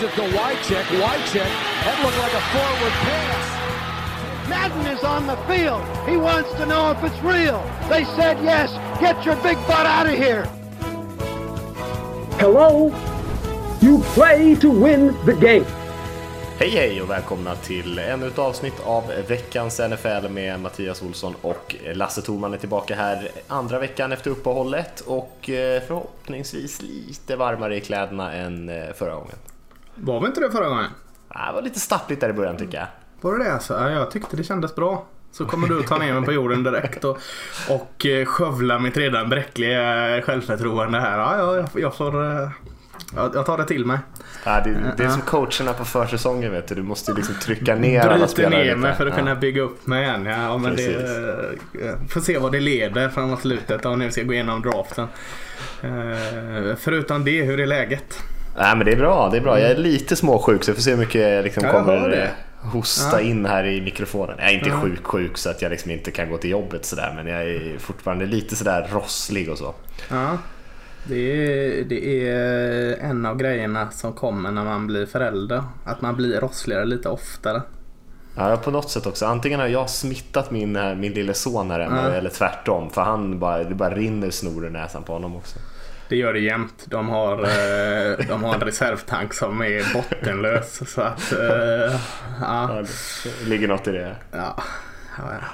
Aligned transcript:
Gives 0.00 0.12
it 0.12 0.16
to 0.16 0.36
Wycheck. 0.38 0.84
Wycheck. 1.02 1.52
That 1.84 1.96
looked 2.02 2.18
like 2.18 2.32
a 2.32 2.44
forward 2.52 2.94
pass. 3.04 4.48
Madden 4.48 4.86
is 4.86 5.04
on 5.04 5.26
the 5.26 5.36
field. 5.46 5.84
He 6.08 6.16
wants 6.16 6.50
to 6.54 6.64
know 6.64 6.90
if 6.90 7.04
it's 7.04 7.22
real. 7.22 7.60
They 7.90 8.04
said 8.16 8.38
yes. 8.42 8.70
Get 8.98 9.26
your 9.26 9.36
big 9.42 9.58
butt 9.66 9.86
out 9.86 10.06
of 10.06 10.14
here. 10.14 10.44
Hello? 12.38 12.90
You 13.82 14.02
play 14.14 14.54
to 14.56 14.70
win 14.70 15.14
the 15.26 15.34
game. 15.34 15.66
Hej 16.58 16.70
hej 16.70 17.02
och 17.02 17.10
välkomna 17.10 17.54
till 17.54 17.98
ännu 17.98 18.26
ett 18.26 18.38
avsnitt 18.38 18.80
av 18.84 19.12
veckans 19.28 19.80
NFL 19.80 20.28
med 20.28 20.60
Mattias 20.60 21.02
Olsson 21.02 21.34
och 21.42 21.76
Lasse 21.94 22.22
Thorman 22.22 22.54
är 22.54 22.58
tillbaka 22.58 22.94
här 22.94 23.30
andra 23.48 23.78
veckan 23.78 24.12
efter 24.12 24.30
uppehållet 24.30 25.00
och 25.00 25.50
eh, 25.50 25.82
förhoppningsvis 25.82 26.82
lite 26.82 27.36
varmare 27.36 27.76
i 27.76 27.80
kläderna 27.80 28.32
än 28.32 28.68
eh, 28.68 28.92
förra 28.94 29.14
gången. 29.14 29.36
Var 30.00 30.20
vi 30.20 30.26
inte 30.26 30.40
det 30.40 30.50
förra 30.50 30.68
gången? 30.68 30.90
Det 31.28 31.52
var 31.54 31.62
lite 31.62 31.80
stappligt 31.80 32.20
där 32.20 32.28
i 32.28 32.32
början 32.32 32.56
tycker 32.56 32.78
jag. 32.78 32.86
Var 33.20 33.38
det 33.38 33.44
det 33.44 33.52
alltså? 33.52 33.74
Ja, 33.74 33.90
jag 33.90 34.10
tyckte 34.10 34.36
det 34.36 34.44
kändes 34.44 34.74
bra. 34.74 35.06
Så 35.32 35.44
kommer 35.44 35.68
du 35.68 35.82
ta 35.82 35.98
ner 35.98 36.14
mig 36.14 36.22
på 36.22 36.32
jorden 36.32 36.62
direkt 36.62 37.04
och, 37.04 37.18
och 37.68 38.06
eh, 38.06 38.24
skövla 38.24 38.78
mitt 38.78 38.96
redan 38.96 39.28
bräckliga 39.28 40.22
självförtroende 40.22 41.00
här. 41.00 41.18
Ja, 41.18 41.38
ja, 41.38 41.56
jag, 41.56 41.82
jag 41.82 41.96
får... 41.96 42.14
Jag, 43.14 43.46
tar 43.46 43.58
det 43.58 43.64
till 43.64 43.86
mig. 43.86 43.98
Ja, 44.44 44.60
det, 44.64 44.94
det 44.96 45.04
är 45.04 45.08
som 45.08 45.20
coacherna 45.20 45.72
på 45.72 45.84
försäsongen 45.84 46.52
vet 46.52 46.68
du. 46.68 46.74
Du 46.74 46.82
måste 46.82 47.12
liksom 47.12 47.34
trycka 47.34 47.74
ner 47.74 48.00
alla 48.00 48.28
spelare 48.28 48.64
ner 48.64 48.76
mig 48.76 48.94
för 48.94 49.06
att 49.06 49.12
ja. 49.12 49.18
kunna 49.18 49.34
bygga 49.34 49.62
upp 49.62 49.86
mig 49.86 50.04
igen. 50.04 50.26
Ja, 50.26 50.58
men 50.58 50.76
det, 50.76 52.08
får 52.08 52.20
se 52.20 52.38
vad 52.38 52.52
det 52.52 52.60
leder 52.60 53.08
framåt 53.08 53.40
slutet 53.40 53.86
om 53.86 54.00
vi 54.00 54.10
ska 54.10 54.22
gå 54.22 54.32
igenom 54.32 54.62
draften. 54.62 55.06
Förutom 56.76 57.24
det, 57.24 57.42
hur 57.42 57.60
är 57.60 57.66
läget? 57.66 58.22
Nej 58.56 58.76
men 58.76 58.86
det 58.86 58.92
är 58.92 58.96
bra, 58.96 59.28
det 59.28 59.36
är 59.36 59.40
bra. 59.40 59.60
Jag 59.60 59.70
är 59.70 59.76
lite 59.76 60.16
småsjuk 60.16 60.64
så 60.64 60.70
jag 60.70 60.76
får 60.76 60.82
se 60.82 60.90
hur 60.90 60.98
mycket 60.98 61.20
jag 61.20 61.44
liksom 61.44 61.62
kommer 61.62 62.30
hosta 62.62 63.22
ja. 63.22 63.28
in 63.28 63.46
här 63.46 63.64
i 63.64 63.80
mikrofonen. 63.80 64.36
Jag 64.38 64.48
är 64.48 64.54
inte 64.54 64.68
ja. 64.68 64.80
sjuk 64.80 65.06
sjuk 65.06 65.38
så 65.38 65.50
att 65.50 65.62
jag 65.62 65.70
liksom 65.70 65.90
inte 65.90 66.10
kan 66.10 66.30
gå 66.30 66.38
till 66.38 66.50
jobbet 66.50 66.84
sådär 66.84 67.12
men 67.16 67.26
jag 67.26 67.42
är 67.42 67.78
fortfarande 67.78 68.26
lite 68.26 68.56
sådär 68.56 68.88
rosslig 68.92 69.50
och 69.50 69.58
så. 69.58 69.74
Ja. 70.10 70.38
Det 71.04 71.16
är, 71.16 71.84
det 71.84 72.28
är 72.28 72.96
en 72.96 73.26
av 73.26 73.36
grejerna 73.36 73.90
som 73.90 74.12
kommer 74.12 74.50
när 74.50 74.64
man 74.64 74.86
blir 74.86 75.06
förälder. 75.06 75.62
Att 75.84 76.00
man 76.00 76.16
blir 76.16 76.40
rossligare 76.40 76.84
lite 76.84 77.08
oftare. 77.08 77.62
Ja, 78.36 78.56
på 78.56 78.70
något 78.70 78.90
sätt 78.90 79.06
också. 79.06 79.26
Antingen 79.26 79.60
har 79.60 79.66
jag 79.66 79.90
smittat 79.90 80.50
min, 80.50 80.76
eh, 80.76 80.94
min 80.94 81.12
lille 81.12 81.34
son 81.34 81.70
här 81.70 81.80
hemma, 81.80 82.08
ja. 82.08 82.14
eller 82.14 82.30
tvärtom. 82.30 82.90
För 82.90 83.02
han 83.02 83.38
bara, 83.38 83.64
det 83.64 83.74
bara 83.74 83.94
rinner 83.94 84.30
snor 84.30 84.66
i 84.66 84.70
näsan 84.70 85.02
på 85.02 85.12
honom 85.12 85.36
också. 85.36 85.58
Det 86.10 86.16
gör 86.16 86.32
det 86.32 86.40
jämt. 86.40 86.84
De 86.86 87.08
har, 87.08 87.38
eh, 87.38 88.26
de 88.28 88.44
har 88.44 88.54
en 88.54 88.60
reservtank 88.60 89.34
som 89.34 89.62
är 89.62 89.92
bottenlös. 89.94 90.90
Så 90.90 91.00
att, 91.02 91.32
eh, 91.32 91.38
ja. 91.38 91.98
ja. 92.40 92.84
Det 93.40 93.48
ligger 93.48 93.68
något 93.68 93.88
i 93.88 93.92
det. 93.92 94.16
Ja. 94.30 94.62
ja, 95.18 95.24
ja. 95.32 95.46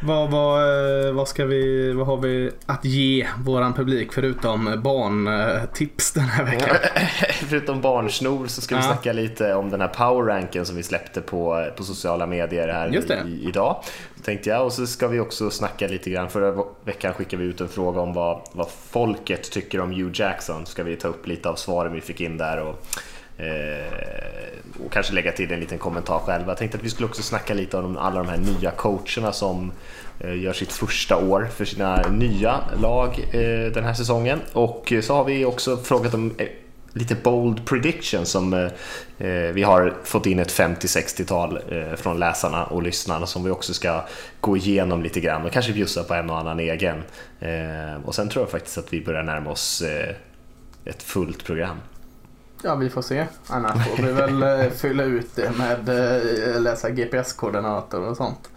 Vad, 0.00 0.30
vad, 0.30 0.62
eh, 1.06 1.12
vad, 1.12 1.28
ska 1.28 1.44
vi, 1.44 1.92
vad 1.92 2.06
har 2.06 2.16
vi 2.16 2.50
att 2.66 2.84
ge 2.84 3.26
våran 3.44 3.74
publik 3.74 4.12
förutom 4.12 4.80
barntips 4.84 6.12
den 6.12 6.24
här 6.24 6.44
veckan? 6.44 6.76
förutom 7.48 7.80
barnsnor 7.80 8.46
så 8.46 8.60
ska 8.60 8.76
vi 8.76 8.82
ja. 8.82 8.86
snacka 8.86 9.12
lite 9.12 9.54
om 9.54 9.70
den 9.70 9.80
här 9.80 9.88
powerranken 9.88 10.66
som 10.66 10.76
vi 10.76 10.82
släppte 10.82 11.20
på, 11.20 11.70
på 11.76 11.84
sociala 11.84 12.26
medier 12.26 12.68
här 12.68 13.26
i, 13.26 13.48
idag. 13.48 13.82
Tänkte 14.24 14.50
jag. 14.50 14.64
Och 14.64 14.72
så 14.72 14.86
ska 14.86 15.08
vi 15.08 15.20
också 15.20 15.50
snacka 15.50 15.86
lite 15.86 16.10
grann. 16.10 16.30
Förra 16.30 16.64
veckan 16.84 17.14
skickade 17.14 17.42
vi 17.42 17.48
ut 17.48 17.60
en 17.60 17.68
fråga 17.68 18.00
om 18.00 18.12
vad, 18.12 18.40
vad 18.52 18.68
folket 18.70 19.50
tycker 19.50 19.80
om 19.80 19.90
Hugh 19.90 20.10
Jackson. 20.14 20.66
Ska 20.66 20.82
vi 20.82 20.96
ta 20.96 21.08
upp 21.08 21.26
lite 21.26 21.48
av 21.48 21.54
svaren 21.54 21.92
vi 21.92 22.00
fick 22.00 22.20
in 22.20 22.38
där. 22.38 22.60
Och, 22.60 22.86
Eh, 22.96 23.15
Eh, 23.38 24.06
och 24.84 24.92
kanske 24.92 25.12
lägga 25.12 25.32
till 25.32 25.52
en 25.52 25.60
liten 25.60 25.78
kommentar 25.78 26.18
själv. 26.18 26.48
Jag 26.48 26.56
tänkte 26.56 26.78
att 26.78 26.84
vi 26.84 26.90
skulle 26.90 27.08
också 27.08 27.22
snacka 27.22 27.54
lite 27.54 27.76
om 27.76 27.96
alla 27.96 28.22
de 28.22 28.28
här 28.28 28.36
nya 28.36 28.70
coacherna 28.70 29.32
som 29.32 29.72
eh, 30.20 30.42
gör 30.42 30.52
sitt 30.52 30.72
första 30.72 31.16
år 31.16 31.48
för 31.56 31.64
sina 31.64 32.08
nya 32.08 32.60
lag 32.80 33.18
eh, 33.32 33.72
den 33.72 33.84
här 33.84 33.94
säsongen. 33.94 34.40
Och 34.52 34.92
eh, 34.92 35.00
så 35.00 35.14
har 35.14 35.24
vi 35.24 35.44
också 35.44 35.76
frågat 35.76 36.14
om 36.14 36.34
eh, 36.38 36.48
lite 36.92 37.14
bold 37.14 37.66
prediction 37.66 38.26
som 38.26 38.70
vi 39.52 39.62
har 39.62 39.94
fått 40.04 40.26
in 40.26 40.38
ett 40.38 40.52
50-60-tal 40.52 41.58
från 41.96 42.18
läsarna 42.18 42.64
och 42.64 42.82
lyssnarna 42.82 43.26
som 43.26 43.44
vi 43.44 43.50
också 43.50 43.74
ska 43.74 44.04
gå 44.40 44.56
igenom 44.56 45.02
lite 45.02 45.20
grann 45.20 45.44
och 45.44 45.52
kanske 45.52 45.72
bjussa 45.72 46.04
på 46.04 46.14
en 46.14 46.30
och 46.30 46.38
annan 46.38 46.60
egen. 46.60 47.02
och 48.04 48.14
sen 48.14 48.28
tror 48.28 48.42
jag 48.42 48.50
faktiskt 48.50 48.78
att 48.78 48.92
vi 48.92 49.04
börjar 49.04 49.22
närma 49.22 49.50
oss 49.50 49.82
ett 50.84 51.02
fullt 51.02 51.44
program. 51.44 51.76
Ja, 52.62 52.74
vi 52.74 52.90
får 52.90 53.02
se. 53.02 53.26
Annars 53.46 53.86
får 53.86 54.02
vi 54.02 54.12
väl 54.12 54.42
eh, 54.42 54.70
fylla 54.70 55.04
ut 55.04 55.36
det 55.36 55.50
med 55.58 55.88
äh, 56.54 56.60
läsa 56.60 56.90
GPS-koordinator 56.90 58.00
och 58.00 58.16
sånt. 58.16 58.50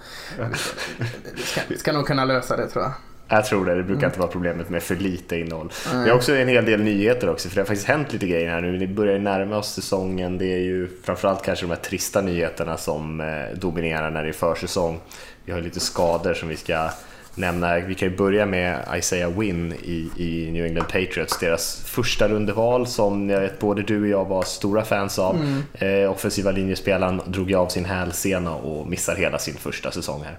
Vi 1.35 1.41
ska, 1.41 1.61
ska 1.77 1.93
nog 1.93 2.07
kunna 2.07 2.25
lösa 2.25 2.57
det 2.57 2.67
tror 2.67 2.83
jag. 2.83 2.93
Jag 3.31 3.45
tror 3.45 3.65
det, 3.65 3.75
det 3.75 3.83
brukar 3.83 4.07
inte 4.07 4.19
vara 4.19 4.31
problemet 4.31 4.69
med 4.69 4.83
för 4.83 4.95
lite 4.95 5.37
innehåll. 5.37 5.71
Mm. 5.91 6.03
Vi 6.03 6.09
har 6.09 6.17
också 6.17 6.35
en 6.35 6.47
hel 6.47 6.65
del 6.65 6.81
nyheter 6.81 7.29
också, 7.29 7.49
för 7.49 7.55
det 7.55 7.61
har 7.61 7.65
faktiskt 7.65 7.87
hänt 7.87 8.13
lite 8.13 8.27
grejer 8.27 8.49
här 8.49 8.61
nu. 8.61 8.77
Vi 8.77 8.87
börjar 8.87 9.19
närma 9.19 9.57
oss 9.57 9.73
säsongen. 9.73 10.37
Det 10.37 10.53
är 10.53 10.59
ju 10.59 10.89
framförallt 11.03 11.43
kanske 11.43 11.65
de 11.65 11.69
här 11.69 11.81
trista 11.81 12.21
nyheterna 12.21 12.77
som 12.77 13.23
dominerar 13.55 14.11
när 14.11 14.23
det 14.23 14.29
är 14.29 14.33
försäsong. 14.33 14.99
Vi 15.45 15.51
har 15.51 15.61
lite 15.61 15.79
skador 15.79 16.33
som 16.33 16.49
vi 16.49 16.57
ska 16.57 16.89
nämna, 17.39 17.79
vi 17.79 17.95
kan 17.95 18.09
ju 18.09 18.17
börja 18.17 18.45
med 18.45 18.85
Isaiah 18.97 19.39
Wynn 19.39 19.73
i, 19.73 20.09
i 20.17 20.51
New 20.51 20.65
England 20.65 20.85
Patriots, 20.85 21.39
deras 21.39 21.83
första 21.85 22.27
rundeval 22.27 22.87
som 22.87 23.29
jag 23.29 23.41
vet 23.41 23.59
både 23.59 23.81
du 23.81 24.01
och 24.01 24.07
jag 24.07 24.25
var 24.25 24.43
stora 24.43 24.83
fans 24.83 25.19
av. 25.19 25.35
Mm. 25.35 26.03
Eh, 26.03 26.11
offensiva 26.11 26.51
linjespelaren 26.51 27.21
drog 27.25 27.49
ju 27.49 27.55
av 27.55 27.67
sin 27.67 27.85
hälsena 27.85 28.55
och 28.55 28.87
missar 28.87 29.15
hela 29.15 29.39
sin 29.39 29.55
första 29.55 29.91
säsong 29.91 30.23
här. 30.23 30.37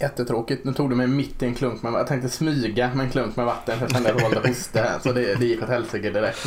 Jättetråkigt. 0.00 0.64
Nu 0.64 0.72
tog 0.72 0.90
du 0.90 0.96
mig 0.96 1.06
mitt 1.06 1.42
i 1.42 1.46
en 1.46 1.54
klunk 1.54 1.82
med 1.82 1.92
Jag 1.92 2.06
tänkte 2.06 2.28
smyga 2.28 2.90
med 2.94 3.04
en 3.04 3.10
klunk 3.10 3.36
med 3.36 3.46
vatten 3.46 3.78
för 3.78 3.86
att 3.86 4.06
jag 4.06 4.22
valde 4.22 4.48
hosta 4.48 4.80
här. 4.80 4.98
Så 5.02 5.12
det, 5.12 5.34
det 5.34 5.46
gick 5.46 5.62
åt 5.62 5.68
helsike 5.68 6.10
direkt. 6.10 6.46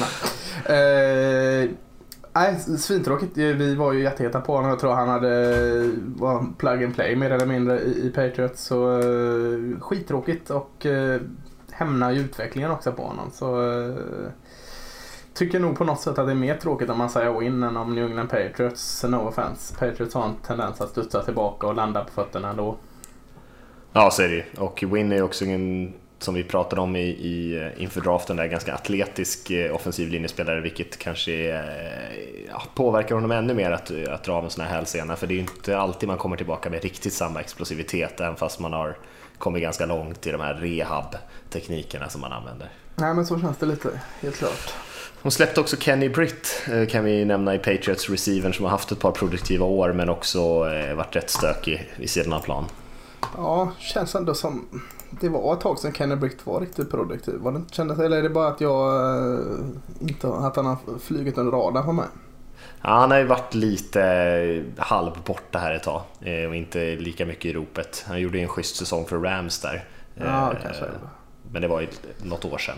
Eh, 0.66 1.70
Nej, 2.36 2.60
svintråkigt. 2.60 3.38
Eh, 3.38 3.46
vi 3.46 3.76
var 3.76 3.94
ju 3.94 4.04
jätteheta 4.04 4.42
på 4.42 4.56
honom. 4.56 4.70
Jag 4.70 4.80
tror 4.80 4.94
han 4.94 5.10
hade 5.10 5.56
eh, 5.56 5.90
var 6.16 6.46
plug 6.58 6.84
and 6.84 6.96
play 6.96 7.16
mer 7.16 7.32
eller 7.32 7.46
mindre 7.46 7.80
i, 7.80 8.08
i 8.08 8.12
Patriots. 8.12 8.64
Så 8.64 9.00
uh, 9.00 9.80
skittråkigt 9.80 10.50
och 10.50 10.86
uh, 10.86 11.22
hämnar 11.72 12.12
ju 12.12 12.20
utvecklingen 12.20 12.72
också 12.72 12.92
på 12.92 13.04
honom. 13.04 13.32
Så 13.32 13.62
uh, 13.62 13.96
tycker 15.34 15.60
nog 15.60 15.78
på 15.78 15.84
något 15.84 16.00
sätt 16.02 16.20
att 16.20 16.26
det 16.26 16.32
är 16.32 16.36
mer 16.36 16.56
tråkigt 16.56 16.90
om 16.90 16.98
man 16.98 17.10
säger 17.10 17.40
win 17.40 17.64
än 17.64 17.78
om 17.78 17.96
New 17.96 18.06
England 18.06 18.28
Patriots. 18.28 19.04
No 19.04 19.16
offense. 19.16 19.76
Patriots 19.76 20.16
har 20.16 20.26
en 20.26 20.36
tendens 20.36 20.82
att 20.82 20.90
studsa 20.90 21.24
tillbaka 21.24 21.68
och 21.68 21.76
landa 21.76 22.04
på 22.04 22.12
fötterna 22.12 22.50
ändå. 22.50 22.78
Ja, 23.94 24.12
så 24.12 24.22
är 24.22 24.28
det 24.28 24.36
ju. 24.36 24.44
Och 24.58 24.84
Win 24.88 25.12
är 25.12 25.16
ju 25.16 25.22
också 25.22 25.46
ingen 25.46 25.94
som 26.24 26.34
vi 26.34 26.44
pratade 26.44 26.82
om 26.82 26.96
i, 26.96 27.10
i, 27.10 27.58
eh, 27.58 27.84
inför 27.84 28.02
draften, 28.02 28.38
där 28.38 28.48
ganska 28.48 28.74
atletisk 28.74 29.52
eh, 29.52 29.76
offensiv 29.76 30.10
linjespelare, 30.10 30.62
vilket 30.62 30.98
kanske 30.98 31.32
är, 31.32 31.90
ja, 32.50 32.64
påverkar 32.76 33.16
honom 33.16 33.32
ännu 33.32 33.54
mer 33.54 33.72
att, 33.72 33.92
att 34.10 34.24
dra 34.24 34.34
av 34.34 34.44
en 34.44 34.50
sån 34.50 34.66
här 34.66 34.76
hälsena, 34.76 35.16
för 35.16 35.28
det 35.28 35.34
är 35.34 35.40
inte 35.40 35.78
alltid 35.78 36.10
man 36.10 36.18
kommer 36.18 36.38
tillbaka 36.38 36.70
med 36.70 36.84
riktigt 36.84 37.14
samma 37.14 37.40
explosivitet, 37.40 38.22
även 38.22 38.36
fast 38.36 38.60
man 38.60 38.74
har 38.74 38.98
kommit 39.38 39.62
ganska 39.62 39.86
långt 39.86 40.28
i 40.28 40.32
de 40.32 40.42
här 40.42 40.54
rehab-teknikerna 40.54 42.10
som 42.10 42.22
man 42.22 42.32
använder. 42.32 42.70
Nej, 42.96 43.14
men 43.14 43.26
så 43.26 43.40
känns 43.40 43.58
det 43.58 43.66
lite, 43.66 44.02
helt 44.22 44.36
klart. 44.36 44.74
Hon 45.22 45.32
släppte 45.32 45.62
också 45.62 45.78
Kenny 45.78 46.10
Britt, 46.10 46.64
eh, 46.72 46.88
kan 46.88 47.04
vi 47.04 47.26
nämna 47.26 47.56
i 47.56 47.58
Patriots 47.58 48.10
receiver 48.10 48.52
som 48.52 48.66
har 48.66 48.72
haft 48.72 48.92
ett 48.92 49.00
par 49.00 49.12
produktiva 49.12 49.66
år 49.66 49.94
men 49.94 50.10
också 50.10 50.60
varit 50.96 51.16
rätt 51.16 51.30
stökig 51.30 51.92
vid 51.98 52.10
sidan 52.10 52.34
av 52.34 52.40
plan. 52.40 52.66
Ja, 53.38 53.72
känns 53.80 54.16
ändå 54.16 54.34
som 54.34 54.82
det 55.22 55.30
var 55.30 55.54
ett 55.54 55.60
tag 55.60 55.80
sedan 55.80 55.94
Kenny 55.94 56.16
Britt 56.16 56.46
var 56.46 56.60
riktigt 56.60 56.92
produktiv. 56.92 57.36
Var 57.40 57.52
det 57.52 57.58
inte 57.58 57.74
kändes, 57.74 58.00
eller 58.00 58.18
är 58.18 58.24
det 58.24 58.30
bara 58.30 58.48
att 58.48 58.62
jag 58.62 58.96
eh, 58.96 59.40
inte 60.00 60.28
att 60.28 60.56
han 60.56 60.66
har 60.66 61.00
flugit 61.00 61.38
under 61.38 61.52
radarn 61.52 61.86
på 61.86 61.94
mig? 61.94 62.06
Ja, 62.82 62.90
han 62.90 63.12
har 63.12 63.18
ju 63.18 63.26
varit 63.26 63.54
lite 63.54 64.64
halv 64.78 65.12
borta 65.26 65.60
här 65.60 65.74
ett 65.74 65.84
tag 65.84 66.02
eh, 66.22 66.50
och 66.50 66.56
inte 66.56 66.96
lika 66.96 67.26
mycket 67.26 67.46
i 67.46 67.54
ropet. 67.54 68.06
Han 68.08 68.22
gjorde 68.22 68.38
ju 68.38 68.44
en 68.44 68.50
schysst 68.50 68.76
säsong 68.76 69.06
för 69.06 69.20
Rams 69.20 69.62
där. 69.62 69.84
Ja, 70.16 70.52
eh, 70.52 70.58
kanske. 70.64 70.86
Men 71.52 71.62
det 71.62 71.68
var 71.68 71.82
ju 71.82 71.88
något 72.24 72.46
år 72.46 72.58
sedan. 72.58 72.78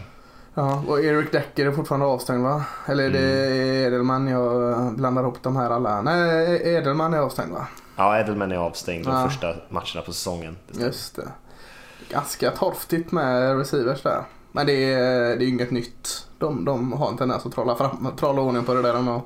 Ja, 0.53 0.83
och 0.87 0.99
Eric 0.99 1.31
Decker 1.31 1.65
är 1.65 1.71
fortfarande 1.71 2.05
avstängd 2.05 2.43
va? 2.43 2.65
Eller 2.85 3.03
är 3.03 3.09
det 3.09 3.45
mm. 3.45 3.87
Edelman 3.87 4.27
jag 4.27 4.93
blandar 4.95 5.21
ihop 5.21 5.37
de 5.41 5.55
här 5.55 5.69
alla? 5.69 6.01
Nej, 6.01 6.61
Edelman 6.75 7.13
är 7.13 7.17
avstängd 7.17 7.51
va? 7.51 7.67
Ja, 7.95 8.19
Edelman 8.19 8.51
är 8.51 8.57
avstängd 8.57 9.05
de 9.05 9.29
första 9.29 9.47
matcherna 9.69 10.01
på 10.05 10.13
säsongen. 10.13 10.57
Just 10.71 11.15
det 11.15 11.27
ganska 12.09 12.51
torftigt 12.51 13.11
med 13.11 13.57
receivers 13.57 14.01
där. 14.01 14.23
Men 14.51 14.65
det 14.65 14.93
är, 14.93 15.37
det 15.37 15.45
är 15.45 15.47
inget 15.47 15.71
nytt. 15.71 16.27
De, 16.39 16.65
de 16.65 16.93
har 16.93 17.09
en 17.09 17.17
tendens 17.17 17.45
att 17.45 17.53
trolla, 17.53 17.75
fram, 17.75 18.11
trolla 18.19 18.41
ordning 18.41 18.63
på 18.63 18.73
det 18.73 18.81
där 18.81 18.93
de 18.93 19.07
har. 19.07 19.21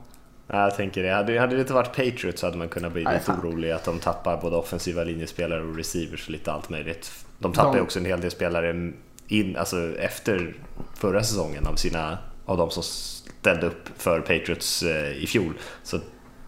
Jag 0.48 0.76
tänker 0.76 1.04
det. 1.04 1.14
Hade, 1.14 1.40
hade 1.40 1.56
det 1.56 1.62
inte 1.62 1.74
varit 1.74 1.96
Patriots 1.96 2.42
så 2.42 2.48
hade 2.48 2.58
man 2.58 2.70
kunnat 2.70 2.94
bli 2.94 3.04
Nej, 3.04 3.14
lite 3.14 3.26
fan. 3.26 3.40
orolig 3.40 3.72
att 3.72 3.84
de 3.84 4.00
tappar 4.00 4.42
både 4.42 4.56
offensiva 4.56 5.04
linjespelare 5.04 5.62
och 5.62 5.76
receivers 5.76 6.26
och 6.26 6.32
lite 6.32 6.52
allt 6.52 6.70
möjligt. 6.70 7.12
De 7.40 7.54
tappar 7.54 7.74
ju 7.74 7.78
de... 7.78 7.84
också 7.84 8.00
en 8.00 8.06
hel 8.06 8.22
del 8.22 8.32
spelare 8.32 8.92
in, 9.28 9.58
alltså 9.58 9.98
efter 9.98 10.56
förra 10.96 11.24
säsongen 11.24 11.68
av 11.68 11.76
sina 11.76 12.18
av 12.46 12.58
de 12.58 12.70
som 12.70 12.84
ställde 12.84 13.68
upp 13.68 13.90
för 13.98 14.20
Patriots 14.20 14.84
i 15.16 15.28
fjol. 15.28 15.54
Så 15.84 16.00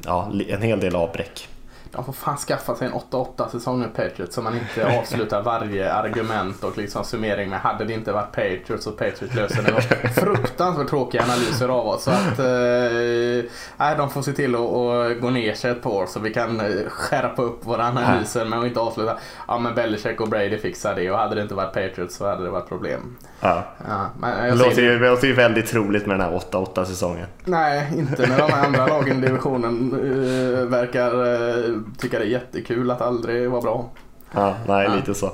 ja, 0.05 0.31
en 0.47 0.61
hel 0.61 0.79
del 0.79 0.95
avbräck. 0.95 1.47
De 1.91 2.05
får 2.05 2.13
fan 2.13 2.37
skaffa 2.37 2.75
sig 2.75 2.87
en 2.87 2.93
8-8 2.93 3.49
säsong 3.49 3.79
med 3.79 3.95
Patriots 3.95 4.35
så 4.35 4.41
man 4.41 4.53
inte 4.53 4.97
avslutar 4.99 5.41
varje 5.41 5.93
argument 5.93 6.63
och 6.63 6.77
liksom 6.77 7.03
summering 7.03 7.49
med 7.49 7.59
hade 7.59 7.85
det 7.85 7.93
inte 7.93 8.11
varit 8.11 8.31
Patriots 8.31 8.87
och 8.87 8.97
Patriots 8.97 9.35
löser 9.35 9.63
det. 9.63 9.71
var 9.71 9.81
fruktansvärt 10.09 10.89
tråkiga 10.89 11.23
analyser 11.23 11.69
av 11.69 11.87
oss. 11.87 12.03
Så 12.03 12.11
att, 12.11 12.39
eh, 12.39 13.97
de 13.97 14.09
får 14.09 14.21
se 14.21 14.31
till 14.31 14.55
att, 14.55 14.61
att 14.61 15.21
gå 15.21 15.29
ner 15.29 15.53
sig 15.53 15.71
ett 15.71 15.83
par 15.83 15.91
år 15.91 16.05
så 16.05 16.19
vi 16.19 16.33
kan 16.33 16.59
eh, 16.59 16.89
skärpa 16.89 17.41
upp 17.41 17.65
våra 17.65 17.87
analyser 17.87 18.45
men 18.45 18.65
inte 18.65 18.79
avsluta. 18.79 19.17
Ja 19.47 19.59
men 19.59 19.75
Belichick 19.75 20.21
och 20.21 20.29
Brady 20.29 20.57
fixar 20.57 20.95
det 20.95 21.11
och 21.11 21.17
hade 21.17 21.35
det 21.35 21.41
inte 21.41 21.55
varit 21.55 21.73
Patriots 21.73 22.15
så 22.15 22.27
hade 22.27 22.43
det 22.43 22.49
varit 22.49 22.67
problem. 22.67 23.17
Ja. 23.39 23.63
ja 23.87 24.09
men 24.19 24.57
det, 24.57 24.63
låter 24.63 24.81
ju, 24.81 24.99
det 24.99 25.09
låter 25.09 25.27
ju 25.27 25.33
väldigt 25.33 25.67
troligt 25.67 26.05
med 26.05 26.19
den 26.19 26.27
här 26.27 26.39
8-8 26.51 26.85
säsongen. 26.85 27.27
Nej, 27.45 27.93
inte 27.97 28.27
när 28.27 28.37
de 28.37 28.53
andra 28.53 28.87
lagen 28.87 29.23
i 29.23 29.27
divisionen 29.27 29.93
uh, 29.93 30.65
verkar 30.65 31.11
tycka 31.97 32.19
det 32.19 32.25
är 32.25 32.29
jättekul 32.29 32.91
att 32.91 33.01
aldrig 33.01 33.49
vara 33.49 33.61
bra. 33.61 33.89
Ja, 34.33 34.55
nej, 34.67 34.85
ja. 34.85 34.95
lite 34.95 35.13
så. 35.13 35.31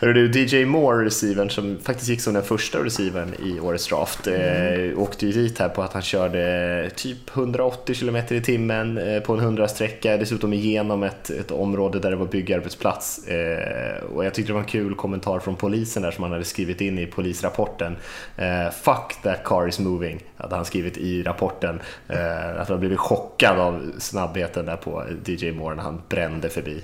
Hörru 0.00 0.28
du, 0.28 0.40
DJ 0.40 0.64
Moore, 0.64 1.04
receivern, 1.04 1.50
som 1.50 1.78
faktiskt 1.82 2.08
gick 2.08 2.20
som 2.20 2.34
den 2.34 2.42
första 2.42 2.78
receivern 2.78 3.34
i 3.42 3.60
årets 3.60 3.88
draft, 3.88 4.26
mm. 4.26 4.90
eh, 4.90 4.98
åkte 4.98 5.26
ju 5.26 5.32
dit 5.32 5.58
här 5.58 5.68
på 5.68 5.82
att 5.82 5.92
han 5.92 6.02
körde 6.02 6.90
typ 6.96 7.36
180 7.36 7.94
km 7.94 8.16
i 8.16 8.40
timmen 8.40 8.98
eh, 8.98 9.20
på 9.20 9.32
en 9.32 9.40
100-sträcka, 9.40 10.16
dessutom 10.16 10.52
igenom 10.52 11.02
ett, 11.02 11.30
ett 11.30 11.50
område 11.50 11.98
där 11.98 12.10
det 12.10 12.16
var 12.16 12.26
byggarbetsplats. 12.26 13.28
Eh, 13.28 14.04
och 14.04 14.24
jag 14.24 14.34
tyckte 14.34 14.50
det 14.50 14.54
var 14.54 14.60
en 14.60 14.66
kul 14.66 14.94
kommentar 14.94 15.38
från 15.38 15.56
polisen 15.56 16.02
där 16.02 16.10
som 16.10 16.22
han 16.22 16.32
hade 16.32 16.44
skrivit 16.44 16.80
in 16.80 16.98
i 16.98 17.06
polisrapporten. 17.06 17.96
Eh, 18.36 18.70
Fuck 18.70 19.22
that 19.22 19.44
car 19.44 19.68
is 19.68 19.78
moving, 19.78 20.24
hade 20.36 20.56
han 20.56 20.64
skrivit 20.64 20.96
i 20.96 21.22
rapporten. 21.22 21.80
Eh, 22.08 22.60
att 22.60 22.68
han 22.68 22.80
blivit 22.80 22.98
chockad 22.98 23.58
av 23.58 23.92
snabbheten 23.98 24.66
där 24.66 24.76
på 24.76 25.04
DJ 25.24 25.52
Moore 25.52 25.74
när 25.74 25.82
han 25.82 26.02
brände 26.08 26.48
förbi. 26.48 26.82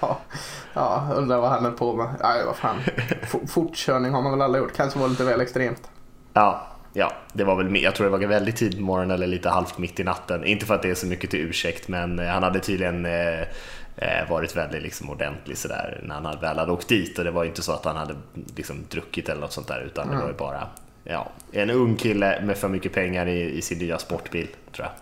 Ja, 0.00 0.18
ja 0.74 1.08
undrar 1.14 1.38
vad 1.38 1.50
han 1.50 1.66
är 1.66 1.70
på 1.70 1.96
med. 1.96 2.08
Nej, 2.22 2.44
vad 2.46 2.56
fan. 2.56 2.76
Fortkörning 3.48 4.12
har 4.12 4.22
man 4.22 4.32
väl 4.32 4.42
alla 4.42 4.58
gjort. 4.58 4.76
Kanske 4.76 4.98
var 4.98 5.08
lite 5.08 5.24
väl 5.24 5.40
extremt. 5.40 5.90
Ja, 6.32 6.66
ja, 6.92 7.12
det 7.32 7.44
var 7.44 7.56
väl. 7.56 7.82
Jag 7.82 7.94
tror 7.94 8.04
det 8.04 8.10
var 8.10 8.26
väldigt 8.26 8.56
tidigt 8.56 8.78
på 8.78 8.84
morgonen 8.84 9.10
eller 9.10 9.26
lite 9.26 9.48
halvt 9.48 9.78
mitt 9.78 10.00
i 10.00 10.04
natten. 10.04 10.44
Inte 10.44 10.66
för 10.66 10.74
att 10.74 10.82
det 10.82 10.90
är 10.90 10.94
så 10.94 11.06
mycket 11.06 11.30
till 11.30 11.40
ursäkt, 11.40 11.88
men 11.88 12.18
eh, 12.18 12.26
han 12.26 12.42
hade 12.42 12.60
tydligen 12.60 13.06
eh, 13.06 13.40
eh, 13.96 14.30
varit 14.30 14.56
väldigt 14.56 14.82
liksom 14.82 15.10
ordentlig 15.10 15.58
sådär 15.58 16.00
när 16.02 16.14
han 16.14 16.40
väl 16.40 16.58
hade 16.58 16.72
åkt 16.72 16.88
dit 16.88 17.18
och 17.18 17.24
det 17.24 17.30
var 17.30 17.44
inte 17.44 17.62
så 17.62 17.72
att 17.72 17.84
han 17.84 17.96
hade 17.96 18.14
liksom 18.56 18.76
druckit 18.90 19.28
eller 19.28 19.40
något 19.40 19.52
sånt 19.52 19.68
där 19.68 19.80
utan 19.80 20.04
mm. 20.04 20.16
det 20.16 20.22
var 20.22 20.30
ju 20.30 20.36
bara 20.36 20.68
ja, 21.04 21.28
en 21.52 21.70
ung 21.70 21.96
kille 21.96 22.42
med 22.42 22.56
för 22.56 22.68
mycket 22.68 22.92
pengar 22.92 23.26
i, 23.26 23.58
i 23.58 23.62
sin 23.62 23.78
nya 23.78 23.98
sportbil 23.98 24.48
tror 24.72 24.86
jag. 24.86 24.92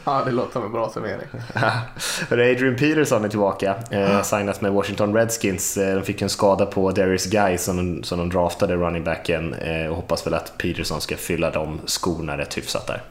Ja, 0.04 0.22
det 0.24 0.30
låter 0.32 0.52
som 0.52 0.64
en 0.64 0.72
bra 0.72 0.90
summering. 0.90 1.28
Adrian 2.30 2.76
Peterson 2.76 3.24
är 3.24 3.28
tillbaka. 3.28 3.74
Eh, 3.90 4.22
signas 4.22 4.60
med 4.60 4.72
Washington 4.72 5.14
Redskins. 5.14 5.76
Eh, 5.76 5.94
de 5.94 6.02
fick 6.02 6.22
en 6.22 6.28
skada 6.28 6.66
på 6.66 6.90
Darius 6.90 7.26
Guy 7.26 7.58
som 7.58 7.76
de, 7.76 8.02
som 8.02 8.18
de 8.18 8.30
draftade 8.30 8.76
running 8.76 9.04
backen 9.04 9.54
eh, 9.54 9.86
och 9.86 9.96
hoppas 9.96 10.26
väl 10.26 10.34
att 10.34 10.58
Peterson 10.58 11.00
ska 11.00 11.16
fylla 11.16 11.50
de 11.50 11.80
skorna 11.86 12.38
rätt 12.38 12.56
hyfsat 12.56 12.86
där. 12.86 13.02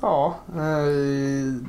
Ja, 0.00 0.36
eh, 0.56 1.62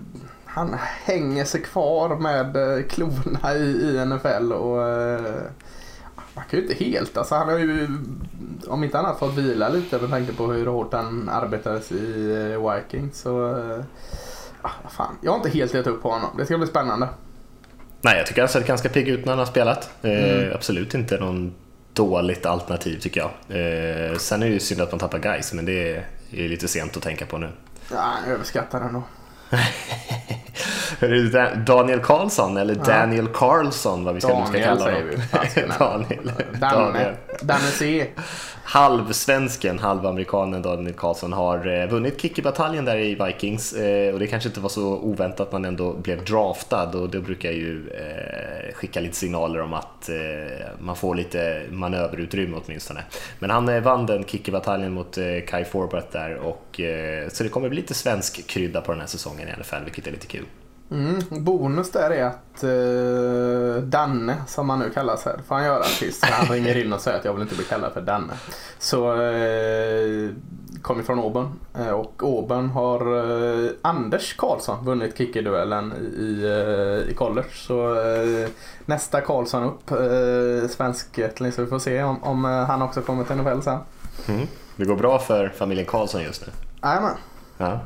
han 0.45 0.75
hänger 1.03 1.45
sig 1.45 1.61
kvar 1.61 2.15
med 2.15 2.55
eh, 2.55 2.83
klorna 2.85 3.55
i, 3.55 3.61
i 3.61 4.05
NFL 4.05 4.53
och 4.53 4.87
eh, 4.87 5.41
man 6.33 6.45
kan 6.49 6.59
ju 6.59 6.65
inte 6.65 6.83
helt, 6.83 7.17
alltså 7.17 7.35
han 7.35 7.49
har 7.49 7.57
ju 7.57 7.87
om 8.67 8.83
inte 8.83 8.99
annat 8.99 9.19
fått 9.19 9.37
vila 9.37 9.69
lite 9.69 9.97
med 9.97 10.09
tanke 10.09 10.33
på 10.33 10.47
hur 10.47 10.65
hårt 10.65 10.93
han 10.93 11.29
arbetades 11.29 11.91
i 11.91 12.31
eh, 12.31 12.73
Vikings. 12.73 13.21
Så, 13.21 13.55
ah, 14.61 14.89
fan. 14.89 15.17
Jag 15.21 15.31
har 15.31 15.37
inte 15.37 15.49
helt 15.49 15.73
gett 15.73 15.87
upp 15.87 16.01
på 16.01 16.09
honom. 16.09 16.29
Det 16.37 16.45
ska 16.45 16.57
bli 16.57 16.67
spännande. 16.67 17.09
Nej, 18.01 18.17
jag 18.17 18.27
tycker 18.27 18.41
han 18.41 18.49
sett 18.49 18.67
ganska 18.67 18.89
pigg 18.89 19.07
ut 19.07 19.25
när 19.25 19.31
han 19.31 19.39
har 19.39 19.45
spelat. 19.45 19.91
Eh, 20.01 20.39
mm. 20.39 20.55
absolut 20.55 20.93
inte 20.93 21.19
någon 21.19 21.53
dåligt 21.93 22.45
alternativ 22.45 22.99
tycker 22.99 23.21
jag. 23.21 23.31
Eh, 23.31 24.17
sen 24.17 24.43
är 24.43 24.47
det 24.47 24.53
ju 24.53 24.59
synd 24.59 24.81
att 24.81 24.91
man 24.91 24.99
tappar 24.99 25.19
guys, 25.19 25.53
men 25.53 25.65
det 25.65 25.95
är, 25.95 26.07
är 26.31 26.49
lite 26.49 26.67
sent 26.67 26.97
att 26.97 27.03
tänka 27.03 27.25
på 27.25 27.37
nu. 27.37 27.49
Ja, 27.91 28.13
jag 28.25 28.33
överskattar 28.33 28.79
den 28.79 29.01
nog. 30.99 31.55
Daniel 31.65 31.99
Karlsson 31.99 32.57
eller 32.57 32.75
ja. 32.75 32.83
Daniel 32.83 33.27
Carlson 33.27 34.03
vad 34.03 34.13
vi 34.13 34.21
ska, 34.21 34.29
Daniel, 34.29 34.47
ska 34.47 34.63
kalla 34.63 34.83
honom. 34.83 35.01
Daniel. 35.79 36.31
Danne. 36.59 37.13
Danne 37.41 37.67
C. 37.71 38.07
Halvsvensken, 38.71 39.79
halvamerikanen 39.79 40.61
Daniel 40.61 40.93
Karlsson 40.93 41.33
har 41.33 41.67
eh, 41.67 41.89
vunnit 41.89 42.21
kick-bataljen 42.21 42.85
där 42.85 42.97
i 42.97 43.15
Vikings 43.15 43.73
eh, 43.73 44.13
och 44.13 44.19
det 44.19 44.27
kanske 44.27 44.49
inte 44.49 44.59
var 44.59 44.69
så 44.69 44.97
oväntat 44.97 45.39
att 45.39 45.51
man 45.51 45.65
ändå 45.65 45.93
blev 45.93 46.25
draftad 46.25 46.89
och 46.95 47.09
det 47.09 47.21
brukar 47.21 47.51
ju 47.51 47.89
eh, 47.89 48.73
skicka 48.73 48.99
lite 48.99 49.15
signaler 49.15 49.61
om 49.61 49.73
att 49.73 50.09
man 50.79 50.95
får 50.95 51.15
lite 51.15 51.61
manöverutrymme 51.69 52.57
åtminstone. 52.65 53.03
Men 53.39 53.49
han 53.49 53.83
vann 53.83 54.05
den 54.05 54.23
kick-bataljen 54.23 54.93
mot 54.93 55.17
Kai 55.47 55.65
Forbath 55.65 56.11
där 56.11 56.35
och 56.35 56.81
så 57.29 57.43
det 57.43 57.49
kommer 57.49 57.69
bli 57.69 57.81
lite 57.81 57.93
svensk 57.93 58.47
krydda 58.47 58.81
på 58.81 58.91
den 58.91 59.01
här 59.01 59.07
säsongen 59.07 59.47
i 59.47 59.51
alla 59.51 59.63
fall, 59.63 59.83
vilket 59.83 60.07
är 60.07 60.11
lite 60.11 60.27
kul. 60.27 60.45
Mm, 60.91 61.19
bonus 61.29 61.91
där 61.91 62.09
är 62.09 62.23
att 62.25 62.63
uh, 62.63 63.83
Danne, 63.83 64.35
som 64.47 64.69
han 64.69 64.79
nu 64.79 64.89
kallas 64.89 65.25
här, 65.25 65.39
får 65.47 65.55
han 65.55 65.63
göra 65.63 65.83
tills 65.83 66.23
han 66.23 66.47
ringer 66.47 66.77
in 66.77 66.93
och 66.93 67.01
säger 67.01 67.19
att 67.19 67.25
jag 67.25 67.33
vill 67.33 67.41
inte 67.41 67.55
bli 67.55 67.63
kallad 67.63 67.93
för 67.93 68.01
Danne. 68.01 68.33
Så 68.79 69.13
uh, 69.13 70.31
kommer 70.81 71.03
från 71.03 71.19
Åben 71.19 71.53
uh, 71.79 71.89
och 71.89 72.23
Åben 72.23 72.69
har 72.69 73.01
Anders 73.81 74.35
Karlsson 74.35 74.85
vunnit 74.85 75.17
kickerduellen 75.17 75.93
i, 75.93 77.11
i 77.11 77.13
college. 77.13 77.49
Så 77.53 77.95
nästa 78.85 79.21
Karlsson 79.21 79.63
upp, 79.63 79.91
uh, 79.91 80.67
svensk 80.67 81.19
så 81.55 81.61
vi 81.61 81.67
får 81.67 81.79
se 81.79 82.03
om, 82.03 82.23
om 82.23 82.43
han 82.43 82.81
också 82.81 83.01
kommer 83.01 83.23
till 83.23 83.35
NFL 83.35 83.61
sen. 83.61 83.79
Mm. 84.27 84.47
Det 84.75 84.85
går 84.85 84.95
bra 84.95 85.19
för 85.19 85.49
familjen 85.49 85.85
Karlsson 85.85 86.23
just 86.23 86.47
nu. 86.47 86.53
Jajamän. 86.83 87.15
Ja. 87.57 87.79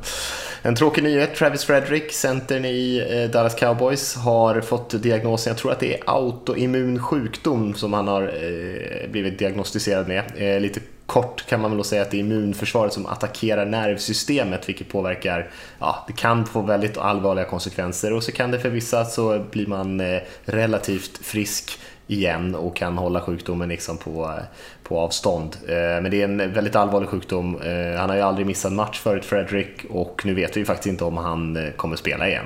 En 0.66 0.76
tråkig 0.76 1.04
nyhet, 1.04 1.36
Travis 1.36 1.66
Frederick, 1.66 2.14
centern 2.14 2.66
i 2.66 3.08
eh, 3.10 3.32
Dallas 3.32 3.56
Cowboys, 3.56 4.16
har 4.16 4.62
fått 4.62 5.04
diagnosen, 5.04 5.52
jag 5.52 5.58
tror 5.58 5.72
att 5.72 5.80
det 5.80 5.94
är 5.94 6.04
autoimmun 6.06 7.00
sjukdom 7.00 7.74
som 7.74 7.94
han 7.94 8.08
har 8.08 8.22
eh, 8.22 9.10
blivit 9.10 9.40
diagnostiserad 9.40 10.08
med. 10.08 10.24
Eh, 10.36 10.62
lite 10.62 10.80
kort 11.06 11.46
kan 11.46 11.62
man 11.62 11.76
väl 11.76 11.86
säga 11.86 12.02
att 12.02 12.12
det 12.12 12.18
är 12.18 12.20
immunförsvaret 12.20 12.94
som 12.94 13.06
attackerar 13.06 13.66
nervsystemet 13.66 14.70
vilket 14.70 14.90
påverkar, 14.90 15.50
ja 15.80 16.04
det 16.08 16.14
kan 16.14 16.46
få 16.46 16.62
väldigt 16.62 16.98
allvarliga 16.98 17.46
konsekvenser. 17.46 18.14
Och 18.14 18.24
så 18.24 18.32
kan 18.32 18.52
det 18.52 18.60
för 18.60 18.70
vissa 18.70 19.06
så 19.06 19.40
blir 19.52 19.68
man 19.68 20.02
relativt 20.46 21.18
frisk 21.18 21.80
igen 22.08 22.56
och 22.56 22.76
kan 22.76 22.98
hålla 22.98 23.22
sjukdomen 23.22 23.70
liksom 23.70 23.98
på, 23.98 24.40
på 24.84 25.00
avstånd. 25.00 25.58
Eh, 25.68 25.76
men 25.76 26.12
det 26.12 26.22
är 26.22 26.24
en 26.24 26.38
väldigt 26.38 26.76
allvarlig 26.76 27.10
sjukdom. 27.10 27.62
Eh, 27.62 28.00
han 28.00 28.10
har 28.10 28.16
ju 28.16 28.22
aldrig 28.22 28.48
missat 28.48 28.74
match 28.74 29.00
förut, 29.00 29.26
Fredrik, 29.26 29.86
och 29.90 30.22
nu 30.26 30.34
vet 30.34 30.58
vi 30.58 30.66
faktiskt 30.66 30.88
inte 30.88 31.04
om 31.04 31.18
han 31.18 31.58
eh, 31.58 31.72
kommer 31.72 31.96
spela 31.96 32.28
igen. 32.28 32.46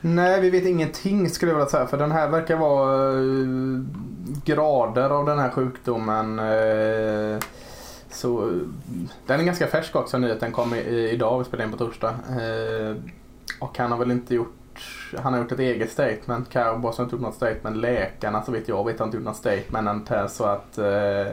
Nej, 0.00 0.40
vi 0.40 0.50
vet 0.50 0.64
ingenting 0.64 1.30
skulle 1.30 1.52
jag 1.52 1.56
vilja 1.56 1.70
säga. 1.70 1.86
För 1.86 1.96
den 1.96 2.12
här 2.12 2.28
verkar 2.28 2.56
vara 2.56 3.12
grader 4.44 5.10
av 5.10 5.26
den 5.26 5.38
här 5.38 5.50
sjukdomen. 5.50 6.40
Så 8.10 8.60
den 9.26 9.40
är 9.40 9.44
ganska 9.44 9.66
färsk 9.66 9.96
också, 9.96 10.18
nyheten 10.18 10.52
kom 10.52 10.74
idag, 10.74 11.38
vi 11.38 11.44
spelade 11.44 11.64
in 11.64 11.72
på 11.72 11.84
torsdag. 11.84 12.14
Och 13.60 13.78
han 13.78 13.92
har 13.92 13.98
väl 13.98 14.10
inte 14.10 14.34
gjort 14.34 14.57
han 15.18 15.32
har 15.32 15.40
gjort 15.40 15.52
ett 15.52 15.58
eget 15.58 15.90
statement. 15.90 16.50
Cowboys 16.50 16.96
har 16.96 17.04
inte 17.04 17.16
gjort 17.16 17.22
något 17.22 17.34
statement. 17.34 17.76
Läkarna 17.76 18.42
så 18.42 18.52
vitt 18.52 18.68
jag 18.68 18.86
vet 18.86 18.98
har 18.98 19.06
inte 19.06 19.16
gjort 19.16 19.26
något 19.26 19.36
statement. 19.36 20.10
Så 20.28 20.44
att 20.44 20.78
eh, 20.78 21.32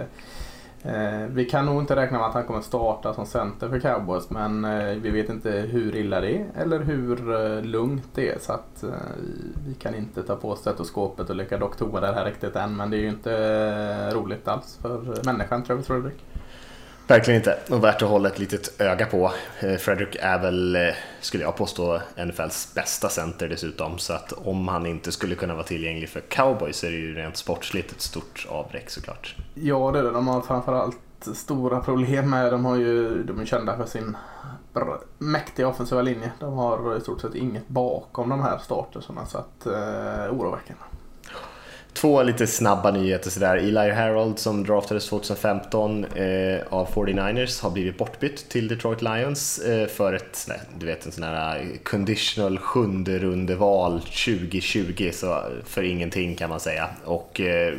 eh, 0.84 1.27
vi 1.29 1.46
kan 1.46 1.65
nog 1.65 1.82
inte 1.82 1.96
räkna 1.96 2.17
med 2.17 2.27
att 2.27 2.34
han 2.34 2.44
kommer 2.44 2.62
starta 2.62 3.13
som 3.13 3.25
center 3.25 3.70
för 3.70 3.79
Cowboys. 3.79 4.29
Men 4.29 4.65
eh, 4.65 4.96
vi 4.96 5.10
vet 5.10 5.29
inte 5.29 5.51
hur 5.51 5.96
illa 5.96 6.22
det 6.22 6.38
är 6.38 6.46
eller 6.55 6.79
hur 6.79 7.34
eh, 7.34 7.62
lugnt 7.62 8.08
det 8.13 8.29
är. 8.29 8.39
Så 8.39 8.53
att 8.53 8.84
eh, 8.84 8.89
vi 9.67 9.74
kan 9.74 9.96
inte 9.96 10.24
ta 10.24 10.36
på 10.36 10.55
stetoskopet 10.55 11.29
och 11.29 11.36
leka 11.36 11.58
doktorer 11.58 12.13
här 12.13 12.25
riktigt 12.25 12.55
än. 12.55 12.75
Men 12.75 12.89
det 12.89 12.98
är 12.98 13.01
ju 13.01 13.10
inte 13.10 13.34
eh, 13.34 14.15
roligt 14.15 14.48
alls 14.48 14.79
för 14.82 14.96
eh, 14.96 15.25
människan 15.25 15.63
Travis 15.63 15.88
Fredrik. 15.88 16.24
Verkligen 17.08 17.40
inte. 17.40 17.58
Och 17.70 17.84
värt 17.84 18.02
att 18.02 18.10
hålla 18.10 18.30
ett 18.30 18.40
litet 18.40 18.82
öga 18.82 19.06
på. 19.06 19.32
Eh, 19.60 19.76
Fredrik 19.76 20.18
är 20.20 20.40
väl, 20.40 20.76
eh, 20.76 20.82
skulle 21.22 21.44
jag 21.44 21.56
påstå, 21.56 22.02
NFLs 22.16 22.74
bästa 22.76 23.10
center 23.10 23.50
dessutom. 23.50 23.98
Så 23.98 24.14
att 24.14 24.32
om 24.32 24.68
han 24.68 24.86
inte 24.86 25.12
skulle 25.12 25.36
kunna 25.36 25.54
vara 25.54 25.64
tillgänglig 25.64 26.10
för 26.10 26.20
cowboys 26.20 26.78
så 26.78 26.86
är 26.88 26.92
det 26.92 26.98
ju 26.98 27.16
rent 27.16 27.38
sportsligt 27.38 27.92
ett 27.92 28.02
stort 28.02 28.48
avbräck 28.50 28.90
såklart. 28.90 29.36
Ja, 29.54 29.92
det 29.92 30.00
är 30.00 30.04
det. 30.04 30.12
De 30.12 30.28
har 30.28 30.42
framförallt 30.42 30.98
stora 31.34 31.80
problem 31.80 32.30
med, 32.30 32.52
de 32.52 32.66
har 32.66 32.76
ju, 32.76 33.24
de 33.24 33.40
är 33.40 33.46
kända 33.46 33.78
för 33.78 33.86
sin 33.86 34.18
mäktiga 35.18 35.68
offensiva 35.68 36.02
linje. 36.02 36.32
De 36.40 36.54
har 36.54 36.98
i 36.98 37.02
stort 37.02 37.22
sett 37.22 37.36
inget 37.36 37.68
bakom 37.68 38.30
de 38.30 38.42
här 38.42 38.58
starterserna 38.58 39.26
så 39.26 39.38
att, 39.38 39.66
eh, 39.66 40.34
oroväckande. 40.34 40.84
Två 41.96 42.24
lite 42.24 42.48
snabba 42.48 42.92
nyheter 42.92 43.30
sådär. 43.30 43.58
Eli 43.58 43.92
Harold 43.92 44.40
som 44.40 44.64
draftades 44.64 45.10
2015 45.10 46.06
eh, 46.06 46.60
av 46.70 46.88
49ers 46.88 47.64
har 47.64 47.70
blivit 47.70 47.98
bortbytt 47.98 48.50
till 48.50 48.68
Detroit 48.68 49.02
Lions 49.02 49.60
eh, 49.60 49.88
för 49.88 50.14
ett, 50.14 50.50
du 50.78 50.86
vet 50.86 51.06
en 51.06 51.12
sån 51.12 51.24
här 51.24 51.68
conditional 51.84 52.58
sjunde 52.58 53.20
rundeval 53.20 54.00
2020, 54.00 55.10
så 55.14 55.42
för 55.66 55.84
ingenting 55.84 56.36
kan 56.36 56.50
man 56.50 56.60
säga. 56.60 56.90
Och 57.06 57.42
eh, 57.42 57.74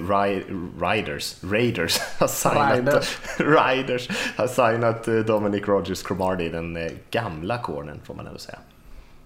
Riders, 0.80 1.37
Raiders 1.50 1.99
har 2.18 2.28
signat, 2.28 2.78
Riders. 2.78 3.18
Riders 3.38 4.08
har 4.37 4.46
signat 4.46 5.08
eh, 5.08 5.14
Dominic 5.14 5.68
Rogers 5.68 6.02
Cromartie, 6.02 6.49
den 6.49 6.76
eh, 6.76 6.92
gamla 7.11 7.58
cornern 7.58 8.00
får 8.04 8.14
man 8.14 8.26
ändå 8.26 8.38
säga. 8.38 8.58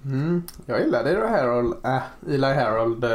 Mm, 0.05 0.43
jag 0.67 0.81
gillade 0.81 1.11
Eli 1.11 1.27
Harold, 1.27 1.75
äh, 1.85 2.03
Eli 2.29 2.55
Harold 2.55 3.05
eh, 3.05 3.11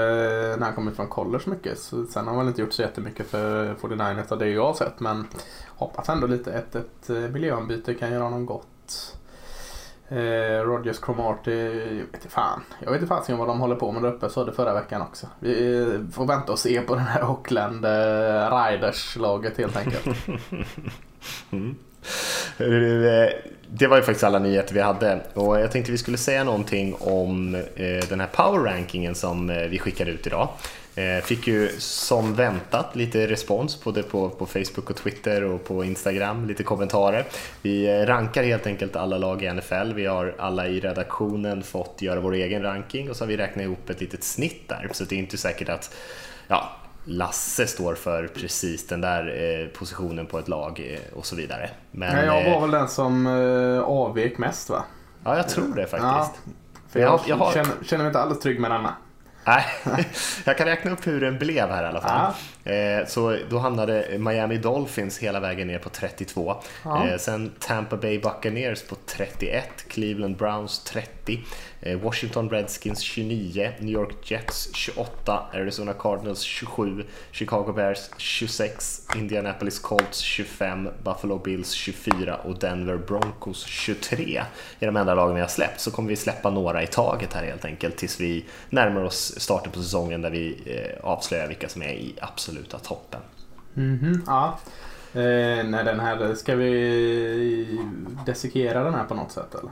när 0.58 0.66
han 0.66 0.74
kom 0.74 0.88
ut 0.88 0.96
från 0.96 1.08
college 1.08 1.44
mycket. 1.46 1.80
Så 1.80 2.06
sen 2.06 2.24
har 2.28 2.34
han 2.34 2.38
väl 2.38 2.48
inte 2.48 2.62
gjort 2.62 2.74
så 2.74 2.82
jättemycket 2.82 3.28
för 3.28 3.74
49ers 3.74 4.32
av 4.32 4.40
det 4.40 4.50
jag 4.50 4.66
har 4.66 4.74
sett. 4.74 5.00
Men 5.00 5.28
hoppas 5.68 6.10
ändå 6.10 6.28
lite 6.28 6.58
att 6.58 6.76
ett, 6.76 6.76
ett 6.76 7.10
eh, 7.10 7.16
miljöombyte 7.16 7.94
kan 7.94 8.12
göra 8.12 8.24
honom 8.24 8.46
gott. 8.46 9.16
Eh, 10.08 10.62
Rogers 10.64 11.00
Cromarty, 11.00 11.52
jag 11.52 12.06
vet 12.06 12.14
inte 12.14 12.30
fan. 12.30 12.62
Jag 12.80 12.92
vet 12.92 13.02
inte 13.02 13.16
fan 13.16 13.38
vad 13.38 13.48
de 13.48 13.60
håller 13.60 13.76
på 13.76 13.92
med 13.92 14.04
där 14.04 14.14
uppe. 14.14 14.30
Så 14.30 14.44
det 14.44 14.54
förra 14.54 14.74
veckan 14.74 15.02
också. 15.02 15.28
Vi 15.40 15.82
eh, 15.82 16.14
får 16.14 16.26
vänta 16.26 16.52
och 16.52 16.60
se 16.60 16.82
på 16.82 16.96
den 16.96 17.06
här 17.06 17.24
Oakland 17.24 17.86
eh, 17.86 17.90
Riders-laget 18.52 19.58
helt 19.58 19.78
enkelt. 19.78 20.28
mm. 21.52 21.76
Eh, 22.58 23.34
det 23.70 23.88
var 23.88 23.98
ju 23.98 24.04
faktiskt 24.04 24.24
alla 24.24 24.40
nyheter 24.40 24.74
vi 24.74 24.82
hade 24.82 25.20
och 25.34 25.60
jag 25.60 25.72
tänkte 25.72 25.92
vi 25.92 25.98
skulle 25.98 26.18
säga 26.18 26.44
någonting 26.44 26.96
om 27.00 27.56
eh, 27.56 28.08
den 28.10 28.20
här 28.20 28.28
power 28.28 28.60
rankingen 28.60 29.16
som 29.16 29.50
eh, 29.50 29.64
vi 29.68 29.80
skickade 29.80 30.12
ut 30.12 30.28
idag. 30.28 30.50
Fick 31.24 31.48
ju 31.48 31.70
som 31.78 32.36
väntat 32.36 32.96
lite 32.96 33.28
respons 33.28 33.84
både 33.84 34.04
på, 34.04 34.30
på 34.30 34.46
Facebook 34.46 34.90
och 34.90 34.96
Twitter 34.96 35.44
och 35.44 35.64
på 35.64 35.84
Instagram, 35.84 36.48
lite 36.48 36.64
kommentarer. 36.64 37.26
Vi 37.62 38.06
rankar 38.06 38.44
helt 38.44 38.68
enkelt 38.68 38.96
alla 38.96 39.18
lag 39.18 39.44
i 39.44 39.54
NFL. 39.54 39.94
Vi 39.94 40.06
har 40.06 40.36
alla 40.38 40.68
i 40.68 40.80
redaktionen 40.80 41.64
fått 41.64 42.02
göra 42.02 42.20
vår 42.20 42.34
egen 42.34 42.62
ranking 42.64 43.10
och 43.10 43.16
så 43.16 43.24
har 43.24 43.28
vi 43.28 43.38
räknat 43.38 43.64
ihop 43.64 43.90
ett 43.90 44.02
litet 44.02 44.24
snitt 44.24 44.70
där. 44.70 44.90
Så 44.92 45.04
det 45.04 45.16
är 45.16 45.20
inte 45.20 45.38
säkert 45.38 45.70
att 45.70 45.96
ja, 46.48 46.72
Lasse 47.06 47.68
står 47.68 47.96
för 47.96 48.28
precis 48.28 48.88
den 48.88 49.02
där 49.02 49.28
eh, 49.62 49.68
positionen 49.68 50.26
på 50.26 50.40
ett 50.40 50.48
lag 50.48 50.80
eh, 50.94 51.18
och 51.18 51.26
så 51.26 51.36
vidare. 51.36 51.70
Men, 51.92 52.16
Nej, 52.16 52.26
jag 52.26 52.44
var 52.44 52.56
eh, 52.56 52.62
väl 52.62 52.72
den 52.72 52.88
som 52.88 53.28
avvek 53.86 54.38
mest 54.38 54.70
va? 54.70 54.84
Ja, 55.24 55.38
jag 55.38 55.50
tror 55.50 55.76
det 55.76 55.88
faktiskt. 55.88 56.02
Ja, 56.02 56.32
för 56.90 57.00
jag, 57.00 57.20
jag, 57.28 57.36
har... 57.36 57.52
känner, 57.52 57.72
känner 57.84 58.04
mig 58.04 58.10
inte 58.10 58.20
alldeles 58.20 58.44
trygg 58.44 58.60
med 58.60 58.72
denna. 58.72 58.96
Nej, 59.48 59.66
jag 60.46 60.58
kan 60.58 60.68
räkna 60.68 60.92
upp 60.92 61.08
hur 61.08 61.22
den 61.22 61.38
blev 61.38 61.70
här 61.70 61.84
i 61.84 61.88
alla 61.88 62.02
fall. 62.02 62.34
Ja. 62.64 63.06
Så 63.08 63.38
då 63.50 63.60
hamnade 63.60 64.18
Miami 64.20 64.58
Dolphins 64.58 65.18
hela 65.18 65.40
vägen 65.40 65.68
ner 65.68 65.80
på 65.80 65.90
32. 65.90 66.56
Ja. 66.84 67.18
Sen 67.18 67.52
Tampa 67.60 67.98
Bay 67.98 68.20
Buccaneers 68.20 68.84
på 68.84 68.96
31, 69.06 69.70
Cleveland 69.88 70.38
Browns 70.38 70.84
30, 70.84 71.44
Eh, 71.75 71.75
Eh, 71.86 71.98
Washington 71.98 72.50
Redskins 72.50 73.02
29, 73.02 73.74
New 73.80 73.94
York 73.94 74.32
Jets 74.32 74.70
28, 74.74 75.50
Arizona 75.54 75.94
Cardinals 75.94 76.42
27, 76.42 77.04
Chicago 77.32 77.74
Bears 77.74 78.10
26, 78.18 79.08
Indianapolis 79.16 79.80
Colts 79.80 80.20
25, 80.20 80.90
Buffalo 81.04 81.38
Bills 81.38 81.72
24 81.72 82.36
och 82.36 82.60
Denver 82.60 82.98
Broncos 82.98 83.66
23 83.66 84.44
är 84.80 84.86
de 84.86 84.96
enda 84.96 85.16
lagen 85.16 85.36
vi 85.36 85.42
har 85.42 85.48
släppt. 85.48 85.80
Så 85.80 85.92
kommer 85.92 86.10
vi 86.10 86.16
släppa 86.16 86.50
några 86.50 86.84
i 86.84 86.88
taget 86.88 87.34
här 87.34 87.44
helt 87.44 87.66
enkelt 87.66 87.98
tills 87.98 88.20
vi 88.20 88.46
närmar 88.70 89.04
oss 89.04 89.34
starten 89.38 89.72
på 89.72 89.80
säsongen 89.80 90.22
där 90.22 90.30
vi 90.30 90.58
eh, 90.66 91.06
avslöjar 91.06 91.48
vilka 91.48 91.70
som 91.70 91.82
är 91.82 91.94
i 91.94 92.16
absoluta 92.22 92.80
toppen. 92.80 93.22
Mm 93.78 94.00
-hmm, 94.00 94.22
ja. 94.28 94.60
Eh, 95.14 95.66
nej, 95.66 95.84
den 95.84 96.00
här, 96.00 96.36
ska 96.36 96.56
vi 96.56 97.80
dissekera 98.26 98.84
den 98.84 98.94
här 98.94 99.04
på 99.04 99.14
något 99.14 99.32
sätt 99.32 99.56
eller? 99.56 99.72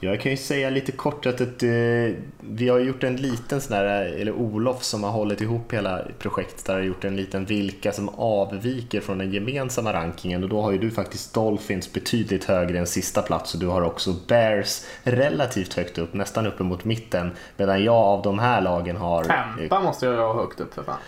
Jag 0.00 0.20
kan 0.20 0.30
ju 0.30 0.36
säga 0.36 0.70
lite 0.70 0.92
kort 0.92 1.26
att 1.26 1.40
ett, 1.40 1.62
eh, 1.62 2.16
vi 2.40 2.68
har 2.68 2.78
gjort 2.78 3.04
en 3.04 3.16
liten 3.16 3.60
sån 3.60 3.76
där, 3.76 3.84
eller 3.84 4.32
Olof 4.32 4.82
som 4.82 5.04
har 5.04 5.10
hållit 5.10 5.40
ihop 5.40 5.72
hela 5.72 6.00
projektet, 6.18 6.64
där 6.64 6.74
har 6.74 6.80
gjort 6.80 7.04
en 7.04 7.16
liten 7.16 7.44
vilka 7.44 7.92
som 7.92 8.08
avviker 8.08 9.00
från 9.00 9.18
den 9.18 9.32
gemensamma 9.32 9.92
rankingen 9.92 10.42
och 10.42 10.48
då 10.48 10.62
har 10.62 10.72
ju 10.72 10.78
du 10.78 10.90
faktiskt 10.90 11.34
Dolphins 11.34 11.92
betydligt 11.92 12.44
högre 12.44 12.78
än 12.78 12.86
sista 12.86 13.22
plats 13.22 13.54
och 13.54 13.60
du 13.60 13.66
har 13.66 13.82
också 13.82 14.14
Bears 14.28 14.84
relativt 15.02 15.74
högt 15.74 15.98
upp, 15.98 16.14
nästan 16.14 16.46
uppemot 16.46 16.84
mitten, 16.84 17.30
medan 17.56 17.84
jag 17.84 17.94
av 17.94 18.22
de 18.22 18.38
här 18.38 18.60
lagen 18.60 18.96
har... 18.96 19.24
Tampa 19.24 19.80
måste 19.80 20.06
jag 20.06 20.16
ha 20.16 20.34
högt 20.34 20.60
upp 20.60 20.74
för 20.74 20.82
fan. 20.82 20.98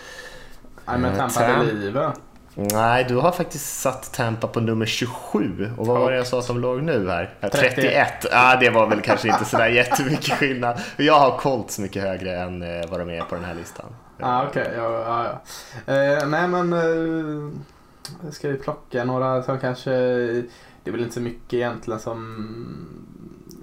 Nej 0.86 0.98
men 0.98 1.12
eh, 1.12 1.18
Tampa 1.18 1.40
Tam... 1.40 1.66
Believe. 1.66 2.12
Nej, 2.72 3.04
du 3.08 3.16
har 3.16 3.32
faktiskt 3.32 3.80
satt 3.80 4.12
Tampa 4.12 4.46
på 4.46 4.60
nummer 4.60 4.86
27. 4.86 5.70
Och 5.78 5.86
vad 5.86 6.00
var 6.00 6.10
det 6.10 6.16
jag 6.16 6.26
sa 6.26 6.42
som 6.42 6.60
låg 6.60 6.82
nu 6.82 7.08
här? 7.08 7.34
31. 7.40 8.08
Ja, 8.22 8.28
ah, 8.32 8.56
det 8.56 8.70
var 8.70 8.86
väl 8.86 9.00
kanske 9.00 9.28
inte 9.28 9.44
sådär 9.44 9.68
jättemycket 9.68 10.38
skillnad. 10.38 10.80
Jag 10.96 11.20
har 11.20 11.38
Colts 11.38 11.78
mycket 11.78 12.02
högre 12.02 12.36
än 12.36 12.62
eh, 12.62 12.90
vad 12.90 13.00
de 13.00 13.10
är 13.10 13.22
på 13.22 13.34
den 13.34 13.44
här 13.44 13.54
listan. 13.54 13.86
Ah, 14.18 14.46
okay. 14.46 14.66
ja, 14.76 14.92
ja, 14.92 15.24
ja. 15.86 15.94
Eh, 15.94 16.28
nej 16.28 16.48
men 16.48 16.72
eh, 16.72 18.30
ska 18.30 18.48
vi 18.48 18.56
plocka 18.56 19.04
några 19.04 19.42
som 19.42 19.58
kanske... 19.58 19.90
Det 19.90 20.90
är 20.90 20.92
väl 20.92 21.00
inte 21.00 21.14
så 21.14 21.20
mycket 21.20 21.54
egentligen 21.54 22.00
som 22.00 22.46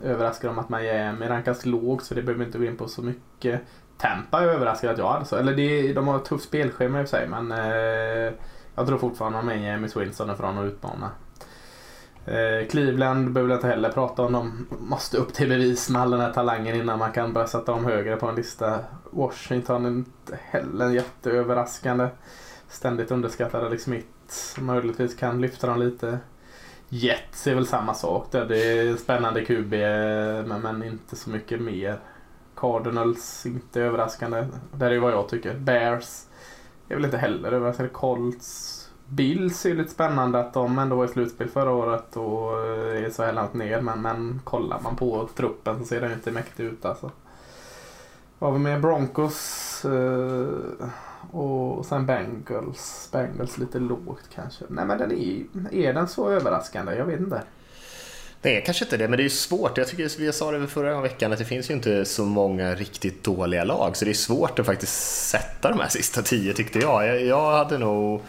överraskar 0.04 0.50
om 0.50 0.60
att 0.60 0.70
Miami 0.70 1.28
rankas 1.28 1.66
lågt 1.66 2.04
så 2.04 2.14
det 2.14 2.22
behöver 2.22 2.40
vi 2.40 2.46
inte 2.46 2.58
gå 2.58 2.66
in 2.66 2.78
på 2.78 2.88
så 2.88 3.02
mycket. 3.02 3.62
Tampa 3.98 4.42
är 4.42 4.48
överraskad 4.48 4.92
att 4.92 4.98
jag 4.98 5.10
hade 5.10 5.26
så. 5.26 5.36
Eller 5.36 5.56
det, 5.56 5.94
de 5.94 6.08
har 6.08 6.16
ett 6.16 6.26
tufft 6.26 6.46
spelschema 6.46 7.00
i 7.00 7.04
och 7.04 7.10
för 7.10 7.18
sig 7.18 7.28
men 7.28 7.52
eh, 7.52 8.34
jag 8.78 8.88
tror 8.88 8.98
fortfarande 8.98 9.38
de 9.38 9.50
är 9.50 9.72
James 9.72 9.98
Wilson 9.98 10.30
är 10.30 10.36
från 10.36 10.58
att 10.58 10.66
utmana. 10.66 11.12
Eh, 12.26 12.68
Cleveland 12.70 13.32
behöver 13.32 13.52
jag 13.52 13.58
inte 13.58 13.68
heller 13.68 13.90
prata 13.92 14.22
om. 14.22 14.34
De 14.34 14.68
måste 14.80 15.18
upp 15.18 15.34
till 15.34 15.50
bevis 15.50 15.90
med 15.90 16.02
all 16.02 16.12
den 16.12 16.22
här 16.22 16.34
talangen 16.34 16.76
innan 16.76 17.00
man 17.00 17.12
kan 17.12 17.34
börja 17.34 17.48
sätta 17.48 17.72
dem 17.72 17.86
högre 17.86 18.16
på 18.16 18.28
en 18.28 18.36
lista. 18.36 18.80
Washington 19.12 19.86
är 19.86 19.90
inte 19.90 20.40
heller 20.42 20.90
jätteöverraskande. 20.90 22.08
Ständigt 22.70 23.12
underskattade 23.12 23.66
Alex 23.66 23.84
Smith. 23.84 24.08
Möjligtvis 24.60 25.16
kan 25.16 25.42
lyfta 25.42 25.68
dem 25.68 25.80
lite. 25.80 26.20
Jets 26.90 27.48
är 27.48 27.56
väl 27.56 27.68
samma 27.68 27.94
sak 27.94 28.28
där. 28.32 28.46
Det 28.46 28.58
är 28.58 28.96
spännande 28.96 29.46
QB 29.46 29.74
men, 30.48 30.62
men 30.62 30.84
inte 30.84 31.16
så 31.16 31.30
mycket 31.30 31.62
mer. 31.62 32.00
Cardinals, 32.56 33.46
inte 33.46 33.82
överraskande. 33.82 34.46
Där 34.72 34.92
är 34.92 35.00
vad 35.00 35.12
jag 35.12 35.30
tycker. 35.30 35.54
Bears 35.54 36.24
är 36.90 36.96
väl 36.96 37.06
inte 37.06 37.18
heller 37.18 37.52
överraskande. 37.52 37.92
Colts. 37.94 38.74
Bills 39.10 39.66
är 39.66 39.76
lite 39.76 39.92
spännande 39.92 40.40
att 40.40 40.54
de 40.54 40.80
ändå 40.80 40.96
var 40.96 41.06
i 41.06 41.08
slutspel 41.08 41.50
förra 41.50 41.72
året 41.72 42.18
och 42.18 42.66
eh, 42.66 43.04
är 43.06 43.10
så 43.10 43.24
här 43.24 43.34
långt 43.34 43.54
ner. 43.54 43.82
Men, 43.82 44.02
men 44.02 44.42
kollar 44.44 44.80
man 44.84 44.96
på 44.96 45.30
truppen 45.36 45.80
så 45.80 45.86
ser 45.86 46.02
den 46.02 46.12
inte 46.12 46.32
mäktig 46.32 46.64
ut 46.64 46.86
alltså. 46.86 47.12
Vad 48.40 48.52
har 48.52 48.58
vi 48.58 48.64
med? 48.64 48.82
Broncos 48.82 49.86
eh, 49.86 50.48
och 51.32 51.86
sen 51.86 52.06
Bengals. 52.06 53.10
Bengals 53.12 53.58
lite 53.58 53.80
lågt 53.80 54.30
kanske. 54.36 54.66
Nej 54.68 54.86
men 54.86 54.98
den 54.98 55.12
är, 55.12 55.44
är 55.72 55.94
den 55.94 56.08
så 56.08 56.30
överraskande? 56.30 56.96
Jag 56.96 57.06
vet 57.06 57.20
inte. 57.20 57.42
Nej, 58.48 58.64
kanske 58.66 58.86
inte 58.86 58.98
det, 58.98 59.08
men 59.08 59.18
det 59.18 59.26
är 59.26 59.30
svårt. 59.30 59.78
Jag 59.78 59.88
tycker, 59.88 60.20
vi 60.20 60.34
sa 60.34 60.52
det 60.52 60.68
förra 60.68 61.02
veckan, 61.02 61.34
att 61.34 61.40
det 61.40 61.46
finns 61.46 61.70
ju 61.70 61.74
inte 61.74 62.06
så 62.06 62.26
många 62.26 62.76
riktigt 62.76 63.24
dåliga 63.24 63.64
lag, 63.64 63.98
så 63.98 64.06
det 64.06 64.12
är 64.12 64.14
svårt 64.14 64.60
att 64.60 64.66
faktiskt 64.66 65.28
sätta 65.30 65.70
de 65.70 65.80
här 65.80 65.90
sista 65.90 66.22
tio 66.22 66.54
tyckte 66.54 66.80
jag. 66.80 67.08
Jag, 67.08 67.26
jag 67.26 67.52
hade 67.52 67.78
nog 67.78 68.22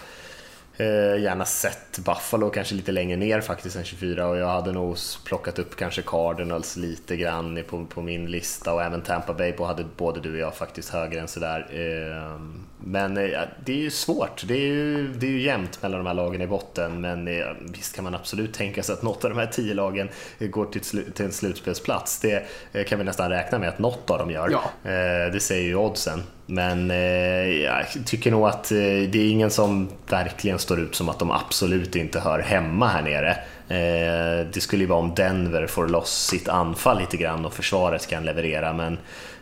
Eh, 0.80 1.22
gärna 1.22 1.44
sett 1.44 1.98
Buffalo 1.98 2.50
kanske 2.50 2.74
lite 2.74 2.92
längre 2.92 3.16
ner 3.16 3.40
faktiskt 3.40 3.76
än 3.76 3.84
24 3.84 4.26
och 4.26 4.36
jag 4.36 4.46
hade 4.46 4.72
nog 4.72 4.96
plockat 5.24 5.58
upp 5.58 5.76
kanske 5.76 6.02
Cardinals 6.02 6.76
lite 6.76 7.16
grann 7.16 7.64
på, 7.68 7.84
på 7.84 8.02
min 8.02 8.30
lista 8.30 8.74
och 8.74 8.82
även 8.82 9.02
Tampa 9.02 9.34
Bay 9.34 9.52
på 9.52 9.64
hade 9.64 9.84
både 9.96 10.20
du 10.20 10.32
och 10.32 10.38
jag 10.38 10.54
faktiskt 10.54 10.88
högre 10.90 11.20
än 11.20 11.28
sådär. 11.28 11.66
Eh, 11.70 12.40
men 12.80 13.16
eh, 13.16 13.40
det 13.64 13.72
är 13.72 13.76
ju 13.76 13.90
svårt, 13.90 14.44
det 14.48 14.54
är 14.54 14.66
ju, 14.66 15.08
det 15.08 15.26
är 15.26 15.30
ju 15.30 15.40
jämnt 15.40 15.82
mellan 15.82 15.98
de 15.98 16.06
här 16.06 16.14
lagen 16.14 16.42
i 16.42 16.46
botten 16.46 17.00
men 17.00 17.28
eh, 17.28 17.46
visst 17.60 17.94
kan 17.94 18.04
man 18.04 18.14
absolut 18.14 18.54
tänka 18.54 18.82
sig 18.82 18.92
att 18.92 19.02
något 19.02 19.24
av 19.24 19.30
de 19.30 19.38
här 19.38 19.46
tio 19.46 19.74
lagen 19.74 20.08
går 20.38 20.64
till, 20.64 21.12
till 21.12 21.24
en 21.24 21.32
slutspelsplats. 21.32 22.20
Det 22.20 22.46
eh, 22.72 22.84
kan 22.84 22.98
vi 22.98 23.04
nästan 23.04 23.30
räkna 23.30 23.58
med 23.58 23.68
att 23.68 23.78
något 23.78 24.10
av 24.10 24.18
dem 24.18 24.30
gör. 24.30 24.50
Ja. 24.50 24.90
Eh, 24.90 25.32
det 25.32 25.40
säger 25.42 25.64
ju 25.64 25.76
oddsen. 25.76 26.22
Men 26.50 26.90
eh, 26.90 27.48
jag 27.48 27.86
tycker 28.06 28.30
nog 28.30 28.46
att 28.46 28.72
eh, 28.72 28.76
det 28.78 29.18
är 29.18 29.30
ingen 29.30 29.50
som 29.50 29.88
verkligen 30.10 30.58
står 30.58 30.80
ut 30.80 30.94
som 30.94 31.08
att 31.08 31.18
de 31.18 31.30
absolut 31.30 31.96
inte 31.96 32.20
hör 32.20 32.38
hemma 32.38 32.88
här 32.88 33.02
nere. 33.02 33.30
Eh, 33.68 34.46
det 34.52 34.60
skulle 34.60 34.82
ju 34.82 34.88
vara 34.88 34.98
om 34.98 35.14
Denver 35.14 35.66
får 35.66 35.88
loss 35.88 36.26
sitt 36.26 36.48
anfall 36.48 36.98
lite 36.98 37.16
grann 37.16 37.44
och 37.44 37.52
försvaret 37.52 38.06
kan 38.06 38.24
leverera, 38.24 38.72
men 38.72 38.98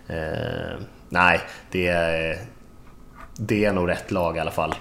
eh, 0.07 0.79
nej, 1.09 1.41
det 1.71 1.89
är, 1.89 2.39
det 3.37 3.65
är 3.65 3.73
nog 3.73 3.89
rätt 3.89 4.11
lag 4.11 4.37
i 4.37 4.41
alla 4.41 4.51
fall. 4.51 4.75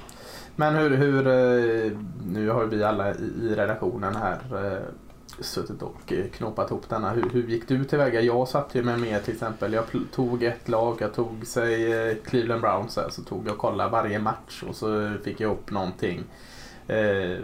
Men 0.56 0.76
hur, 0.76 0.98
hur 0.98 1.28
eh, 1.28 1.92
nu 2.26 2.50
har 2.50 2.66
vi 2.66 2.84
alla 2.84 3.12
i 3.12 3.56
redaktionen 3.56 4.16
här 4.16 4.38
eh, 4.52 4.80
suttit 5.40 5.82
och 5.82 6.14
eh, 6.14 6.26
knåpat 6.26 6.72
ihop 6.72 6.90
denna. 6.90 7.10
Hur, 7.10 7.30
hur 7.30 7.48
gick 7.48 7.68
du 7.68 7.84
tillväga? 7.84 8.22
Jag 8.22 8.48
satt 8.48 8.76
ju 8.76 8.84
med 8.84 9.00
mer 9.00 9.20
till 9.20 9.34
exempel. 9.34 9.74
Jag 9.74 9.84
tog 10.12 10.44
ett 10.44 10.70
lag, 10.70 10.98
jag 11.00 11.14
tog 11.14 11.48
säg 11.48 11.94
eh, 11.94 12.16
Cleveland 12.26 12.62
Browns 12.62 12.96
här, 12.96 13.10
så 13.10 13.22
tog 13.22 13.48
jag 13.48 13.54
och 13.54 13.60
kollade 13.60 13.90
varje 13.90 14.20
match 14.20 14.64
och 14.68 14.76
så 14.76 15.12
fick 15.24 15.40
jag 15.40 15.52
upp 15.52 15.72
någonting 15.72 16.24
eh, 16.88 17.38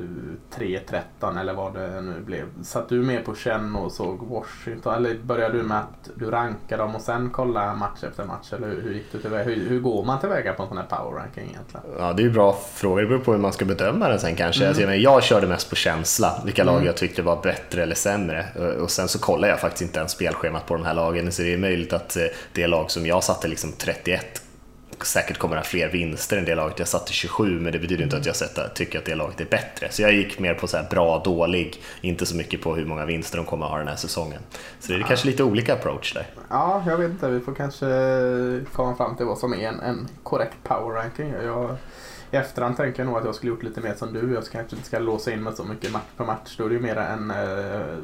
3-13 0.56 1.40
eller 1.40 1.54
vad 1.54 1.74
det 1.74 2.02
nu 2.02 2.22
blev. 2.26 2.46
Satt 2.64 2.90
du 2.90 2.96
med 2.96 3.26
på 3.26 3.36
känn 3.36 3.76
och 3.76 3.92
såg 3.92 4.28
Washington 4.28 4.96
eller 4.96 5.16
började 5.24 5.58
du 5.58 5.64
med 5.64 5.80
att 5.80 6.10
du 6.16 6.32
rankade 6.32 6.84
dem 6.84 6.96
och 6.96 7.02
sen 7.02 7.30
kolla 7.30 7.76
match 7.76 8.04
efter 8.04 8.26
match? 8.26 8.54
Eller 8.54 8.68
hur, 8.68 8.82
hur 8.82 8.94
gick 8.94 9.12
du 9.12 9.22
tillväga? 9.22 9.44
Hur, 9.44 9.70
hur 9.70 9.80
går 9.80 10.06
man 10.06 10.20
tillväga 10.20 10.54
på 10.54 10.64
en 10.64 10.70
sån 10.70 10.78
här 10.78 10.86
power 10.86 11.20
ranking 11.20 11.50
egentligen? 11.50 11.86
Ja, 12.00 12.14
det 12.14 12.22
är 12.22 12.26
ju 12.26 12.32
bra 12.32 12.58
frågor. 12.74 13.02
Det 13.02 13.08
beror 13.08 13.20
på 13.20 13.32
hur 13.32 13.40
man 13.40 13.54
ska 13.54 13.66
bedöma 13.66 14.10
den 14.10 14.20
sen 14.20 14.36
kanske. 14.36 14.62
Mm. 14.66 14.70
Alltså, 14.70 14.96
jag 14.96 15.24
körde 15.24 15.48
mest 15.48 15.70
på 15.70 15.76
känsla, 15.76 16.42
vilka 16.46 16.64
lag 16.64 16.76
mm. 16.76 16.86
jag 16.86 16.98
tyckte 16.98 17.22
var 17.22 17.42
bättre 17.44 17.84
eller 17.84 17.96
sämre. 17.96 18.46
Och 18.82 18.92
sen 18.92 19.08
så 19.08 19.20
kollar 19.20 19.48
jag 19.48 19.60
faktiskt 19.60 19.82
inte 19.82 20.00
ens 20.00 20.12
spelschemat 20.12 20.66
på 20.66 20.74
de 20.74 20.86
här 20.86 20.94
lagen, 20.94 21.32
så 21.32 21.42
det 21.42 21.54
är 21.54 21.58
möjligt 21.58 21.94
att 21.94 22.18
eh, 22.18 22.24
det 22.54 22.68
lag 22.68 22.92
som 22.92 23.06
jag 23.06 23.24
satte 23.24 23.48
liksom 23.48 23.72
31 23.78 24.41
säkert 25.06 25.38
kommer 25.38 25.56
ha 25.56 25.64
fler 25.64 25.90
vinster 25.90 26.38
än 26.38 26.46
det 26.46 26.56
laget 26.56 26.80
jag 26.80 26.88
satte 26.88 27.14
27, 27.14 27.60
men 27.60 27.74
det 27.74 27.80
betyder 27.80 28.04
inte 28.04 28.18
att 28.18 28.26
jag 28.26 28.36
sätter, 28.36 28.72
tycker 28.76 29.00
att 29.00 29.06
det 29.06 29.16
laget 29.16 29.42
är 29.42 29.46
bättre. 29.46 29.88
Så 29.92 30.02
jag 30.02 30.14
gick 30.14 30.40
mer 30.40 30.54
på 30.54 30.68
så 30.68 30.78
bra, 30.90 31.22
dålig, 31.26 31.82
inte 32.02 32.26
så 32.26 32.36
mycket 32.36 32.62
på 32.62 32.76
hur 32.76 32.86
många 32.86 33.06
vinster 33.06 33.38
de 33.38 33.46
kommer 33.46 33.66
ha 33.66 33.78
den 33.78 33.88
här 33.88 33.96
säsongen. 33.96 34.42
Så 34.80 34.92
det 34.92 34.98
är 34.98 35.00
ja. 35.00 35.08
kanske 35.08 35.28
lite 35.28 35.44
olika 35.44 35.74
approach 35.74 36.14
där. 36.14 36.28
Ja, 36.50 36.84
jag 36.88 36.98
vet 36.98 37.12
inte. 37.12 37.30
Vi 37.30 37.40
får 37.40 37.56
kanske 37.56 37.86
komma 38.74 38.96
fram 38.96 39.16
till 39.16 39.26
vad 39.26 39.38
som 39.38 39.54
är 39.54 39.68
en, 39.68 39.80
en 39.80 40.08
korrekt 40.24 40.58
power 40.64 40.96
ranking. 40.96 41.34
Jag, 41.44 41.78
i 42.32 42.36
efterhand 42.36 42.78
tänker 42.78 43.00
jag 43.00 43.08
nog 43.08 43.18
att 43.18 43.26
jag 43.26 43.36
skulle 43.36 43.50
gjort 43.50 43.64
lite 43.64 43.82
mer 43.82 43.94
som 43.94 44.14
du. 44.14 44.34
Jag 44.34 44.44
kanske 44.52 44.76
inte 44.76 44.88
ska 44.88 45.00
låsa 45.00 45.32
in 45.32 45.44
mig 45.44 45.54
så 45.56 45.64
mycket 45.64 45.92
match 45.92 46.10
på 46.18 46.26
match. 46.26 46.56
Då 46.58 46.66
är 46.66 46.70
det 46.70 46.76
ju 46.76 46.82
mer 46.82 46.96
än 46.96 47.32
äh, 47.32 47.96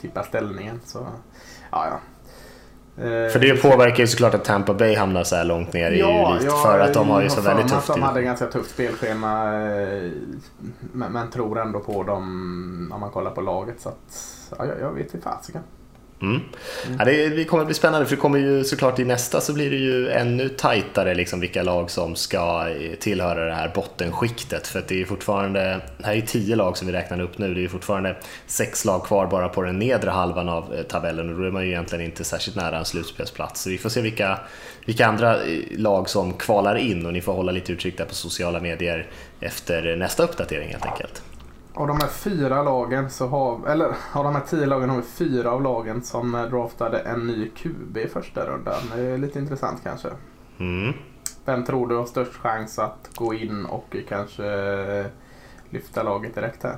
tippa 0.00 0.22
ställningen. 0.22 0.80
Så, 0.84 1.06
ja, 1.70 1.86
ja. 1.90 2.00
För 2.96 3.38
det 3.38 3.62
påverkar 3.62 3.98
ju 3.98 4.06
såklart 4.06 4.34
att 4.34 4.44
Tampa 4.44 4.74
Bay 4.74 4.94
hamnar 4.94 5.24
så 5.24 5.36
här 5.36 5.44
långt 5.44 5.72
ner 5.72 5.90
ja, 5.90 6.38
i 6.40 6.44
ja, 6.44 6.62
för 6.64 6.80
att 6.80 6.94
de 6.94 7.08
har 7.08 7.22
ju 7.22 7.30
så 7.30 7.40
väldigt 7.40 7.68
tufft. 7.68 7.86
De 7.86 8.02
hade 8.02 8.22
ganska 8.22 8.46
tufft 8.46 8.70
spelschema 8.70 9.54
eh, 9.54 10.10
men, 10.92 11.12
men, 11.12 11.30
tror 11.30 11.60
ändå 11.60 11.80
på 11.80 12.02
dem 12.02 12.90
om 12.94 13.00
man 13.00 13.10
kollar 13.10 13.30
på 13.30 13.40
laget. 13.40 13.80
Så 13.80 13.88
att, 13.88 13.96
ja, 14.58 14.66
jag 14.80 14.92
vet 14.92 15.14
inte 15.14 15.30
fasiken. 15.30 15.62
Mm. 16.22 16.40
Mm. 16.86 16.98
Ja, 16.98 17.04
det, 17.04 17.44
kommer 17.44 17.64
bli 17.64 17.74
spännande 17.74 18.06
för 18.06 18.16
det 18.16 18.20
kommer 18.20 18.38
ju 18.38 18.64
såklart 18.64 18.98
i 18.98 19.04
nästa 19.04 19.40
så 19.40 19.52
blir 19.52 19.70
det 19.70 19.76
ju 19.76 20.10
ännu 20.10 20.48
tajtare 20.48 21.14
liksom 21.14 21.40
vilka 21.40 21.62
lag 21.62 21.90
som 21.90 22.16
ska 22.16 22.68
tillhöra 23.00 23.46
det 23.46 23.54
här 23.54 23.72
bottenskiktet. 23.74 24.66
För 24.66 24.84
det 24.88 25.00
är 25.00 25.04
fortfarande, 25.04 25.80
det 25.98 26.06
här 26.06 26.14
är 26.14 26.20
tio 26.20 26.56
lag 26.56 26.76
som 26.76 26.86
vi 26.86 26.92
räknar 26.92 27.20
upp 27.20 27.38
nu, 27.38 27.54
det 27.54 27.64
är 27.64 27.68
fortfarande 27.68 28.16
sex 28.46 28.84
lag 28.84 29.04
kvar 29.04 29.26
bara 29.26 29.48
på 29.48 29.62
den 29.62 29.78
nedre 29.78 30.10
halvan 30.10 30.48
av 30.48 30.74
eh, 30.74 30.82
tabellen 30.82 31.30
och 31.30 31.40
då 31.40 31.46
är 31.46 31.50
man 31.50 31.62
ju 31.62 31.68
egentligen 31.68 32.04
inte 32.04 32.24
särskilt 32.24 32.56
nära 32.56 32.78
en 32.78 32.84
slutspelsplats. 32.84 33.62
Så 33.62 33.70
vi 33.70 33.78
får 33.78 33.88
se 33.88 34.00
vilka, 34.00 34.38
vilka 34.84 35.06
andra 35.06 35.42
eh, 35.42 35.58
lag 35.70 36.08
som 36.08 36.32
kvalar 36.32 36.76
in 36.76 37.06
och 37.06 37.12
ni 37.12 37.20
får 37.20 37.32
hålla 37.32 37.52
lite 37.52 37.72
utkik 37.72 37.98
där 37.98 38.04
på 38.04 38.14
sociala 38.14 38.60
medier 38.60 39.06
efter 39.40 39.96
nästa 39.96 40.22
uppdatering 40.22 40.68
helt 40.68 40.86
enkelt. 40.86 41.22
Av 41.74 41.86
de 41.86 42.00
här 42.00 42.08
fyra 42.08 42.62
lagen 42.62 43.10
så 43.10 43.26
har, 43.26 43.68
eller 43.68 43.86
av 44.12 44.24
de 44.24 44.34
här 44.34 44.42
tio 44.48 44.66
lagen 44.66 44.90
har 44.90 44.96
vi 44.96 45.02
fyra 45.02 45.50
av 45.50 45.62
lagen 45.62 46.02
som 46.02 46.32
draftade 46.50 46.98
en 46.98 47.26
ny 47.26 47.48
QB 47.48 47.96
i 47.96 48.08
första 48.08 48.46
rundan. 48.46 48.80
Det 48.96 49.02
är 49.02 49.18
lite 49.18 49.38
intressant 49.38 49.80
kanske. 49.82 50.08
Mm. 50.58 50.92
Vem 51.44 51.64
tror 51.64 51.88
du 51.88 51.96
har 51.96 52.06
störst 52.06 52.32
chans 52.32 52.78
att 52.78 53.10
gå 53.14 53.34
in 53.34 53.66
och 53.66 53.96
kanske 54.08 55.06
lyfta 55.70 56.02
laget 56.02 56.34
direkt 56.34 56.62
här? 56.62 56.76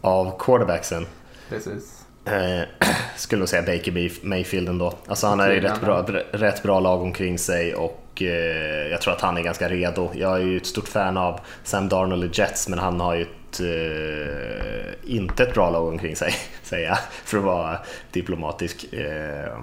Av 0.00 0.38
quarterbacksen? 0.38 1.06
Precis. 1.48 2.06
Eh, 2.24 2.62
skulle 3.16 3.38
nog 3.38 3.48
säga 3.48 3.62
Baker 3.62 4.26
Mayfield 4.26 4.68
ändå. 4.68 4.92
Alltså 5.06 5.26
han 5.26 5.38
har 5.38 5.50
ju 5.50 5.60
rätt 5.60 5.80
bra, 5.80 6.02
rätt 6.32 6.62
bra 6.62 6.80
lag 6.80 7.02
omkring 7.02 7.38
sig 7.38 7.74
och 7.74 8.22
eh, 8.22 8.90
jag 8.90 9.00
tror 9.00 9.14
att 9.14 9.20
han 9.20 9.36
är 9.36 9.42
ganska 9.42 9.68
redo. 9.68 10.10
Jag 10.14 10.36
är 10.36 10.44
ju 10.44 10.56
ett 10.56 10.66
stort 10.66 10.88
fan 10.88 11.16
av 11.16 11.40
Sam 11.64 11.88
Darnold 11.88 12.24
i 12.24 12.30
Jets 12.32 12.68
men 12.68 12.78
han 12.78 13.00
har 13.00 13.14
ju 13.14 13.26
eh, 13.60 14.92
inte 15.02 15.42
ett 15.42 15.54
bra 15.54 15.70
lag 15.70 15.88
omkring 15.88 16.16
sig, 16.16 16.34
säger 16.62 16.88
jag, 16.88 16.98
för 17.24 17.38
att 17.38 17.44
vara 17.44 17.78
diplomatisk. 18.10 18.92
Eh, 18.92 19.58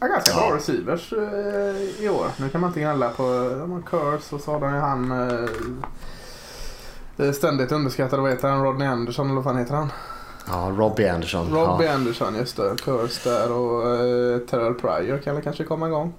ja, 0.00 0.06
ganska 0.06 0.30
ja. 0.30 0.48
bra 0.48 0.56
receivers 0.56 1.12
eh, 1.12 2.04
i 2.04 2.08
år. 2.08 2.26
Nu 2.40 2.48
kan 2.48 2.60
man 2.60 2.70
inte 2.70 2.80
gnälla 2.80 3.10
på 3.10 3.22
har 3.22 3.82
Curse 3.82 4.34
och 4.34 4.40
så 4.40 4.58
har 4.58 4.68
han 4.68 5.10
eh, 7.18 7.32
ständigt 7.32 7.72
underskattade, 7.72 8.22
vad 8.22 8.30
heter 8.30 8.48
han, 8.48 8.64
Rodney 8.64 8.88
Anderson 8.88 9.26
eller 9.26 9.34
vad 9.34 9.44
fan 9.44 9.58
heter 9.58 9.74
han? 9.74 9.92
Ja, 10.48 10.72
Robbie 10.76 11.08
Anderson. 11.08 11.50
Robbie 11.52 11.86
ja. 11.86 11.92
Anderson, 11.92 12.34
just 12.34 12.56
det. 12.56 12.76
Curse 12.84 13.30
där 13.30 13.52
och 13.52 13.82
eh, 13.82 14.38
Terrell 14.38 14.74
Pryor 14.74 15.18
kan 15.18 15.34
väl 15.34 15.44
kanske 15.44 15.64
komma 15.64 15.86
igång. 15.86 16.14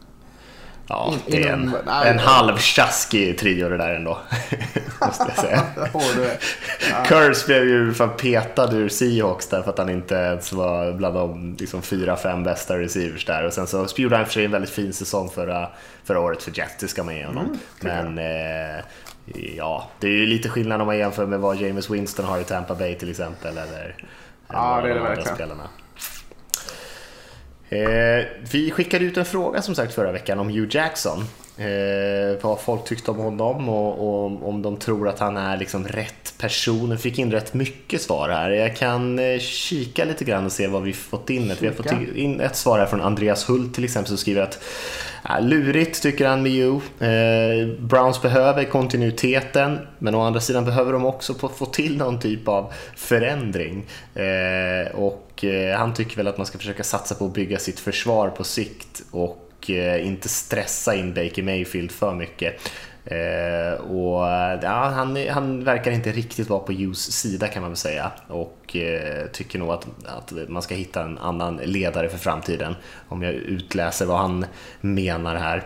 Ja, 0.90 1.14
det 1.28 1.44
är 1.44 1.54
en, 1.54 1.74
en 2.06 2.20
halvtjaskig 2.20 3.38
trio 3.38 3.70
det 3.70 3.78
där 3.78 3.94
ändå. 3.94 4.18
måste 5.02 5.26
jag 5.36 5.46
säga. 5.46 5.64
Curse 7.06 7.46
blev 7.48 7.64
ju 7.64 7.94
fan 7.94 8.10
petad 8.18 8.74
ur 8.74 8.90
Seahawks 8.90 9.48
där 9.48 9.62
för 9.62 9.70
att 9.70 9.78
han 9.78 9.90
inte 9.90 10.16
ens 10.16 10.54
var 10.54 10.92
bland 10.92 11.16
de 11.16 11.56
liksom, 11.60 11.82
fyra, 11.82 12.16
fem 12.16 12.44
bästa 12.44 12.80
receivers 12.80 13.26
där. 13.26 13.46
Och 13.46 13.54
sen 13.54 13.68
så 13.68 13.88
gjorde 13.96 14.16
han 14.16 14.26
för 14.26 14.34
sig 14.34 14.46
en 14.46 14.52
väldigt 14.52 14.72
fin 14.72 14.94
säsong 14.94 15.30
förra, 15.30 15.70
förra 16.04 16.20
året 16.20 16.44
för 16.44 16.58
Jets, 16.58 16.76
det 16.80 16.88
ska 16.88 17.04
man 17.04 17.16
ge 17.16 17.26
honom. 17.26 17.60
Mm, 17.84 18.16
Men 18.16 18.18
eh, 18.18 18.84
ja, 19.58 19.90
det 20.00 20.08
är 20.08 20.12
ju 20.12 20.26
lite 20.26 20.50
skillnad 20.50 20.82
om 20.82 20.88
man 20.88 20.98
jämför 20.98 21.26
med 21.26 21.40
vad 21.40 21.58
James 21.58 21.90
Winston 21.90 22.26
har 22.26 22.40
i 22.40 22.44
Tampa 22.44 22.76
Bay 22.76 22.96
till 22.96 23.10
exempel. 23.10 23.58
Eller, 23.58 23.96
ja, 24.48 24.82
det 24.84 24.90
är 24.90 24.96
det 24.96 25.02
verkligen. 25.02 25.36
Spelarna. 25.36 25.64
Eh, 27.70 28.26
vi 28.52 28.72
skickade 28.72 29.06
ut 29.06 29.18
en 29.18 29.26
fråga 29.26 29.62
som 29.62 29.76
sagt 29.76 29.94
förra 29.94 30.12
veckan 30.12 30.40
om 30.40 30.50
Hugh 30.50 30.76
Jackson. 30.76 31.24
Eh, 31.58 32.42
vad 32.42 32.60
folk 32.60 32.86
tyckte 32.86 33.12
om 33.12 33.18
honom 33.18 33.70
och, 33.70 33.94
och, 33.94 34.50
om 34.50 34.62
de 34.62 34.78
tror 34.78 35.10
att 35.10 35.20
han 35.20 35.38
är 35.38 35.58
liksom 35.58 35.88
rätt 35.88 36.34
person. 36.38 36.90
Vi 36.90 36.98
fick 36.98 37.20
in 37.20 37.32
rätt 37.32 37.54
mycket 37.54 38.02
svar 38.02 38.30
här. 38.30 38.50
Jag 38.50 38.76
kan 38.76 39.20
eh, 39.20 39.40
kika 39.40 40.06
lite 40.06 40.26
grann 40.26 40.46
och 40.46 40.52
se 40.52 40.68
vad 40.68 40.84
vi 40.84 40.94
fått 40.94 41.30
in. 41.30 41.44
Kika. 41.44 41.56
Vi 41.60 41.68
har 41.68 41.74
fått 41.74 42.16
in 42.16 42.42
ett 42.42 42.56
svar 42.56 42.80
här 42.80 42.86
från 42.86 43.02
Andreas 43.02 43.50
Hult 43.50 43.76
till 43.76 43.84
exempel 43.84 44.08
som 44.08 44.18
skriver 44.18 44.42
att 44.42 44.60
Ja, 45.30 45.40
lurigt 45.40 46.02
tycker 46.02 46.28
han 46.28 46.44
med 46.44 46.52
Hugh. 46.52 47.10
Eh, 47.10 47.68
Browns 47.80 48.22
behöver 48.22 48.64
kontinuiteten, 48.64 49.80
men 50.00 50.16
å 50.16 50.22
andra 50.22 50.40
sidan 50.40 50.66
behöver 50.66 50.94
de 50.94 51.06
också 51.06 51.34
få 51.34 51.66
till 51.66 51.98
någon 51.98 52.20
typ 52.20 52.48
av 52.48 52.74
förändring. 52.96 53.86
Eh, 54.16 54.96
och 54.96 55.44
eh, 55.44 55.78
han 55.78 55.94
tycker 55.94 56.18
väl 56.18 56.28
att 56.28 56.38
man 56.38 56.46
ska 56.46 56.58
försöka 56.58 56.84
satsa 56.84 57.16
på 57.16 57.26
att 57.26 57.34
bygga 57.34 57.60
sitt 57.60 57.80
försvar 57.80 58.30
på 58.30 58.44
sikt 58.44 59.04
och 59.12 59.47
och 59.58 59.70
eh, 59.70 60.08
inte 60.08 60.30
stressa 60.30 60.96
in 60.96 61.14
Baker 61.14 61.44
Mayfield 61.44 61.92
för 61.92 62.16
mycket. 62.16 62.72
Eh, 63.06 63.82
och 63.82 64.24
ja, 64.62 64.92
han, 64.96 65.28
han 65.30 65.64
verkar 65.64 65.92
inte 65.92 66.12
riktigt 66.12 66.50
vara 66.50 66.60
på 66.60 66.72
Hughes 66.72 67.12
sida 67.12 67.48
kan 67.48 67.62
man 67.62 67.72
väl 67.72 67.78
säga 67.78 68.12
och 68.28 68.76
eh, 68.76 69.28
tycker 69.28 69.60
nog 69.60 69.70
att, 69.70 69.88
att 70.06 70.34
man 70.48 70.62
ska 70.62 70.76
hitta 70.76 71.04
en 71.04 71.18
annan 71.18 71.58
ledare 71.64 72.10
för 72.10 72.18
framtiden 72.18 72.76
om 73.08 73.24
jag 73.24 73.34
utläser 73.34 74.06
vad 74.06 74.18
han 74.18 74.46
menar 74.82 75.36
här. 75.36 75.64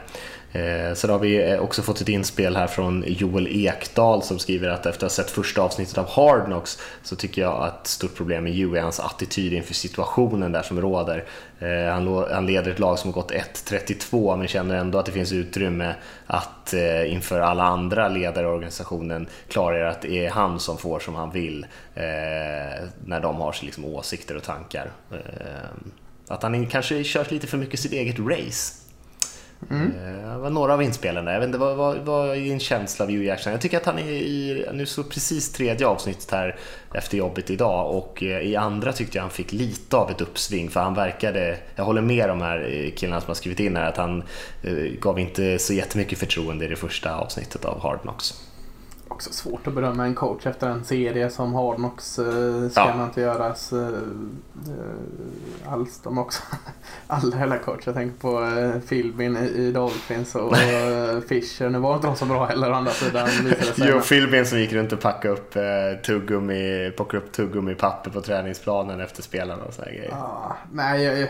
Eh, 0.54 0.94
så 0.94 1.08
då 1.08 1.14
har 1.14 1.20
vi 1.20 1.52
eh, 1.52 1.60
också 1.60 1.82
fått 1.82 2.02
ett 2.02 2.10
inspel 2.10 2.56
här 2.56 2.68
från 2.68 3.04
Joel 3.08 3.48
Ekdal 3.48 4.24
som 4.24 4.40
skriver 4.40 4.70
att 4.70 4.86
efter 4.86 5.06
att 5.06 5.12
ha 5.12 5.24
sett 5.24 5.32
första 5.32 5.62
avsnittet 5.62 5.98
av 5.98 6.10
Hard 6.10 6.46
Knocks 6.46 6.80
så 7.04 7.16
tycker 7.16 7.42
jag 7.42 7.64
att 7.64 7.82
ett 7.82 7.88
stort 7.88 8.16
problem 8.16 8.44
med 8.44 8.54
Hugh 8.54 8.78
är 8.78 8.82
hans 8.82 9.00
attityd 9.00 9.54
inför 9.54 9.74
situationen 9.74 10.52
där 10.52 10.62
som 10.62 10.82
råder. 10.82 11.26
Eh, 11.60 12.34
han 12.34 12.46
leder 12.46 12.72
ett 12.72 12.80
lag 12.80 13.00
som 13.00 13.14
har 13.14 13.22
gått 13.22 13.32
1-32 13.32 14.38
men 14.38 14.48
känner 14.48 14.76
ändå 14.76 15.00
att 15.00 15.06
det 15.06 15.12
finns 15.12 15.32
utrymme 15.32 15.96
att 16.28 16.74
eh, 16.74 17.14
inför 17.14 17.40
alla 17.40 17.64
andra 17.64 18.10
ledare 18.10 18.46
i 18.46 18.50
organisationen 18.50 19.28
klargöra 19.48 19.90
att 19.90 20.02
det 20.02 20.26
är 20.26 20.30
han 20.30 20.60
som 20.60 20.78
får 20.78 21.00
som 21.00 21.16
han 21.16 21.32
vill 21.32 21.66
eh, 21.96 22.04
när 23.06 23.20
de 23.22 23.36
har 23.36 23.56
liksom 23.62 23.86
åsikter 23.86 24.38
och 24.38 24.44
tankar. 24.44 24.92
Att 26.28 26.44
han 26.44 26.66
kanske 26.66 27.04
kört 27.04 27.32
lite 27.32 27.48
för 27.48 27.58
mycket 27.58 27.80
sitt 27.80 27.92
eget 27.92 28.20
race 28.20 28.81
Mm. 29.69 29.93
Eh, 29.95 30.32
det 30.32 30.38
var 30.38 30.50
några 30.50 30.74
av 30.74 30.84
inspelen 30.84 31.26
där. 31.26 31.34
Jag 31.34 31.39
vet 31.39 31.47
inte, 31.47 31.58
vad, 31.58 31.78
vad, 31.78 31.97
vad 31.97 32.30
är 32.30 32.36
din 32.36 32.60
känsla 32.60 33.06
av 33.06 33.12
Hugh 33.12 33.26
Jackson? 33.26 33.52
Jag 33.52 33.62
tycker 33.62 33.78
att 33.78 33.86
han 33.86 34.00
är 34.00 34.12
i, 34.12 34.65
nu 34.74 34.86
så 34.86 35.04
precis 35.04 35.52
tredje 35.52 35.88
avsnittet 35.88 36.32
här 36.32 36.56
efter 36.93 37.17
jobbet 37.17 37.50
idag 37.50 37.95
och 37.95 38.24
eh, 38.24 38.41
i 38.41 38.56
andra 38.56 38.93
tyckte 38.93 39.17
jag 39.17 39.24
han 39.24 39.32
fick 39.32 39.52
lite 39.52 39.97
av 39.97 40.12
ett 40.12 40.21
uppsving 40.21 40.69
för 40.69 40.80
han 40.80 40.93
verkade, 40.93 41.58
jag 41.76 41.84
håller 41.84 42.02
med 42.02 42.30
de 42.30 42.41
här 42.41 42.69
eh, 42.71 42.91
killarna 42.91 43.21
som 43.21 43.28
har 43.28 43.36
skrivit 43.36 43.60
in 43.60 43.76
här, 43.76 43.86
att 43.86 43.97
han 43.97 44.24
gav 45.02 45.19
inte 45.19 45.60
så 45.60 45.74
jättemycket 45.74 46.19
förtroende 46.19 46.65
i 46.65 46.67
det 46.67 46.76
första 46.76 47.15
avsnittet 47.15 47.65
av 47.65 47.82
Hard 47.82 48.02
Knocks 48.02 48.51
också 49.21 49.34
svårt 49.34 49.67
att 49.67 49.73
bedöma 49.73 50.05
en 50.05 50.15
coach 50.15 50.45
efter 50.45 50.67
en 50.67 50.84
serie 50.84 51.29
som 51.29 51.53
Hardnox. 51.53 52.19
Eh, 52.19 52.69
ska 52.69 52.81
ja. 52.81 52.95
man 52.95 53.05
inte 53.07 53.21
göras 53.21 53.73
eh, 53.73 53.88
eh, 53.88 55.73
alls. 55.73 55.99
De 56.03 56.17
också. 56.17 56.41
Alla 57.07 57.38
hela 57.38 57.57
coach. 57.57 57.81
Jag 57.86 57.95
tänker 57.95 58.19
på 58.19 58.43
eh, 58.43 58.81
Philbin 58.89 59.38
i, 59.38 59.39
i 59.39 59.71
Dolphins 59.71 60.36
och 60.36 60.57
eh, 60.57 61.19
Fischer. 61.19 61.69
Nu 61.69 61.79
var 61.79 61.95
inte 61.95 62.07
de 62.07 62.15
så 62.15 62.25
bra 62.25 62.45
heller 62.45 62.71
å 62.71 62.73
andra 62.73 62.91
sidan. 62.91 63.29
jo, 63.75 63.99
Philbin 63.99 64.45
som 64.45 64.60
gick 64.60 64.73
runt 64.73 64.93
och 64.93 64.99
packade 64.99 65.34
upp 65.34 65.55
eh, 65.55 65.63
tuggummi, 66.05 66.91
plockade 66.95 67.23
upp 67.23 67.31
tuggummi 67.31 67.75
papper 67.75 68.12
på 68.12 68.21
träningsplanen 68.21 68.99
efter 69.01 69.23
spelarna 69.23 69.63
och 69.63 69.73
sådana 69.73 69.91
grejer. 69.91 70.13
Ah, 70.13 70.57
nej, 70.71 71.03
jag, 71.03 71.19
jag 71.19 71.29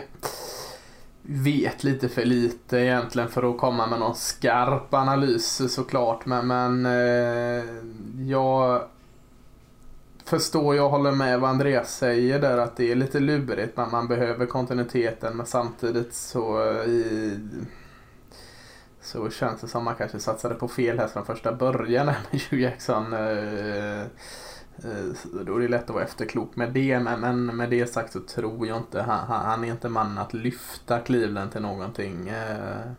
vet 1.22 1.84
lite 1.84 2.08
för 2.08 2.24
lite 2.24 2.78
egentligen 2.78 3.28
för 3.28 3.50
att 3.50 3.58
komma 3.58 3.86
med 3.86 4.00
någon 4.00 4.14
skarp 4.14 4.94
analys 4.94 5.74
såklart. 5.74 6.26
Men, 6.26 6.46
men 6.46 6.86
eh, 6.86 7.64
jag 8.28 8.82
förstår, 10.24 10.76
jag 10.76 10.88
håller 10.88 11.12
med 11.12 11.40
vad 11.40 11.50
Andreas 11.50 11.96
säger 11.96 12.38
där 12.40 12.58
att 12.58 12.76
det 12.76 12.92
är 12.92 12.94
lite 12.94 13.20
lurigt. 13.20 13.76
Man, 13.76 13.90
man 13.90 14.08
behöver 14.08 14.46
kontinuiteten 14.46 15.36
men 15.36 15.46
samtidigt 15.46 16.14
så 16.14 16.70
eh, 16.70 16.88
i, 16.88 17.38
så 19.00 19.30
känns 19.30 19.60
det 19.60 19.68
som 19.68 19.84
man 19.84 19.94
kanske 19.94 20.18
satsade 20.18 20.54
på 20.54 20.68
fel 20.68 20.98
här 20.98 21.08
från 21.08 21.24
första 21.24 21.52
början 21.52 22.06
med 22.30 22.40
Hugh 22.50 22.62
Jackson. 22.62 23.12
Eh, 23.12 24.02
Eh, 24.78 25.42
då 25.44 25.56
är 25.56 25.60
det 25.60 25.68
lätt 25.68 25.84
att 25.84 25.94
vara 25.94 26.04
efterklok 26.04 26.56
med 26.56 26.72
det. 26.72 27.00
Men 27.00 27.46
med 27.56 27.70
det 27.70 27.86
sagt 27.86 28.12
så 28.12 28.20
tror 28.20 28.66
jag 28.66 28.76
inte 28.76 29.02
han, 29.02 29.26
han 29.28 29.64
är 29.64 29.68
inte 29.68 29.88
mannen 29.88 30.18
att 30.18 30.34
lyfta 30.34 30.98
Cleveland 30.98 31.52
till 31.52 31.62
någonting. 31.62 32.28
Eh, 32.28 32.90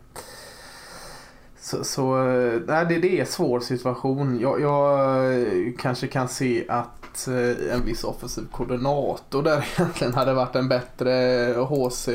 så, 1.60 1.84
så 1.84 2.28
eh, 2.28 2.60
nej, 2.66 2.86
det, 2.88 2.98
det 2.98 3.16
är 3.16 3.20
en 3.20 3.26
svår 3.26 3.60
situation. 3.60 4.40
Jag, 4.40 4.60
jag 4.60 5.78
kanske 5.78 6.06
kan 6.06 6.28
se 6.28 6.64
att 6.68 7.28
en 7.70 7.84
viss 7.84 8.04
offensiv 8.04 8.44
koordinator 8.52 9.42
där 9.42 9.68
egentligen 9.76 10.14
hade 10.14 10.34
varit 10.34 10.56
en 10.56 10.68
bättre 10.68 11.10
HC. 11.58 12.08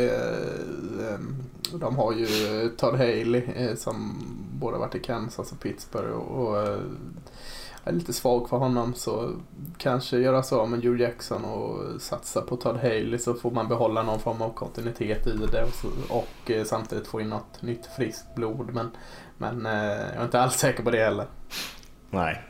De 1.73 1.95
har 1.95 2.13
ju 2.13 2.27
Todd 2.77 2.95
Haley 2.95 3.75
som 3.75 4.23
både 4.59 4.77
varit 4.77 4.95
i 4.95 4.99
Kansas 4.99 5.51
och 5.51 5.59
Pittsburgh. 5.59 6.13
och 6.13 6.79
är 7.83 7.91
lite 7.91 8.13
svag 8.13 8.49
för 8.49 8.57
honom 8.57 8.93
så 8.93 9.33
kanske 9.77 10.17
göra 10.17 10.43
så 10.43 10.65
med 10.65 10.83
Joe 10.83 10.95
Jackson 10.95 11.45
och 11.45 12.01
satsa 12.01 12.41
på 12.41 12.55
Todd 12.55 12.77
Haley 12.77 13.17
så 13.17 13.33
får 13.33 13.51
man 13.51 13.67
behålla 13.67 14.03
någon 14.03 14.19
form 14.19 14.41
av 14.41 14.53
kontinuitet 14.53 15.27
i 15.27 15.31
det 15.51 15.63
och, 15.63 15.73
så, 15.73 15.87
och 16.09 16.51
eh, 16.51 16.63
samtidigt 16.63 17.07
få 17.07 17.21
in 17.21 17.29
något 17.29 17.61
nytt 17.61 17.85
friskt 17.97 18.35
blod. 18.35 18.69
Men, 18.73 18.91
men 19.37 19.65
eh, 19.65 19.71
jag 20.13 20.15
är 20.15 20.23
inte 20.23 20.41
alls 20.41 20.55
säker 20.55 20.83
på 20.83 20.91
det 20.91 21.03
heller. 21.03 21.25
Nej. 22.09 22.41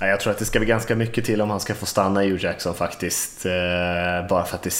Nej, 0.00 0.10
jag 0.10 0.20
tror 0.20 0.30
att 0.30 0.38
det 0.38 0.44
ska 0.44 0.58
bli 0.58 0.68
ganska 0.68 0.96
mycket 0.96 1.24
till 1.24 1.40
om 1.40 1.50
han 1.50 1.60
ska 1.60 1.74
få 1.74 1.86
stanna 1.86 2.24
i 2.24 2.30
Hugh 2.30 2.44
Jackson 2.44 2.74
faktiskt. 2.74 3.46
Eh, 3.46 4.28
bara 4.28 4.44
för 4.44 4.56
att 4.56 4.62
det, 4.62 4.74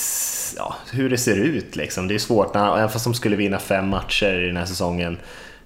ja, 0.56 0.76
hur 0.92 1.10
det 1.10 1.18
ser 1.18 1.36
ut 1.36 1.76
liksom. 1.76 2.08
Det 2.08 2.14
är 2.14 2.18
svårt, 2.18 2.54
när, 2.54 2.76
även 2.76 2.88
fast 2.88 3.04
de 3.04 3.14
skulle 3.14 3.36
vinna 3.36 3.58
fem 3.58 3.88
matcher 3.88 4.40
i 4.40 4.46
den 4.46 4.56
här 4.56 4.64
säsongen 4.64 5.18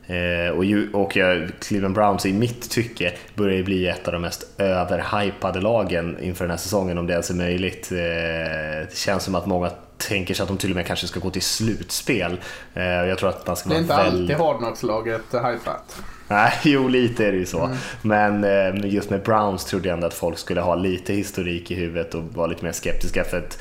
Eh, 0.06 0.50
och, 0.50 0.64
och 1.02 1.12
Cleveland 1.60 1.94
Browns 1.94 2.26
i 2.26 2.32
mitt 2.32 2.70
tycke 2.70 3.12
börjar 3.34 3.56
ju 3.56 3.64
bli 3.64 3.88
ett 3.88 4.08
av 4.08 4.12
de 4.12 4.22
mest 4.22 4.60
överhypade 4.60 5.60
lagen 5.60 6.18
inför 6.22 6.44
den 6.44 6.50
här 6.50 6.58
säsongen 6.58 6.98
om 6.98 7.06
det 7.06 7.12
ens 7.12 7.30
är 7.30 7.34
möjligt. 7.34 7.92
Eh, 7.92 7.98
det 7.98 8.96
känns 8.96 9.22
som 9.22 9.34
att 9.34 9.46
många 9.46 9.70
tänker 9.96 10.34
sig 10.34 10.42
att 10.42 10.48
de 10.48 10.58
till 10.58 10.70
och 10.70 10.76
med 10.76 10.86
kanske 10.86 11.06
ska 11.06 11.20
gå 11.20 11.30
till 11.30 11.42
slutspel. 11.42 12.40
Eh, 12.74 12.82
jag 12.84 13.18
tror 13.18 13.28
att 13.28 13.46
man 13.46 13.56
ska 13.56 13.68
det 13.68 13.74
är 13.74 13.80
inte 13.80 13.96
väl... 13.96 14.06
alltid 14.06 14.36
Hardknocks-laget 14.36 15.32
hypat. 15.32 16.02
Nej, 16.28 16.52
jo 16.62 16.88
lite 16.88 17.26
är 17.26 17.32
det 17.32 17.38
ju 17.38 17.46
så. 17.46 17.64
Mm. 17.64 17.76
Men 18.02 18.44
eh, 18.44 18.92
just 18.92 19.10
med 19.10 19.22
Browns 19.22 19.64
trodde 19.64 19.88
jag 19.88 19.94
ändå 19.94 20.06
att 20.06 20.14
folk 20.14 20.38
skulle 20.38 20.60
ha 20.60 20.74
lite 20.74 21.12
historik 21.12 21.70
i 21.70 21.74
huvudet 21.74 22.14
och 22.14 22.22
vara 22.22 22.46
lite 22.46 22.64
mer 22.64 22.72
skeptiska. 22.72 23.24
För 23.24 23.38
att 23.38 23.58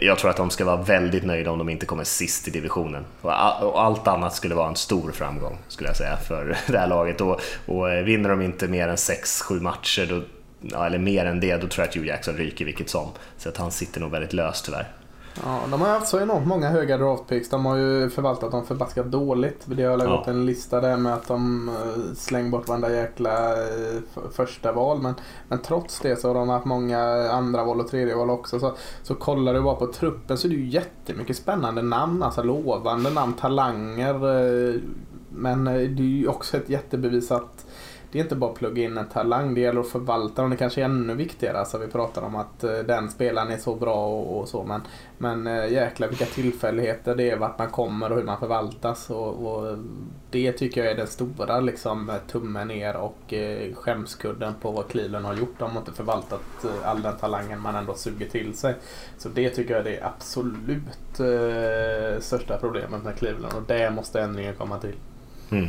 jag 0.00 0.18
tror 0.18 0.30
att 0.30 0.36
de 0.36 0.50
ska 0.50 0.64
vara 0.64 0.82
väldigt 0.82 1.24
nöjda 1.24 1.50
om 1.50 1.58
de 1.58 1.68
inte 1.68 1.86
kommer 1.86 2.04
sist 2.04 2.48
i 2.48 2.50
divisionen. 2.50 3.04
Och 3.20 3.82
allt 3.82 4.08
annat 4.08 4.34
skulle 4.34 4.54
vara 4.54 4.68
en 4.68 4.76
stor 4.76 5.12
framgång 5.12 5.58
skulle 5.68 5.88
jag 5.88 5.96
säga 5.96 6.16
för 6.16 6.56
det 6.66 6.78
här 6.78 6.88
laget. 6.88 7.20
Och, 7.20 7.40
och 7.66 7.90
eh, 7.90 8.04
vinner 8.04 8.28
de 8.30 8.42
inte 8.42 8.68
mer 8.68 8.88
än 8.88 8.96
6-7 8.96 9.60
matcher, 9.60 10.06
då, 10.06 10.22
eller 10.84 10.98
mer 10.98 11.24
än 11.24 11.40
det, 11.40 11.56
då 11.56 11.66
tror 11.66 11.82
jag 11.82 11.88
att 11.88 11.96
Hugh 11.96 12.08
Jackson 12.08 12.36
ryker 12.36 12.64
vilket 12.64 12.88
som. 12.88 13.08
Så 13.38 13.48
att 13.48 13.56
han 13.56 13.70
sitter 13.70 14.00
nog 14.00 14.10
väldigt 14.10 14.32
löst 14.32 14.64
tyvärr. 14.64 14.88
Ja, 15.34 15.60
de 15.70 15.80
har 15.80 15.88
haft 15.88 16.08
så 16.08 16.20
enormt 16.20 16.46
många 16.46 16.68
höga 16.68 16.98
draftpicks. 16.98 17.48
De 17.48 17.66
har 17.66 17.76
ju 17.76 18.10
förvaltat 18.10 18.50
dem 18.50 18.66
förbaskat 18.66 19.06
dåligt. 19.06 19.62
Det 19.66 19.82
har 19.82 19.98
ja. 19.98 20.16
gått 20.16 20.28
en 20.28 20.46
lista 20.46 20.80
där 20.80 20.96
med 20.96 21.14
att 21.14 21.28
de 21.28 21.68
eh, 21.68 22.14
slänger 22.14 22.50
bort 22.50 22.68
varenda 22.68 22.92
jäkla 22.92 23.52
eh, 23.52 24.00
första 24.32 24.72
val. 24.72 25.02
Men, 25.02 25.14
men 25.48 25.58
trots 25.58 26.00
det 26.00 26.16
så 26.16 26.28
har 26.28 26.34
de 26.34 26.48
haft 26.48 26.64
många 26.64 27.00
andra 27.30 27.64
val 27.64 27.80
och 27.80 27.88
tredje 27.88 28.14
val 28.14 28.30
också. 28.30 28.60
Så, 28.60 28.72
så 29.02 29.14
kollar 29.14 29.54
du 29.54 29.60
bara 29.60 29.76
på 29.76 29.86
truppen 29.86 30.38
så 30.38 30.46
är 30.46 30.50
det 30.50 30.56
ju 30.56 30.68
jättemycket 30.68 31.36
spännande 31.36 31.82
namn. 31.82 32.22
Alltså 32.22 32.42
lovande 32.42 33.10
namn, 33.10 33.32
talanger. 33.32 34.14
Eh, 34.14 34.74
men 35.28 35.64
det 35.64 35.72
är 35.72 36.00
ju 36.00 36.28
också 36.28 36.56
ett 36.56 36.68
jättebevis 36.68 37.30
att 37.30 37.66
det 38.12 38.18
är 38.18 38.22
inte 38.22 38.36
bara 38.36 38.50
att 38.50 38.58
plugga 38.58 38.82
in 38.82 38.98
en 38.98 39.08
talang, 39.08 39.54
det 39.54 39.60
gäller 39.60 39.80
att 39.80 39.88
förvalta 39.88 40.42
dem. 40.42 40.50
Det 40.50 40.56
kanske 40.56 40.80
är 40.80 40.84
ännu 40.84 41.14
viktigare. 41.14 41.58
Alltså 41.58 41.78
vi 41.78 41.86
pratar 41.86 42.22
om 42.22 42.36
att 42.36 42.64
eh, 42.64 42.78
den 42.78 43.10
spelaren 43.10 43.50
är 43.50 43.56
så 43.56 43.74
bra 43.74 44.06
och, 44.06 44.40
och 44.40 44.48
så. 44.48 44.62
Men, 44.62 44.80
men 45.18 45.46
eh, 45.46 45.72
jäklar 45.72 46.08
vilka 46.08 46.24
tillfälligheter 46.24 47.14
det 47.14 47.30
är, 47.30 47.36
vart 47.36 47.58
man 47.58 47.70
kommer 47.70 48.10
och 48.10 48.16
hur 48.16 48.24
man 48.24 48.38
förvaltas. 48.38 49.10
Och, 49.10 49.46
och 49.46 49.78
det 50.30 50.52
tycker 50.52 50.82
jag 50.84 50.92
är 50.92 50.96
den 50.96 51.06
stora 51.06 51.60
liksom, 51.60 52.12
tummen 52.30 52.68
ner 52.68 52.96
och 52.96 53.32
eh, 53.32 53.74
skämskudden 53.74 54.54
på 54.60 54.70
vad 54.70 54.88
Cleveland 54.88 55.26
har 55.26 55.34
gjort. 55.34 55.58
De 55.58 55.70
har 55.70 55.78
inte 55.78 55.92
förvaltat 55.92 56.64
eh, 56.64 56.88
all 56.88 57.02
den 57.02 57.16
talangen 57.16 57.60
man 57.60 57.76
ändå 57.76 57.94
suger 57.94 58.28
till 58.28 58.54
sig. 58.54 58.74
Så 59.18 59.28
det 59.28 59.50
tycker 59.50 59.74
jag 59.74 59.86
är 59.86 59.90
det 59.90 60.02
absolut 60.02 61.20
eh, 61.20 62.20
största 62.20 62.58
problemet 62.58 63.04
med 63.04 63.16
Cleveland 63.16 63.54
och 63.54 63.62
det 63.66 63.90
måste 63.90 64.20
ändringen 64.20 64.54
komma 64.54 64.78
till. 64.78 64.94
Mm. 65.50 65.68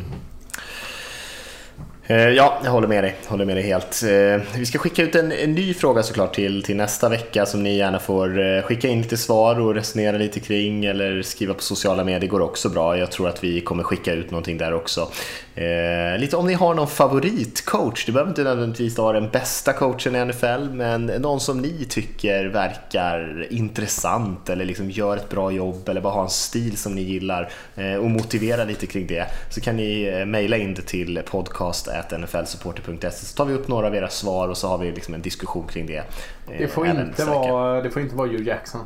Eh, 2.08 2.30
ja, 2.30 2.60
jag 2.64 2.72
håller 2.72 2.88
med 2.88 3.04
dig, 3.04 3.16
håller 3.28 3.46
med 3.46 3.58
dig 3.58 3.64
helt. 3.64 4.04
Eh, 4.04 4.60
vi 4.60 4.66
ska 4.66 4.80
skicka 4.80 5.04
ut 5.04 5.16
en, 5.16 5.32
en, 5.32 5.54
ny 5.54 5.74
fråga 5.74 6.04
såklart 6.04 6.36
till, 6.36 6.64
till 6.64 6.76
nästa 6.76 7.10
vecka 7.10 7.46
som 7.46 7.64
ni 7.64 7.78
gärna 7.78 8.00
får 8.00 8.40
eh, 8.40 8.62
skicka 8.62 8.88
in 8.88 9.02
lite 9.02 9.18
svar 9.18 9.60
och 9.60 9.76
resonera 9.76 10.18
lite 10.18 10.40
kring 10.40 10.86
eller 10.86 11.22
skriva 11.22 11.54
på 11.54 11.62
sociala 11.62 12.04
medier 12.04 12.30
går 12.30 12.42
också 12.42 12.70
bra. 12.70 12.98
Jag 12.98 13.12
tror 13.12 13.30
att 13.30 13.44
vi 13.44 13.62
kommer 13.62 13.84
skicka 13.84 14.14
ut 14.14 14.32
någonting 14.32 14.58
där 14.58 14.74
också. 14.74 15.12
Eh, 15.56 16.20
lite 16.20 16.38
om 16.38 16.48
ni 16.48 16.54
har 16.54 16.74
någon 16.74 16.88
favoritcoach, 16.88 18.06
det 18.06 18.12
behöver 18.12 18.32
inte 18.32 18.44
nödvändigtvis 18.44 18.98
vara 18.98 19.20
den 19.20 19.30
bästa 19.30 19.74
coachen 19.74 20.16
i 20.16 20.26
NFL, 20.26 20.70
men 20.72 21.06
någon 21.06 21.40
som 21.40 21.58
ni 21.58 21.86
tycker 21.90 22.46
verkar 22.46 23.48
intressant 23.50 24.50
eller 24.50 24.66
liksom 24.66 24.92
gör 24.92 25.18
ett 25.18 25.30
bra 25.30 25.52
jobb 25.52 25.90
eller 25.90 26.02
bara 26.02 26.14
har 26.14 26.24
en 26.24 26.30
stil 26.30 26.78
som 26.78 26.96
ni 26.96 27.02
gillar 27.02 27.50
eh, 27.76 27.96
och 27.96 28.10
motivera 28.10 28.64
lite 28.64 28.88
kring 28.88 29.08
det 29.08 29.26
så 29.50 29.62
kan 29.62 29.78
ni 29.78 30.24
mejla 30.26 30.58
in 30.58 30.74
det 30.74 30.82
till 30.82 31.22
podcast 31.26 31.88
podcast.nflsupporter.se 31.94 33.26
så 33.26 33.36
tar 33.36 33.46
vi 33.46 33.54
upp 33.54 33.68
några 33.68 33.88
av 33.88 33.96
era 33.96 34.10
svar 34.10 34.48
och 34.48 34.58
så 34.58 34.68
har 34.68 34.78
vi 34.78 34.92
liksom 34.92 35.14
en 35.14 35.22
diskussion 35.22 35.68
kring 35.68 35.86
det. 35.86 36.04
Det 36.48 36.68
får, 36.68 36.86
eh, 36.86 36.92
inte 36.92 37.26
vara, 37.26 37.82
det 37.82 37.92
får 37.92 38.02
inte 38.02 38.16
vara 38.16 38.28
Hugh 38.28 38.48
Jackson 38.48 38.82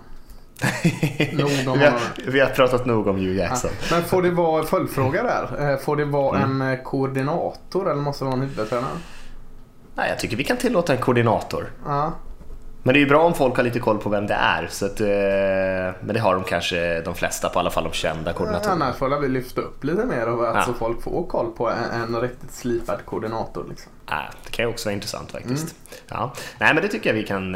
vi, 0.83 1.43
har, 1.65 2.31
vi, 2.31 2.39
har, 2.39 2.49
pratat 2.49 2.85
nog 2.85 3.07
om 3.07 3.15
Hugh 3.15 3.37
Jackson. 3.37 3.71
Ja, 3.79 3.95
men 3.95 4.03
får 4.03 4.21
det 4.21 4.31
vara 4.31 4.63
följdfråga 4.63 5.23
där? 5.23 5.71
Eh, 5.71 5.77
får 5.77 5.95
det 5.95 6.05
vara 6.05 6.37
mm. 6.37 6.61
en 6.61 6.73
eh, 6.73 6.83
koordinator 6.83 7.91
eller 7.91 8.01
måste 8.01 8.23
det 8.23 8.29
vara 8.29 8.41
en 8.41 8.49
huvudtränare? 8.49 8.97
Nej, 9.95 10.09
jag 10.09 10.19
tycker 10.19 10.37
vi 10.37 10.43
kan 10.43 10.57
tillåta 10.57 10.93
en 10.93 10.99
koordinator. 10.99 11.71
Ja. 11.85 12.13
Men 12.87 12.93
det 12.93 12.99
är 12.99 13.01
ju 13.01 13.07
bra 13.07 13.23
om 13.23 13.33
folk 13.33 13.57
har 13.57 13.63
lite 13.63 13.79
koll 13.79 13.97
på 13.97 14.09
vem 14.09 14.27
det 14.27 14.33
är. 14.33 14.67
Så 14.67 14.85
att, 14.85 15.01
eh, 15.01 15.07
men 16.05 16.13
det 16.13 16.19
har 16.19 16.35
de 16.35 16.43
kanske 16.43 17.01
de 17.01 17.15
flesta 17.15 17.49
på, 17.49 17.59
alla 17.59 17.69
fall 17.69 17.83
de 17.83 17.93
kända 17.93 18.33
koordinatorerna. 18.33 18.85
Annars 18.85 18.97
får 18.97 19.21
vi 19.21 19.27
lyfta 19.27 19.61
upp 19.61 19.83
lite 19.83 20.05
mer 20.05 20.27
och 20.27 20.49
att 20.49 20.55
ja. 20.55 20.63
så 20.63 20.73
folk 20.73 21.01
får 21.01 21.27
koll 21.27 21.51
på 21.51 21.69
en, 21.69 22.15
en 22.15 22.21
riktigt 22.21 22.51
slipad 22.51 23.05
koordinator. 23.05 23.65
Liksom. 23.69 23.91
Ja, 24.09 24.21
det 24.45 24.51
kan 24.51 24.65
ju 24.65 24.69
också 24.71 24.89
vara 24.89 24.93
intressant 24.93 25.31
faktiskt. 25.31 25.75
Mm. 25.75 25.97
Ja. 26.07 26.33
Nej 26.59 26.73
men 26.73 26.83
det 26.83 26.89
tycker 26.89 27.09
jag 27.09 27.15
vi 27.15 27.23
kan 27.23 27.55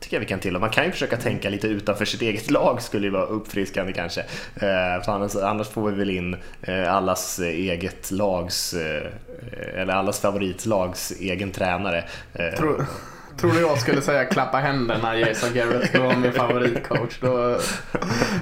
tycker 0.00 0.16
jag 0.16 0.20
vi 0.20 0.26
kan 0.26 0.40
till. 0.40 0.54
Och 0.54 0.60
man 0.60 0.70
kan 0.70 0.84
ju 0.84 0.90
försöka 0.90 1.16
tänka 1.16 1.50
lite 1.50 1.66
utanför 1.66 2.04
sitt 2.04 2.22
eget 2.22 2.50
lag 2.50 2.82
skulle 2.82 3.06
ju 3.06 3.12
vara 3.12 3.24
uppfriskande 3.24 3.92
kanske. 3.92 4.20
Eh, 4.56 5.08
annars, 5.08 5.36
annars 5.36 5.68
får 5.68 5.90
vi 5.90 5.96
väl 5.96 6.10
in 6.10 6.36
eh, 6.62 6.94
allas 6.94 7.38
eget 7.38 8.10
lags, 8.10 8.74
eh, 8.74 9.12
eller 9.74 9.94
allas 9.94 10.20
favoritlags 10.20 11.12
egen 11.20 11.50
tränare. 11.50 12.04
Tror, 12.58 12.86
tror 13.36 13.52
du 13.52 13.60
jag 13.60 13.78
skulle 13.78 14.02
säga 14.02 14.24
klappa 14.24 14.58
händerna 14.58 15.16
Jason 15.16 15.54
Garrett 15.54 15.88
skulle 15.88 16.04
vara 16.04 16.16
min 16.16 16.32
favoritcoach. 16.32 17.18
Då, 17.20 17.58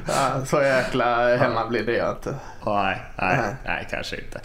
ja, 0.07 0.47
så 0.47 0.63
jäkla 0.63 1.37
hemma 1.37 1.67
blir 1.67 1.87
det 1.87 2.11
inte. 2.11 2.35
Nej, 2.67 3.03
nej, 3.17 3.39
nej, 3.65 3.87
kanske 3.91 4.17
inte. 4.17 4.41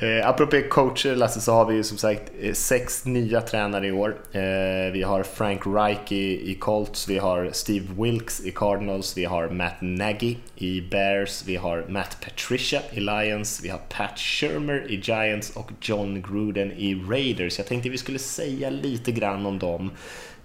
Eh, 0.00 0.28
apropå 0.28 0.62
coacher 0.70 1.16
Lasse 1.16 1.40
så 1.40 1.52
har 1.52 1.64
vi 1.64 1.74
ju 1.74 1.84
som 1.84 1.98
sagt 1.98 2.22
eh, 2.40 2.52
sex 2.52 3.04
nya 3.04 3.40
tränare 3.40 3.86
i 3.86 3.92
år. 3.92 4.16
Eh, 4.32 4.92
vi 4.92 5.02
har 5.02 5.22
Frank 5.22 5.60
Reich 5.66 6.12
i, 6.12 6.50
i 6.50 6.54
Colts, 6.54 7.08
vi 7.08 7.18
har 7.18 7.50
Steve 7.52 7.86
Wilkes 7.98 8.40
i 8.40 8.50
Cardinals, 8.50 9.16
vi 9.16 9.24
har 9.24 9.48
Matt 9.48 9.80
Nagy 9.80 10.36
i 10.56 10.80
Bears, 10.80 11.44
vi 11.46 11.56
har 11.56 11.84
Matt 11.88 12.16
Patricia 12.24 12.80
i 12.92 13.00
Lions, 13.00 13.60
vi 13.64 13.68
har 13.68 13.78
Pat 13.78 14.18
Shermer 14.18 14.90
i 14.90 14.96
Giants 14.96 15.50
och 15.56 15.72
John 15.80 16.22
Gruden 16.22 16.72
i 16.72 16.94
Raiders. 16.94 17.58
Jag 17.58 17.66
tänkte 17.66 17.88
vi 17.88 17.98
skulle 17.98 18.18
säga 18.18 18.70
lite 18.70 19.12
grann 19.12 19.46
om 19.46 19.58
dem 19.58 19.90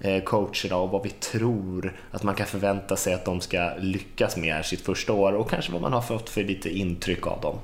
eh, 0.02 0.24
coacherna 0.24 0.76
och 0.76 0.90
vad 0.90 1.04
vi 1.04 1.10
tror 1.10 1.94
att 2.12 2.24
man 2.24 2.36
kan 2.36 2.48
förvänta 2.48 2.96
sig 2.96 3.14
att 3.14 3.26
de 3.26 3.42
ska 3.42 3.72
lyckas 3.80 4.38
med 4.38 4.66
sitt 4.66 4.82
första 4.82 5.14
år 5.14 5.34
och 5.34 5.50
kanske 5.50 5.72
vad 5.72 5.82
man 5.82 5.94
har 5.94 6.02
fått 6.02 6.30
för 6.30 6.44
lite 6.44 6.70
intryck 6.70 7.28
av 7.28 7.42
dem. 7.42 7.60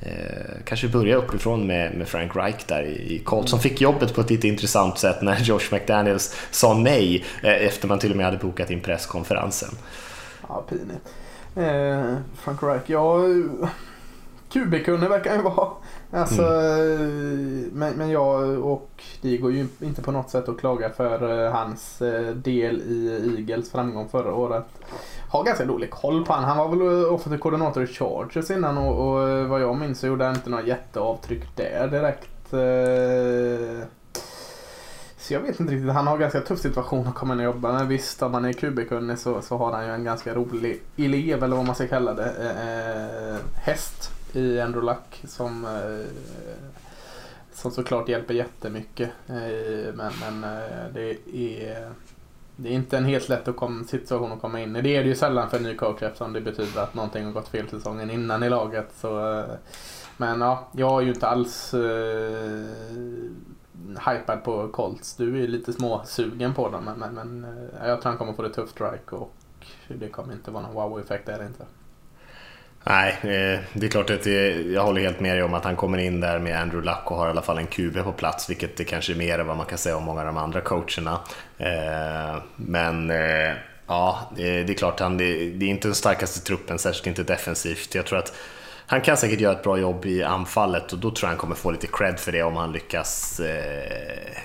Eh, 0.00 0.56
kanske 0.64 0.88
börja 0.88 1.16
uppifrån 1.16 1.66
med, 1.66 1.94
med 1.94 2.08
Frank 2.08 2.36
Reich 2.36 2.64
där 2.64 2.82
i 2.82 3.22
Colts 3.24 3.50
som 3.50 3.60
fick 3.60 3.80
jobbet 3.80 4.14
på 4.14 4.20
ett 4.20 4.30
lite 4.30 4.48
intressant 4.48 4.98
sätt 4.98 5.22
när 5.22 5.36
Josh 5.40 5.72
McDaniels 5.72 6.36
sa 6.50 6.74
nej 6.74 7.24
eh, 7.42 7.66
efter 7.66 7.88
man 7.88 7.98
till 7.98 8.10
och 8.10 8.16
med 8.16 8.26
hade 8.26 8.38
bokat 8.38 8.70
in 8.70 8.80
presskonferensen. 8.80 9.68
Ja, 10.48 10.64
pinigt. 10.68 11.08
Eh, 11.56 12.16
Frank 12.36 12.62
Reich, 12.62 12.82
ja, 12.86 13.20
QB-kunnig 14.52 15.08
verkar 15.08 15.30
han 15.30 15.38
ju 15.38 15.44
vara. 15.44 15.68
Alltså, 16.10 16.42
mm. 16.42 17.70
men, 17.72 17.94
men 17.94 18.10
jag 18.10 18.58
och 18.64 19.02
det 19.20 19.36
går 19.36 19.52
ju 19.52 19.66
inte 19.80 20.02
på 20.02 20.12
något 20.12 20.30
sätt 20.30 20.48
att 20.48 20.58
klaga 20.58 20.90
för 20.90 21.44
eh, 21.44 21.52
hans 21.52 22.02
eh, 22.02 22.34
del 22.34 22.80
i 22.80 23.34
Eagles 23.36 23.70
framgång 23.70 24.08
förra 24.08 24.34
året. 24.34 24.66
Har 25.28 25.44
ganska 25.44 25.64
dålig 25.64 25.90
koll 25.90 26.24
på 26.24 26.32
honom. 26.32 26.48
Han 26.48 26.56
var 26.56 26.68
väl 26.68 27.04
eh, 27.04 27.12
offensiv 27.12 27.38
koordinator 27.38 27.82
i 27.82 27.86
Chargers 27.86 28.50
innan 28.50 28.78
och, 28.78 29.08
och 29.08 29.28
eh, 29.28 29.46
vad 29.46 29.62
jag 29.62 29.76
minns 29.76 30.00
så 30.00 30.06
gjorde 30.06 30.24
han 30.24 30.34
inte 30.34 30.50
några 30.50 30.66
jätteavtryck 30.66 31.56
där 31.56 31.88
direkt. 31.88 32.52
Eh. 32.52 33.88
Så 35.26 35.34
jag 35.34 35.40
vet 35.40 35.60
inte 35.60 35.72
riktigt. 35.72 35.92
Han 35.92 36.06
har 36.06 36.14
en 36.14 36.20
ganska 36.20 36.40
tuff 36.40 36.60
situation 36.60 37.06
att 37.06 37.14
komma 37.14 37.34
in 37.34 37.40
och 37.40 37.44
jobba. 37.44 37.72
med. 37.72 37.88
visst, 37.88 38.22
om 38.22 38.32
man 38.32 38.44
är 38.44 38.52
QB-kunnig 38.52 39.18
så, 39.18 39.42
så 39.42 39.56
har 39.56 39.72
han 39.72 39.86
ju 39.86 39.92
en 39.92 40.04
ganska 40.04 40.34
rolig 40.34 40.80
elev, 40.96 41.44
eller 41.44 41.56
vad 41.56 41.66
man 41.66 41.74
ska 41.74 41.86
kalla 41.86 42.14
det, 42.14 42.24
eh, 42.24 43.62
häst 43.62 44.10
i 44.32 44.60
Andrew 44.60 44.92
Luck 44.92 45.22
som, 45.24 45.64
eh, 45.64 46.06
som 47.52 47.70
såklart 47.70 48.08
hjälper 48.08 48.34
jättemycket. 48.34 49.10
Eh, 49.26 49.94
men 49.94 50.12
men 50.20 50.44
eh, 50.44 50.92
det 50.94 51.16
är 51.34 51.92
det 52.56 52.68
är 52.68 52.72
inte 52.72 52.96
en 52.96 53.04
helt 53.04 53.28
lätt 53.28 53.48
att 53.48 53.56
komma, 53.56 53.84
situation 53.84 54.32
att 54.32 54.40
komma 54.40 54.60
in 54.60 54.76
i. 54.76 54.82
Det 54.82 54.96
är 54.96 55.02
det 55.02 55.08
ju 55.08 55.14
sällan 55.14 55.50
för 55.50 55.56
en 55.56 55.62
ny 55.62 55.76
coach 55.76 56.02
eftersom 56.02 56.32
det 56.32 56.40
betyder 56.40 56.82
att 56.82 56.94
någonting 56.94 57.24
har 57.24 57.32
gått 57.32 57.48
fel 57.48 57.68
säsongen 57.68 58.10
innan 58.10 58.42
i 58.42 58.48
laget. 58.48 58.94
Så, 58.96 59.38
eh, 59.38 59.44
men 60.16 60.40
ja, 60.40 60.68
jag 60.72 61.00
är 61.00 61.04
ju 61.04 61.12
inte 61.12 61.26
alls 61.26 61.74
uh, 61.74 62.66
hypad 64.06 64.44
på 64.44 64.68
Colts. 64.68 65.16
Du 65.16 65.36
är 65.36 65.40
ju 65.40 65.46
lite 65.46 65.72
småsugen 65.72 66.54
på 66.54 66.68
dem 66.68 66.84
men, 66.84 66.98
men, 66.98 67.14
men 67.14 67.46
jag 67.84 68.02
tror 68.02 68.10
han 68.10 68.18
kommer 68.18 68.32
få 68.32 68.42
det 68.42 68.52
tufft 68.52 68.72
strike 68.72 69.16
och 69.16 69.34
det 69.88 70.08
kommer 70.08 70.32
inte 70.32 70.50
vara 70.50 70.62
någon 70.62 70.74
wow-effekt 70.74 71.26
där 71.26 71.46
inte. 71.46 71.64
Nej, 72.88 73.18
eh, 73.22 73.60
det 73.72 73.86
är 73.86 73.90
klart 73.90 74.10
att 74.10 74.22
det, 74.22 74.50
jag 74.50 74.82
håller 74.82 75.00
helt 75.00 75.20
med 75.20 75.36
dig 75.36 75.42
om 75.42 75.54
att 75.54 75.64
han 75.64 75.76
kommer 75.76 75.98
in 75.98 76.20
där 76.20 76.38
med 76.38 76.60
Andrew 76.60 76.86
Luck 76.86 77.10
och 77.10 77.16
har 77.16 77.26
i 77.26 77.30
alla 77.30 77.42
fall 77.42 77.58
en 77.58 77.66
QB 77.66 78.04
på 78.04 78.12
plats, 78.12 78.50
vilket 78.50 78.76
det 78.76 78.84
kanske 78.84 79.12
är 79.12 79.16
mer 79.16 79.38
än 79.38 79.46
vad 79.46 79.56
man 79.56 79.66
kan 79.66 79.78
säga 79.78 79.96
om 79.96 80.04
många 80.04 80.20
av 80.20 80.26
de 80.26 80.36
andra 80.36 80.60
coacherna. 80.60 81.20
Eh, 81.58 82.42
men 82.56 83.10
eh, 83.10 83.52
ja, 83.86 84.32
det 84.36 84.70
är 84.70 84.74
klart, 84.74 85.00
han, 85.00 85.18
det 85.18 85.24
är 85.24 85.62
inte 85.62 85.88
den 85.88 85.94
starkaste 85.94 86.40
truppen, 86.40 86.78
särskilt 86.78 87.06
inte 87.06 87.32
defensivt. 87.32 87.94
Jag 87.94 88.06
tror 88.06 88.18
att 88.18 88.34
han 88.86 89.00
kan 89.00 89.16
säkert 89.16 89.40
göra 89.40 89.56
ett 89.56 89.62
bra 89.62 89.78
jobb 89.78 90.06
i 90.06 90.22
anfallet 90.22 90.92
och 90.92 90.98
då 90.98 91.10
tror 91.10 91.26
jag 91.26 91.28
han 91.28 91.38
kommer 91.38 91.54
få 91.54 91.70
lite 91.70 91.86
cred 91.86 92.20
för 92.20 92.32
det 92.32 92.42
om 92.42 92.56
han 92.56 92.72
lyckas 92.72 93.40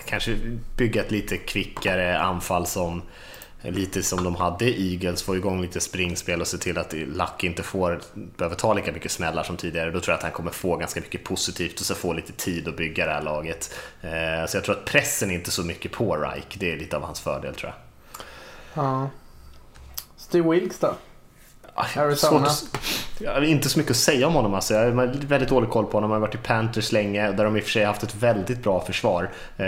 kanske 0.06 0.36
bygga 0.78 1.02
ett 1.02 1.12
lite 1.12 1.38
kvickare 1.38 2.20
anfall 2.20 2.66
som 2.66 3.02
lite 3.62 4.04
som 4.04 4.24
de 4.24 4.36
hade 4.36 4.66
i 4.66 4.94
Eagles, 4.94 5.24
få 5.24 5.36
igång 5.36 5.62
lite 5.62 5.80
springspel 5.80 6.42
och 6.42 6.48
se 6.48 6.58
till 6.58 6.78
att 6.78 6.94
Luck 6.94 7.44
inte 7.44 7.64
får, 7.64 8.02
behöver 8.14 8.56
ta 8.56 8.74
lika 8.74 8.92
mycket 8.92 9.12
smällar 9.12 9.44
som 9.44 9.58
tidigare. 9.58 9.92
Då 9.92 10.00
tror 10.00 10.12
jag 10.14 10.18
att 10.18 10.24
han 10.24 10.32
kommer 10.32 10.52
få 10.52 10.76
ganska 10.76 11.00
mycket 11.00 11.24
positivt 11.24 11.80
och 11.80 11.86
så 11.86 11.96
få 11.96 12.14
lite 12.14 12.34
tid 12.34 12.68
att 12.68 12.78
bygga 12.78 13.06
det 13.06 13.12
här 13.12 13.22
laget. 13.22 13.74
Eh, 14.02 14.46
så 14.48 14.58
jag 14.58 14.64
tror 14.64 14.76
att 14.76 14.86
pressen 14.86 15.32
är 15.32 15.36
inte 15.36 15.52
så 15.52 15.64
mycket 15.64 15.92
på 15.92 16.16
Reich, 16.16 16.44
det 16.54 16.72
är 16.72 16.78
lite 16.78 16.98
av 16.98 17.04
hans 17.04 17.20
fördel 17.20 17.56
tror 17.56 17.72
jag. 17.72 17.78
Ja. 18.84 19.10
Steve 20.18 20.50
Wilkes 20.50 20.80
då? 20.80 20.96
Arizona. 21.74 22.48
har 23.28 23.42
inte 23.42 23.70
så 23.70 23.80
mycket 23.80 23.92
att 23.92 23.98
säga 23.98 24.28
om 24.28 24.34
honom. 24.34 24.54
Alltså. 24.54 24.74
Jag 24.74 24.92
har 24.92 25.28
väldigt 25.28 25.50
dålig 25.50 25.70
koll 25.70 25.86
på 25.86 25.92
honom. 25.92 26.12
Han 26.12 26.22
har 26.22 26.28
varit 26.28 26.36
i 26.36 26.38
Panthers 26.38 26.92
länge, 26.92 27.32
där 27.32 27.44
de 27.44 27.58
i 27.58 27.60
och 27.60 27.64
för 27.64 27.72
sig 27.72 27.84
haft 27.84 28.04
ett 28.04 28.16
väldigt 28.16 28.64
bra 28.64 28.82
försvar 28.86 29.30
eh, 29.58 29.66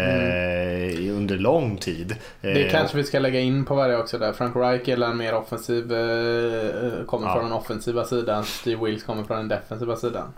under 1.17 1.37
lång 1.37 1.77
tid. 1.77 2.15
Det 2.41 2.65
eh, 2.65 2.71
kanske 2.71 2.97
vi 2.97 3.03
ska 3.03 3.19
lägga 3.19 3.39
in 3.39 3.65
på 3.65 3.75
varje 3.75 3.97
också 3.97 4.17
där. 4.17 4.33
Frank 4.33 4.55
Reich 4.55 4.89
är 4.89 5.03
en 5.03 5.17
mer 5.17 5.35
offensiv, 5.35 5.93
eh, 5.93 5.99
eh, 5.99 7.05
kommer 7.05 7.27
ja. 7.27 7.33
från 7.33 7.43
den 7.43 7.53
offensiva 7.53 8.05
sidan. 8.05 8.43
Steve 8.43 8.85
Wilkes 8.85 9.03
kommer 9.03 9.23
från 9.23 9.37
den 9.37 9.47
defensiva 9.47 9.95
sidan. 9.95 10.33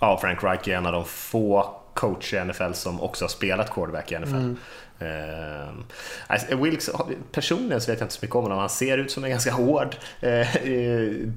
Ja, 0.00 0.18
Frank 0.20 0.44
Reich 0.44 0.68
är 0.68 0.76
en 0.76 0.86
av 0.86 0.92
de 0.92 1.04
få 1.04 1.81
coacher 1.94 2.42
i 2.42 2.44
NFL 2.44 2.72
som 2.72 3.00
också 3.00 3.24
har 3.24 3.28
spelat 3.28 3.70
quarterback 3.70 4.12
i 4.12 4.18
NFL. 4.18 4.34
Mm. 4.34 4.56
Alltså, 6.26 6.56
Wilkes, 6.56 6.90
personligen 7.32 7.80
så 7.80 7.90
vet 7.90 8.00
jag 8.00 8.04
inte 8.04 8.14
så 8.14 8.18
mycket 8.22 8.36
om 8.36 8.42
honom. 8.42 8.58
Han 8.58 8.70
ser 8.70 8.98
ut 8.98 9.10
som 9.10 9.24
en 9.24 9.30
ganska 9.30 9.52
hård 9.52 9.96
eh 10.20 10.46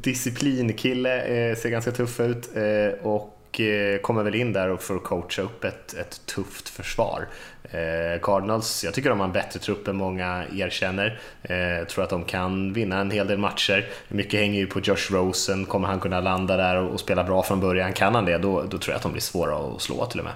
disciplinkille, 0.01 1.21
eh, 1.21 1.57
ser 1.57 1.69
ganska 1.69 1.91
tuff 1.91 2.19
ut 2.19 2.49
eh, 2.55 3.07
och 3.55 3.61
eh, 3.61 3.99
kommer 3.99 4.23
väl 4.23 4.35
in 4.35 4.53
där 4.53 4.77
för 4.77 4.95
att 4.95 5.03
coacha 5.03 5.41
upp 5.41 5.63
ett, 5.63 5.93
ett 5.93 6.25
tufft 6.25 6.69
försvar. 6.69 7.27
Eh, 7.63 8.21
Cardinals, 8.21 8.83
jag 8.83 8.93
tycker 8.93 9.09
de 9.09 9.19
har 9.19 9.27
en 9.27 9.33
bättre 9.33 9.59
trupp 9.59 9.87
än 9.87 9.95
många 9.95 10.43
erkänner. 10.55 11.19
Jag 11.41 11.89
tror 11.89 12.03
att 12.03 12.09
de 12.09 12.23
kan 12.23 12.73
vinna 12.73 12.99
en 12.99 13.11
hel 13.11 13.27
del 13.27 13.37
matcher. 13.37 13.87
Mycket 14.07 14.39
hänger 14.39 14.59
ju 14.59 14.67
på 14.67 14.79
Josh 14.79 15.11
Rosen. 15.11 15.65
Kommer 15.65 15.87
han 15.87 15.99
kunna 15.99 16.21
landa 16.21 16.57
där 16.57 16.77
och 16.77 16.99
spela 16.99 17.23
bra 17.23 17.43
från 17.43 17.59
början? 17.59 17.93
Kan 17.93 18.15
han 18.15 18.25
det, 18.25 18.37
då, 18.37 18.61
då 18.61 18.77
tror 18.77 18.93
jag 18.93 18.95
att 18.95 19.03
de 19.03 19.11
blir 19.11 19.21
svåra 19.21 19.75
att 19.75 19.81
slå 19.81 20.05
till 20.05 20.19
och 20.19 20.25
med. 20.25 20.33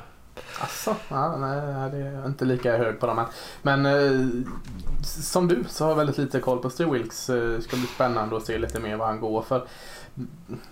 Alltså, 0.61 0.95
ja, 1.09 1.37
nej, 1.37 1.91
det 1.91 1.97
är 1.97 2.25
inte 2.25 2.45
lika 2.45 2.77
hög 2.77 2.99
på 2.99 3.07
dem. 3.07 3.19
än. 3.19 3.25
men 3.61 3.85
eh, 3.85 4.27
som 5.03 5.47
du 5.47 5.63
så 5.67 5.83
har 5.83 5.91
jag 5.91 5.97
väldigt 5.97 6.17
lite 6.17 6.39
koll 6.39 6.59
på 6.59 6.69
Stu 6.69 6.91
Wilkes. 6.91 7.27
Det 7.27 7.61
ska 7.61 7.77
bli 7.77 7.85
spännande 7.85 8.37
att 8.37 8.45
se 8.45 8.57
lite 8.57 8.79
mer 8.79 8.95
vad 8.95 9.07
han 9.07 9.19
går 9.19 9.41
för. 9.41 9.67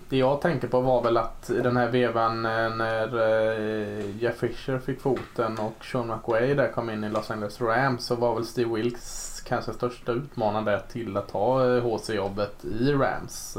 Det 0.08 0.16
jag 0.16 0.40
tänker 0.40 0.68
på 0.68 0.80
var 0.80 1.02
väl 1.02 1.16
att 1.16 1.50
i 1.50 1.60
den 1.60 1.76
här 1.76 1.88
vevan 1.88 2.46
eh, 2.46 2.74
när 2.74 3.18
eh, 3.18 4.16
Jeff 4.22 4.36
Fisher 4.36 4.78
fick 4.78 5.00
foten 5.00 5.58
och 5.58 5.84
Sean 5.84 6.06
McWay 6.06 6.54
där 6.54 6.72
kom 6.72 6.90
in 6.90 7.04
i 7.04 7.08
Los 7.08 7.30
Angeles 7.30 7.60
Rams 7.60 8.06
så 8.06 8.14
var 8.14 8.34
väl 8.34 8.44
Steve 8.44 8.74
Wilkes 8.74 9.42
kanske 9.46 9.72
största 9.72 10.12
utmanare 10.12 10.80
till 10.80 11.16
att 11.16 11.28
ta 11.28 11.66
eh, 11.66 11.82
HC-jobbet 11.82 12.64
i 12.64 12.92
Rams. 12.92 13.56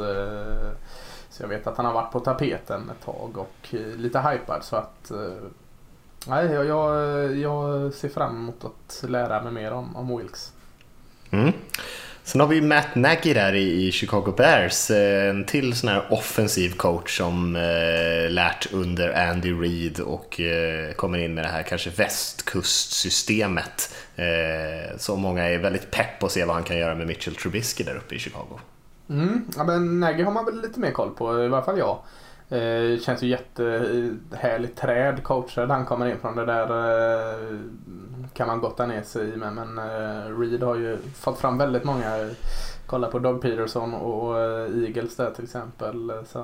Så 1.30 1.44
jag 1.44 1.48
vet 1.48 1.68
att 1.68 1.78
han 1.78 1.86
har 1.86 1.94
varit 1.94 2.12
på 2.12 2.20
tapeten 2.20 2.90
ett 2.90 3.06
tag 3.06 3.38
och 3.38 3.74
lite 3.98 4.20
hypad 4.20 4.64
så 4.64 4.76
att 4.76 5.12
Nej, 6.28 6.46
jag, 6.46 6.66
jag, 6.66 7.38
jag 7.38 7.94
ser 7.94 8.10
fram 8.10 8.36
emot 8.36 8.66
att 8.66 9.10
lära 9.10 9.44
mig 9.44 9.52
mer 9.54 9.72
om, 9.72 9.96
om 9.96 10.18
Wilkes. 10.18 10.54
Mm. 11.30 11.54
Sen 12.30 12.42
har 12.42 12.48
vi 12.48 12.62
Matt 12.62 12.96
Nagy 12.96 13.34
där 13.34 13.56
i 13.56 13.92
Chicago 13.92 14.34
Bears, 14.38 14.92
eh, 14.92 15.30
en 15.30 15.46
till 15.46 15.76
sån 15.76 15.90
här 15.90 16.06
offensiv 16.10 16.70
coach 16.70 17.18
som 17.18 17.56
eh, 17.56 18.30
lärt 18.30 18.74
under 18.74 19.30
Andy 19.30 19.54
Reid 19.54 20.00
och 20.00 20.40
eh, 20.40 20.94
kommer 20.94 21.18
in 21.18 21.34
med 21.34 21.44
det 21.44 21.48
här 21.48 21.64
kanske 21.64 21.90
västkustsystemet. 21.90 23.96
Eh, 24.16 24.98
så 24.98 25.16
många 25.16 25.44
är 25.44 25.60
väldigt 25.60 25.92
pepp 25.92 26.20
på 26.20 26.26
att 26.26 26.32
se 26.32 26.46
vad 26.46 26.56
han 26.56 26.64
kan 26.64 26.78
göra 26.78 26.96
med 26.96 27.08
Mitchell 27.08 27.36
Trubisky 27.36 27.84
där 27.84 27.96
uppe 27.96 28.16
i 28.16 28.20
Chicago. 28.20 28.60
Mm, 29.10 29.46
ja, 29.58 29.64
men 29.64 30.00
Nagy 30.00 30.24
har 30.24 30.32
man 30.32 30.46
väl 30.46 30.62
lite 30.62 30.80
mer 30.80 30.92
koll 30.92 31.10
på, 31.10 31.44
i 31.44 31.48
varje 31.48 31.66
fall 31.66 31.78
jag. 31.78 32.00
Eh, 32.50 33.00
känns 33.00 33.24
ju 33.24 33.28
jättehärligt 33.28 34.78
träd 34.78 35.24
coachad 35.24 35.72
han 35.72 35.86
kommer 35.86 36.06
in 36.06 36.20
från. 36.20 36.36
Det 36.36 36.46
där 36.46 36.64
eh, 36.64 37.60
kan 38.40 38.48
man 38.48 38.60
gotta 38.60 38.86
ner 38.86 39.02
sig 39.02 39.30
i 39.30 39.38
med. 39.38 39.54
Men 39.54 39.78
eh, 39.78 40.40
Reed 40.40 40.64
har 40.64 40.76
ju 40.76 40.98
fått 41.16 41.38
fram 41.38 41.58
väldigt 41.58 41.84
många. 41.84 42.30
Kolla 42.86 43.08
på 43.08 43.20
Doug 43.20 43.42
Peterson 43.42 43.94
och 43.94 44.40
eh, 44.40 44.84
Eagles 44.84 45.16
där 45.16 45.32
till 45.32 45.44
exempel. 45.44 46.12
Så, 46.26 46.26
så 46.26 46.44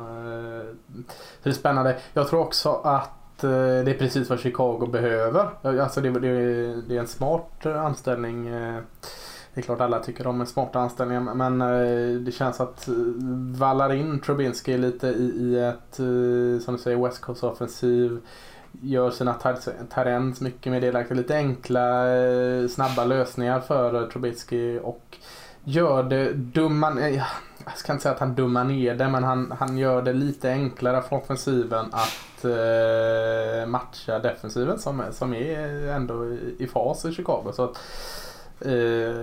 det 1.44 1.50
är 1.50 1.54
spännande. 1.54 1.98
Jag 2.14 2.28
tror 2.28 2.40
också 2.40 2.74
att 2.84 3.12
det 3.38 3.92
är 3.92 3.98
precis 4.00 4.30
vad 4.30 4.40
Chicago 4.40 4.88
behöver. 4.92 5.50
Alltså 5.82 6.02
det, 6.02 6.10
det, 6.10 6.82
det 6.82 6.96
är 6.96 7.00
en 7.00 7.08
smart 7.08 7.66
anställning. 7.66 8.52
Det 9.54 9.62
är 9.62 9.62
klart 9.62 9.82
alla 9.82 10.00
tycker 10.00 10.28
om 10.28 10.46
smarta 10.46 10.80
anställningar 10.80 11.22
men 11.22 11.60
det 12.26 12.32
känns 12.32 12.62
att 12.62 12.88
vallar 13.58 13.94
in 13.94 14.20
Trubinsky 14.20 14.78
lite 14.78 15.08
i, 15.08 15.24
i 15.24 15.60
ett, 15.60 15.96
som 16.66 16.76
du 16.76 16.78
säger, 16.78 17.04
West 17.04 17.22
Coast 17.22 17.44
offensiv. 17.44 18.20
Gör 18.82 19.12
sina 19.12 19.34
tarens 19.90 20.42
mycket 20.42 20.72
mer 20.72 20.82
delaktiga. 20.82 21.18
Lite 21.18 21.36
enkla, 21.36 22.16
eh, 22.18 22.68
snabba 22.68 23.06
lösningar 23.06 23.60
för 23.60 24.02
eh, 24.02 24.08
Trubisky 24.10 24.80
och 24.80 25.18
gör 25.64 26.04
det 26.04 26.34
dumma, 26.34 27.00
eh, 27.02 27.24
jag 27.66 27.78
ska 27.78 27.92
inte 27.92 28.04
säga 28.04 28.14
att 28.14 28.20
han 28.20 28.36
dummar 28.36 28.64
ner 28.64 28.96
det 28.96 29.10
men 29.10 29.24
han, 29.24 29.54
han 29.60 29.78
gör 29.78 30.02
det 30.02 30.14
lite 30.14 30.52
enklare 30.52 31.02
för 31.02 31.16
offensiven 31.16 31.86
att 31.92 32.46
eh, 32.46 33.68
matcha 33.68 34.20
defensiven 34.20 34.80
som, 34.80 35.04
som 35.12 35.34
är 35.34 35.88
ändå 35.88 36.34
i, 36.60 36.68
fas 36.74 37.06
i 37.06 37.14
Chicago. 37.14 37.52
Så 37.54 37.64
att, 37.64 37.78
eh, 38.62 38.74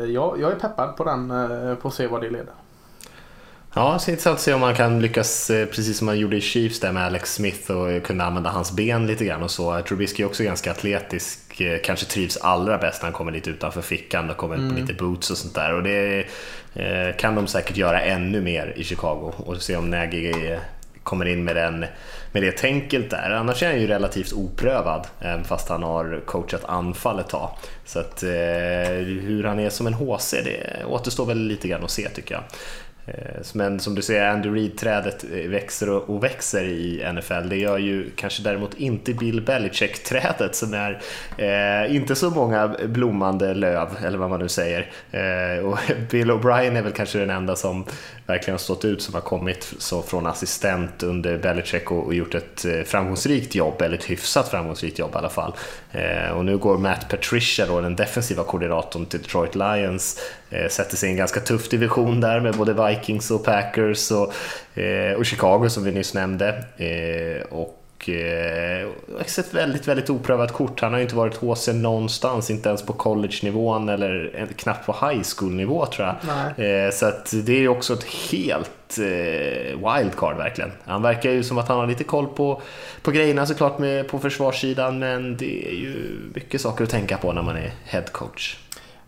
jag, 0.04 0.40
jag 0.40 0.52
är 0.52 0.56
peppad 0.56 0.96
på 0.96 1.04
den, 1.04 1.28
på 1.76 1.88
att 1.88 1.94
se 1.94 2.06
vad 2.06 2.20
det 2.20 2.30
leder. 2.30 2.54
Ja, 3.74 3.98
ska 3.98 4.10
intressant 4.10 4.34
att 4.34 4.40
se 4.40 4.52
om 4.52 4.60
man 4.60 4.74
kan 4.74 5.02
lyckas, 5.02 5.50
eh, 5.50 5.66
precis 5.66 5.98
som 5.98 6.06
man 6.06 6.18
gjorde 6.18 6.36
i 6.36 6.40
Chiefs 6.40 6.80
där 6.80 6.92
med 6.92 7.04
Alex 7.04 7.34
Smith 7.34 7.70
och 7.70 8.02
kunna 8.02 8.24
använda 8.24 8.50
hans 8.50 8.72
ben 8.72 9.06
lite 9.06 9.24
grann 9.24 9.42
och 9.42 9.50
så. 9.50 9.82
Trubisky 9.82 10.22
är 10.22 10.26
också 10.26 10.42
ganska 10.42 10.70
atletisk, 10.70 11.60
eh, 11.60 11.80
kanske 11.84 12.06
trivs 12.06 12.36
allra 12.36 12.78
bäst 12.78 13.02
när 13.02 13.06
han 13.06 13.12
kommer 13.12 13.32
lite 13.32 13.50
utanför 13.50 13.82
fickan 13.82 14.30
och 14.30 14.36
kommer 14.36 14.54
mm. 14.54 14.70
på 14.70 14.80
lite 14.80 14.94
boots 14.94 15.30
och 15.30 15.38
sånt 15.38 15.54
där. 15.54 15.74
Och 15.74 15.82
det 15.82 16.24
eh, 16.74 17.16
kan 17.16 17.34
de 17.34 17.46
säkert 17.46 17.76
göra 17.76 18.00
ännu 18.00 18.40
mer 18.40 18.72
i 18.76 18.84
Chicago 18.84 19.32
och 19.36 19.62
se 19.62 19.76
om 19.76 19.90
Nagy 19.90 20.56
kommer 21.02 21.28
in 21.28 21.44
med, 21.44 21.56
den, 21.56 21.84
med 22.32 22.42
det 22.42 22.52
tänket 22.52 23.10
där. 23.10 23.30
Annars 23.30 23.62
är 23.62 23.66
han 23.66 23.80
ju 23.80 23.86
relativt 23.86 24.32
oprövad, 24.32 25.06
fast 25.44 25.68
han 25.68 25.82
har 25.82 26.22
coachat 26.26 26.64
anfall 26.64 27.18
ett 27.18 27.28
tag. 27.28 27.50
Så 27.84 27.98
att, 27.98 28.22
hur 28.22 29.44
han 29.44 29.58
är 29.58 29.70
som 29.70 29.86
en 29.86 29.94
HC, 29.94 30.30
det 30.44 30.84
återstår 30.84 31.26
väl 31.26 31.38
lite 31.38 31.68
grann 31.68 31.84
att 31.84 31.90
se 31.90 32.08
tycker 32.08 32.34
jag. 32.34 32.42
Eh, 33.06 33.42
Men 33.54 33.80
som 33.80 33.94
du 33.94 34.02
säger, 34.02 34.28
Andy 34.28 34.48
Reid-trädet 34.48 35.24
eh, 35.32 35.50
växer 35.50 35.88
och 36.10 36.24
växer 36.24 36.64
i 36.64 37.12
NFL. 37.12 37.48
Det 37.48 37.56
gör 37.56 37.78
ju 37.78 38.10
kanske 38.16 38.42
däremot 38.42 38.74
inte 38.74 39.14
Bill 39.14 39.40
Belichick-trädet 39.40 40.54
som 40.54 40.74
är 40.74 41.00
eh, 41.36 41.96
inte 41.96 42.14
så 42.14 42.30
många 42.30 42.76
blommande 42.86 43.54
löv, 43.54 43.88
eller 44.04 44.18
vad 44.18 44.30
man 44.30 44.40
nu 44.40 44.48
säger. 44.48 44.90
Eh, 45.10 45.64
och 45.64 45.78
Bill 46.10 46.30
O'Brien 46.30 46.78
är 46.78 46.82
väl 46.82 46.92
kanske 46.92 47.18
den 47.18 47.30
enda 47.30 47.56
som 47.56 47.84
verkligen 48.26 48.54
har 48.54 48.58
stått 48.58 48.84
ut, 48.84 49.02
som 49.02 49.14
har 49.14 49.20
kommit 49.20 49.74
så 49.78 50.02
från 50.02 50.26
assistent 50.26 51.02
under 51.02 51.38
Belichick 51.38 51.90
och, 51.90 52.06
och 52.06 52.14
gjort 52.14 52.34
ett 52.34 52.64
eh, 52.64 52.82
framgångsrikt 52.82 53.54
jobb, 53.54 53.82
eller 53.82 53.98
ett 53.98 54.10
hyfsat 54.10 54.48
framgångsrikt 54.48 54.98
jobb 54.98 55.10
i 55.14 55.18
alla 55.18 55.28
fall. 55.28 55.54
Eh, 55.92 56.30
och 56.30 56.44
nu 56.44 56.58
går 56.58 56.78
Matt 56.78 57.08
Patricia, 57.08 57.66
då, 57.66 57.80
den 57.80 57.96
defensiva 57.96 58.44
koordinatorn 58.44 59.06
till 59.06 59.22
Detroit 59.22 59.54
Lions, 59.54 60.20
sätter 60.70 60.96
sig 60.96 61.08
i 61.08 61.12
en 61.12 61.18
ganska 61.18 61.40
tuff 61.40 61.68
division 61.68 62.20
där 62.20 62.40
med 62.40 62.54
både 62.54 62.74
Vikings 62.92 63.30
och 63.30 63.44
Packers 63.44 64.10
och, 64.10 64.34
eh, 64.78 65.14
och 65.14 65.26
Chicago 65.26 65.68
som 65.68 65.84
vi 65.84 65.92
nyss 65.92 66.14
nämnde. 66.14 66.64
Eh, 66.76 67.42
och 67.50 68.08
eh, 68.08 68.88
sett 69.26 69.54
väldigt, 69.54 69.88
väldigt 69.88 70.10
oprövat 70.10 70.52
kort. 70.52 70.80
Han 70.80 70.92
har 70.92 70.98
ju 70.98 71.04
inte 71.04 71.16
varit 71.16 71.36
HC 71.36 71.68
någonstans, 71.68 72.50
inte 72.50 72.68
ens 72.68 72.82
på 72.82 72.92
college-nivån 72.92 73.88
eller 73.88 74.46
knappt 74.56 74.86
på 74.86 74.92
high 74.92 75.22
school-nivå 75.36 75.86
tror 75.86 76.06
jag. 76.06 76.16
Eh, 76.86 76.90
så 76.90 77.12
det 77.32 77.52
är 77.52 77.60
ju 77.60 77.68
också 77.68 77.92
ett 77.92 78.04
helt 78.04 78.98
eh, 78.98 79.94
wildcard 79.94 80.36
verkligen. 80.36 80.72
Han 80.84 81.02
verkar 81.02 81.30
ju 81.30 81.42
som 81.42 81.58
att 81.58 81.68
han 81.68 81.78
har 81.78 81.86
lite 81.86 82.04
koll 82.04 82.26
på, 82.26 82.62
på 83.02 83.10
grejerna 83.10 83.46
såklart 83.46 83.78
med, 83.78 84.08
på 84.08 84.18
försvarssidan, 84.18 84.98
men 84.98 85.36
det 85.36 85.68
är 85.68 85.74
ju 85.74 86.20
mycket 86.34 86.60
saker 86.60 86.84
att 86.84 86.90
tänka 86.90 87.16
på 87.16 87.32
när 87.32 87.42
man 87.42 87.56
är 87.56 87.72
head 87.84 88.04
coach. 88.12 88.56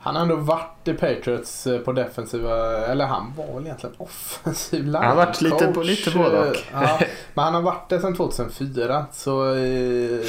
Han 0.04 0.14
har 0.14 0.22
ändå 0.22 0.36
varit 0.36 0.88
i 0.88 0.92
Patriots 0.92 1.66
eh, 1.66 1.80
på 1.80 1.92
defensiva, 1.92 2.86
eller 2.86 3.06
han 3.06 3.32
var 3.36 3.54
väl 3.54 3.64
egentligen 3.64 3.96
offensiv 3.98 4.84
line 4.84 4.94
Han 4.94 5.04
har 5.04 5.16
varit 5.16 5.40
lite, 5.40 5.66
på, 5.66 5.82
lite 5.82 6.10
både 6.10 6.50
och. 6.50 6.56
Ja, 6.72 7.00
men 7.34 7.44
han 7.44 7.54
har 7.54 7.62
varit 7.62 7.88
det 7.88 8.00
sedan 8.00 8.16
2004. 8.16 9.06
Så 9.12 9.54
eh, 9.54 10.20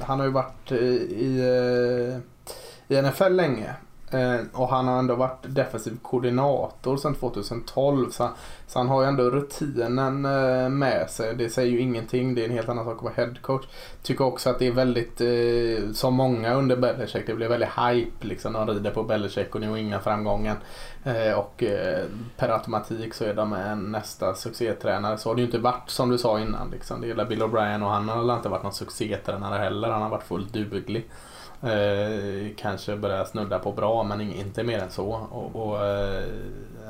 han 0.00 0.18
har 0.18 0.26
ju 0.26 0.32
varit 0.32 0.72
eh, 0.72 0.78
i, 0.78 1.42
i 2.88 3.02
NFL 3.02 3.32
länge. 3.32 3.74
Eh, 4.14 4.40
och 4.52 4.68
han 4.68 4.88
har 4.88 4.98
ändå 4.98 5.14
varit 5.14 5.42
defensiv 5.42 5.98
koordinator 6.02 6.96
sedan 6.96 7.14
2012. 7.14 8.10
Så, 8.10 8.28
så 8.66 8.78
han 8.78 8.88
har 8.88 9.02
ju 9.02 9.08
ändå 9.08 9.30
rutinen 9.30 10.24
eh, 10.24 10.68
med 10.68 11.10
sig. 11.10 11.34
Det 11.36 11.50
säger 11.50 11.72
ju 11.72 11.80
ingenting. 11.80 12.34
Det 12.34 12.40
är 12.40 12.44
en 12.44 12.54
helt 12.54 12.68
annan 12.68 12.84
sak 12.84 12.96
att 12.96 13.02
vara 13.02 13.14
headcoach. 13.14 13.64
Tycker 14.02 14.24
också 14.24 14.50
att 14.50 14.58
det 14.58 14.66
är 14.66 14.72
väldigt, 14.72 15.20
eh, 15.20 15.92
som 15.92 16.14
många 16.14 16.54
under 16.54 16.76
Belichick, 16.76 17.26
det 17.26 17.34
blir 17.34 17.48
väldigt 17.48 17.68
hype 17.68 18.26
liksom. 18.26 18.52
De 18.52 18.66
rider 18.66 18.90
på 18.90 19.02
Belichick 19.02 19.54
och 19.54 19.60
nu 19.60 19.78
inga 19.78 20.00
framgången. 20.00 20.56
och 21.36 21.64
per 22.36 22.48
automatik 22.48 23.14
så 23.14 23.24
är 23.24 23.34
de 23.34 23.52
en 23.52 23.92
nästa 23.92 24.34
succétränare. 24.34 25.18
Så 25.18 25.28
har 25.28 25.34
det 25.34 25.40
ju 25.40 25.46
inte 25.46 25.58
varit 25.58 25.90
som 25.90 26.10
du 26.10 26.18
sa 26.18 26.40
innan. 26.40 26.70
Liksom. 26.70 27.00
Det 27.00 27.06
gäller 27.06 27.24
Bill 27.24 27.42
O'Brien 27.42 27.82
och 27.84 27.90
han 27.90 28.08
har 28.08 28.36
inte 28.36 28.48
varit 28.48 28.62
någon 28.62 28.72
succétränare 28.72 29.58
heller. 29.58 29.88
Han 29.88 30.02
har 30.02 30.08
varit 30.08 30.22
fullt 30.22 30.52
duglig. 30.52 31.10
Eh, 31.64 32.50
kanske 32.56 32.96
börjar 32.96 33.24
snudda 33.24 33.58
på 33.58 33.72
bra 33.72 34.02
men 34.02 34.20
inte 34.20 34.62
mer 34.62 34.78
än 34.78 34.90
så. 34.90 35.06
Och, 35.30 35.56
och 35.56 35.86
eh, 35.86 36.24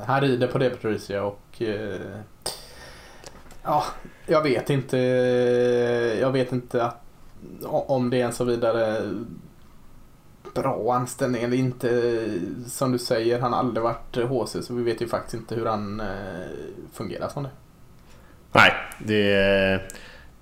han 0.05 0.21
rider 0.21 0.47
på 0.47 0.57
det 0.57 0.69
Patricia 0.69 1.23
och 1.23 1.61
eh, 1.61 1.99
ja, 3.63 3.83
jag 4.25 4.41
vet 4.41 4.69
inte. 4.69 4.97
Jag 6.21 6.31
vet 6.31 6.51
inte 6.51 6.83
att, 6.83 7.01
om 7.65 8.09
det 8.09 8.21
är 8.21 8.25
en 8.25 8.33
så 8.33 8.43
vidare 8.43 9.01
bra 10.55 10.93
anställning 10.93 11.43
eller 11.43 11.57
inte. 11.57 12.13
Som 12.67 12.91
du 12.91 12.99
säger, 12.99 13.39
han 13.39 13.53
har 13.53 13.59
aldrig 13.59 13.83
varit 13.83 14.15
HC 14.15 14.65
så 14.65 14.73
vi 14.73 14.83
vet 14.83 15.01
ju 15.01 15.07
faktiskt 15.07 15.33
inte 15.33 15.55
hur 15.55 15.65
han 15.65 15.99
eh, 15.99 16.05
fungerar 16.93 17.27
som 17.27 17.43
det. 17.43 17.49
Nej, 18.51 18.71
det 18.99 19.33
är 19.33 19.87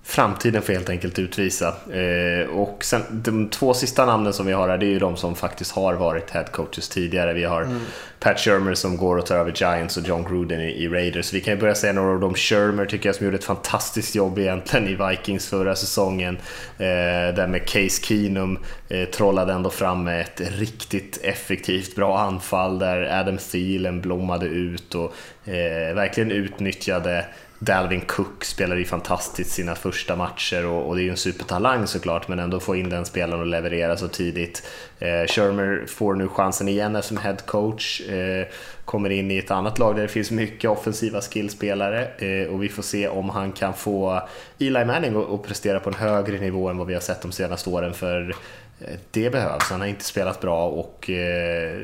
Framtiden 0.06 0.62
får 0.62 0.74
helt 0.74 0.90
enkelt 0.90 1.20
utvisa. 1.20 1.68
Eh, 1.94 2.50
och 2.50 2.84
sen, 2.84 3.02
de 3.12 3.50
två 3.50 3.74
sista 3.74 4.06
namnen 4.06 4.34
som 4.34 4.46
vi 4.46 4.54
har 4.54 4.70
här, 4.70 4.78
det 4.78 4.86
är 4.86 4.90
ju 4.90 5.00
de 5.00 5.18
som 5.18 5.36
faktiskt 5.36 5.72
har 5.72 5.94
varit 5.94 6.30
head 6.30 6.44
coaches 6.44 6.90
tidigare. 6.90 7.34
Vi 7.34 7.44
har 7.44 7.62
mm. 7.62 7.80
Pat 8.20 8.40
Shermer 8.40 8.74
som 8.74 8.98
går 8.98 9.18
och 9.18 9.26
tar 9.26 9.36
över 9.36 9.52
Giants 9.56 9.98
och 9.98 10.08
John 10.08 10.24
Gruden 10.24 10.62
i, 10.62 10.88
Raiders. 10.88 11.34
Vi 11.34 11.42
kan 11.42 11.54
ju 11.54 11.60
börja 11.60 11.76
säga 11.76 11.94
några 11.94 12.14
av 12.14 12.20
dem. 12.20 12.36
Shermer 12.36 12.86
tycker 12.86 13.10
jag 13.10 13.16
som 13.16 13.26
gjorde 13.26 13.38
ett 13.38 13.44
fantastiskt 13.44 14.16
jobb 14.16 14.40
egentligen 14.40 14.88
i 14.88 14.96
Vikings 15.10 15.48
förra 15.48 15.76
säsongen. 15.76 16.38
Eh, 16.78 17.36
där 17.36 17.48
med 17.48 17.66
Case 17.66 18.04
Keenum 18.04 18.60
eh, 18.90 19.06
trollade 19.10 19.54
ändå 19.54 19.70
fram 19.70 20.08
ett 20.08 20.42
riktigt 20.58 21.20
effektivt 21.24 21.96
bra 21.96 22.20
anfall 22.20 22.80
där 22.80 23.20
Adam 23.20 23.38
Thielen 23.38 24.02
blommade 24.02 24.46
ut 24.46 24.96
och 24.96 25.16
eh, 25.46 25.96
verkligen 25.96 26.32
utnyttjade 26.32 27.26
Dalvin 27.66 28.02
Cook 28.02 28.44
spelade 28.44 28.80
ju 28.80 28.86
fantastiskt 28.86 29.52
sina 29.52 29.76
första 29.76 30.16
matcher 30.16 30.66
och, 30.66 30.88
och, 30.88 30.96
det 30.96 31.02
är 31.02 31.04
ju 31.04 31.10
en 31.10 31.18
supertalang 31.18 31.88
såklart 31.88 32.28
men 32.28 32.40
ändå 32.40 32.60
få 32.60 32.76
in 32.76 32.90
den 32.90 33.06
spelaren 33.06 33.42
och 33.42 33.48
leverera 33.48 33.98
så 33.98 34.08
tidigt. 34.08 34.68
Eh, 35.00 35.28
Shermer 35.28 35.86
får 35.88 36.14
nu 36.14 36.28
chansen 36.28 36.68
igen 36.68 37.04
som 37.04 37.18
head 37.18 37.38
coach, 37.46 38.02
eh, 38.02 38.48
kommer 38.86 39.10
in 39.10 39.32
i 39.32 39.38
ett 39.38 39.52
annat 39.52 39.80
lag 39.80 39.96
där 39.96 40.02
det 40.02 40.08
finns 40.08 40.32
mycket 40.32 40.70
offensiva 40.70 41.22
skillspelare 41.22 42.08
eh, 42.18 42.48
och 42.48 42.64
vi 42.64 42.70
får 42.70 42.84
se 42.84 43.08
om 43.08 43.30
han 43.30 43.52
kan 43.52 43.74
få 43.74 44.22
Eli 44.60 44.86
Manning 44.86 45.34
att 45.34 45.44
prestera 45.44 45.80
på 45.80 45.90
en 45.90 45.96
högre 45.96 46.40
nivå 46.40 46.70
än 46.70 46.78
vad 46.78 46.88
vi 46.88 46.94
har 46.94 47.02
sett 47.02 47.22
de 47.22 47.32
senaste 47.32 47.70
åren 47.70 47.94
för 47.94 48.36
eh, 48.82 48.96
det 49.12 49.30
behövs. 49.30 49.70
Han 49.70 49.80
har 49.80 49.88
inte 49.88 50.06
spelat 50.06 50.42
bra 50.42 50.68
och 50.68 51.10
eh, 51.10 51.82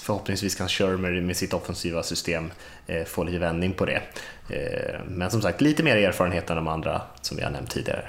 förhoppningsvis 0.00 0.54
kan 0.54 0.68
Shermer 0.68 1.20
med 1.20 1.36
sitt 1.36 1.54
offensiva 1.54 2.02
system 2.02 2.50
eh, 2.86 3.04
få 3.04 3.24
lite 3.24 3.38
vändning 3.38 3.72
på 3.72 3.84
det. 3.86 4.02
Eh, 4.48 5.00
men 5.08 5.30
som 5.30 5.42
sagt, 5.42 5.60
lite 5.60 5.82
mer 5.82 5.96
erfarenhet 5.96 6.50
än 6.50 6.56
de 6.56 6.68
andra 6.68 7.02
som 7.20 7.36
vi 7.36 7.42
har 7.42 7.50
nämnt 7.50 7.70
tidigare. 7.70 8.04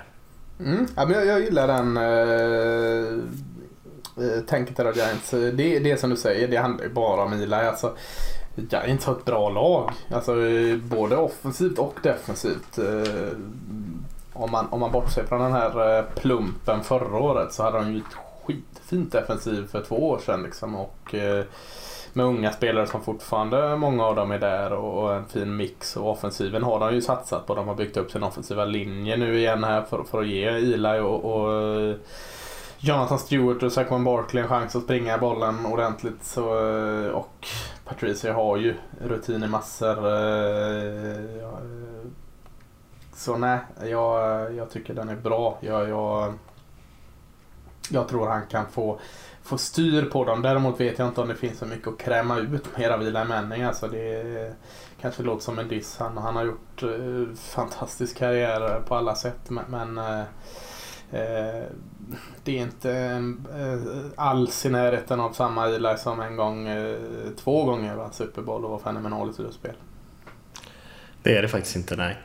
Mm. 0.59 0.87
Ja, 0.95 1.05
men 1.05 1.15
jag, 1.15 1.25
jag 1.25 1.41
gillar 1.41 1.67
den 1.67 1.97
eh, 1.97 3.23
eh 4.17 4.41
tänket 4.41 4.77
där 4.77 4.85
av 4.85 4.95
Giants. 4.95 5.29
Det, 5.31 5.79
det 5.79 5.99
som 5.99 6.09
du 6.09 6.15
säger, 6.15 6.47
det 6.47 6.57
handlar 6.57 6.83
ju 6.83 6.89
bara 6.89 7.23
om 7.23 7.33
Eli. 7.33 7.55
Alltså, 7.55 7.95
Giants 8.55 9.05
har 9.05 9.13
ett 9.13 9.25
bra 9.25 9.49
lag. 9.49 9.91
Alltså, 10.11 10.35
både 10.83 11.15
offensivt 11.15 11.77
och 11.77 11.95
defensivt. 12.03 12.77
Eh, 12.77 13.37
om, 14.33 14.51
man, 14.51 14.67
om 14.69 14.79
man 14.79 14.91
bortser 14.91 15.23
från 15.23 15.41
den 15.41 15.53
här 15.53 16.05
plumpen 16.15 16.83
förra 16.83 17.19
året 17.19 17.53
så 17.53 17.63
hade 17.63 17.77
de 17.77 17.93
ju 17.93 17.97
ett 17.97 18.17
skitfint 18.45 19.11
defensiv 19.11 19.67
för 19.67 19.81
två 19.81 20.09
år 20.09 20.19
sedan. 20.25 20.43
Liksom, 20.43 20.75
och, 20.75 21.15
med 22.15 22.25
unga 22.25 22.51
spelare 22.51 22.87
som 22.87 23.01
fortfarande, 23.01 23.75
många 23.75 24.05
av 24.05 24.15
dem 24.15 24.31
är 24.31 24.39
där 24.39 24.73
och 24.73 25.13
en 25.13 25.25
fin 25.25 25.55
mix. 25.55 25.97
Och 25.97 26.09
offensiven 26.09 26.63
har 26.63 26.79
de 26.79 26.93
ju 26.93 27.01
satsat 27.01 27.47
på. 27.47 27.55
De 27.55 27.67
har 27.67 27.75
byggt 27.75 27.97
upp 27.97 28.11
sin 28.11 28.23
offensiva 28.23 28.65
linje 28.65 29.17
nu 29.17 29.39
igen 29.39 29.63
här 29.63 29.81
för, 29.81 30.03
för 30.03 30.21
att 30.21 30.27
ge 30.27 30.45
Eli 30.45 30.99
och, 30.99 31.25
och 31.25 31.53
eh, 31.53 31.95
Jonathan 32.77 33.19
Stewart 33.19 33.63
och 33.63 33.71
Saquon 33.71 34.03
Barkley 34.03 34.43
en 34.43 34.49
chans 34.49 34.75
att 34.75 34.83
springa 34.83 35.17
bollen 35.17 35.65
ordentligt. 35.65 36.23
Så, 36.23 36.69
eh, 36.69 37.11
och 37.11 37.47
Patricia 37.85 38.33
har 38.33 38.57
ju 38.57 38.75
rutin 39.01 39.43
i 39.43 39.47
massor. 39.47 39.97
Eh, 40.07 41.49
så 43.13 43.37
nej, 43.37 43.59
jag, 43.83 44.53
jag 44.53 44.69
tycker 44.69 44.93
den 44.93 45.09
är 45.09 45.15
bra. 45.15 45.57
Jag, 45.61 45.89
jag, 45.89 46.33
jag 47.91 48.07
tror 48.07 48.27
han 48.27 48.47
kan 48.47 48.65
få 48.71 48.99
få 49.43 49.57
styr 49.57 50.05
på 50.05 50.25
dem. 50.25 50.41
Däremot 50.41 50.79
vet 50.79 50.99
jag 50.99 51.07
inte 51.07 51.21
om 51.21 51.27
det 51.27 51.35
finns 51.35 51.57
så 51.57 51.65
mycket 51.65 51.87
att 51.87 51.97
kräma 51.97 52.37
ut 52.39 52.77
med 52.77 52.91
av 52.91 53.01
Eli 53.01 53.25
Manning. 53.25 53.63
Alltså 53.63 53.87
det 53.87 54.53
kanske 55.01 55.23
låter 55.23 55.43
som 55.43 55.59
en 55.59 55.67
diss. 55.67 55.97
Han, 55.97 56.17
han 56.17 56.35
har 56.35 56.43
gjort 56.45 56.83
eh, 56.83 57.35
fantastisk 57.35 58.17
karriär 58.17 58.81
på 58.87 58.95
alla 58.95 59.15
sätt. 59.15 59.49
Men, 59.49 59.63
men 59.67 59.97
eh, 59.97 60.19
eh 61.21 61.63
det 62.43 62.57
är 62.57 62.61
inte 62.61 62.91
eh, 63.55 64.25
alls 64.25 64.65
i 64.65 64.69
närheten 64.69 65.19
av 65.19 65.31
samma 65.33 65.67
Eli 65.67 65.97
som 65.97 66.19
en 66.19 66.35
gång, 66.35 66.67
eh, 66.67 66.97
två 67.37 67.65
gånger 67.65 67.95
vann 67.95 68.13
Super 68.13 68.41
Bowl 68.41 68.65
och 68.65 68.71
var 68.71 68.79
fenomenal 68.79 69.29
i 69.29 69.33
slutspel. 69.33 69.75
Det 71.23 71.37
är 71.37 71.41
det 71.41 71.47
faktiskt 71.47 71.75
inte, 71.75 71.95
nej. 71.95 72.17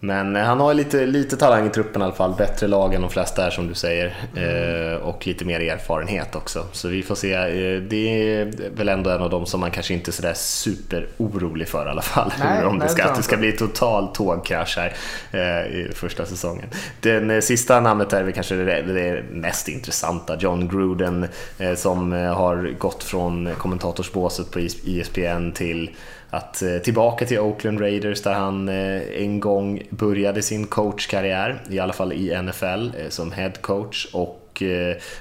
Men 0.00 0.36
eh, 0.36 0.42
han 0.42 0.60
har 0.60 0.74
lite, 0.74 1.06
lite 1.06 1.36
talang 1.36 1.66
i 1.66 1.70
truppen 1.70 2.02
i 2.02 2.04
alla 2.04 2.14
fall, 2.14 2.34
bättre 2.38 2.66
lag 2.66 2.94
än 2.94 3.00
de 3.00 3.10
flesta 3.10 3.42
här 3.42 3.50
som 3.50 3.68
du 3.68 3.74
säger. 3.74 4.16
Mm. 4.36 4.92
Eh, 4.92 4.98
och 4.98 5.26
lite 5.26 5.44
mer 5.44 5.60
erfarenhet 5.60 6.34
också. 6.34 6.66
Så 6.72 6.88
vi 6.88 7.02
får 7.02 7.14
se. 7.14 7.32
Eh, 7.34 7.82
det 7.82 8.32
är 8.32 8.52
väl 8.76 8.88
ändå 8.88 9.10
en 9.10 9.22
av 9.22 9.30
dem 9.30 9.46
som 9.46 9.60
man 9.60 9.70
kanske 9.70 9.94
inte 9.94 10.10
är 10.10 10.12
sådär 10.12 10.34
superorolig 10.34 11.68
för 11.68 11.86
i 11.86 11.88
alla 11.88 12.02
fall. 12.02 12.32
Nej, 12.38 12.64
om 12.64 12.78
det 12.78 12.88
ska, 12.88 13.04
att 13.04 13.16
det 13.16 13.22
ska 13.22 13.36
bli 13.36 13.52
total 13.52 14.08
tågkrasch 14.08 14.78
här 14.78 14.96
eh, 15.30 15.76
i 15.76 15.90
första 15.94 16.26
säsongen. 16.26 16.68
Den 17.00 17.30
eh, 17.30 17.40
sista 17.40 17.80
namnet 17.80 18.12
är 18.12 18.22
väl 18.22 18.32
kanske 18.32 18.54
det, 18.54 18.82
det 18.82 19.22
mest 19.30 19.68
intressanta. 19.68 20.36
John 20.40 20.68
Gruden 20.68 21.26
eh, 21.58 21.74
som 21.74 22.12
har 22.12 22.74
gått 22.78 23.04
från 23.04 23.48
kommentatorsbåset 23.58 24.50
på 24.50 24.58
ESPN 24.58 25.52
till 25.54 25.90
att 26.30 26.62
eh, 26.62 26.78
tillbaka 26.78 27.26
till 27.26 27.38
Oakland 27.38 27.80
Raiders 27.80 28.22
där 28.22 28.32
han 28.32 28.68
eh, 28.68 29.02
en 29.22 29.40
gång 29.40 29.82
började 29.90 30.42
sin 30.42 30.66
coachkarriär, 30.66 31.62
i 31.70 31.78
alla 31.78 31.92
fall 31.92 32.12
i 32.12 32.42
NFL, 32.42 32.90
eh, 32.98 33.08
som 33.08 33.32
head 33.32 33.52
coach 33.60 34.06
och 34.12 34.44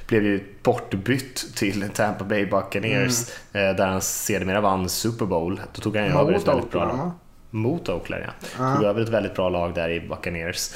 blev 0.07 0.23
ju 0.23 0.43
bortbytt 0.63 1.55
till 1.55 1.89
Tampa 1.93 2.23
Bay 2.23 2.45
Buccaneers 2.45 3.31
mm. 3.53 3.75
där 3.75 3.87
han 3.87 4.01
sedermera 4.01 4.61
vann 4.61 4.89
Super 4.89 5.25
Bowl. 5.25 5.61
Då 5.73 5.81
tog 5.81 5.95
han 5.95 6.05
ju 6.05 6.11
över 6.11 6.33
ett 6.33 6.47
väldigt 6.47 6.71
bra 6.71 6.85
lag. 6.85 7.11
Mot 7.49 7.89
Oakland 7.89 8.23
ja. 8.57 8.75
Tog 8.75 8.85
över 8.85 9.01
ett 9.01 9.09
väldigt 9.09 9.35
bra 9.35 9.49
lag 9.49 9.75
där 9.75 9.89
i 9.89 9.99
Buccaneers. 9.99 10.69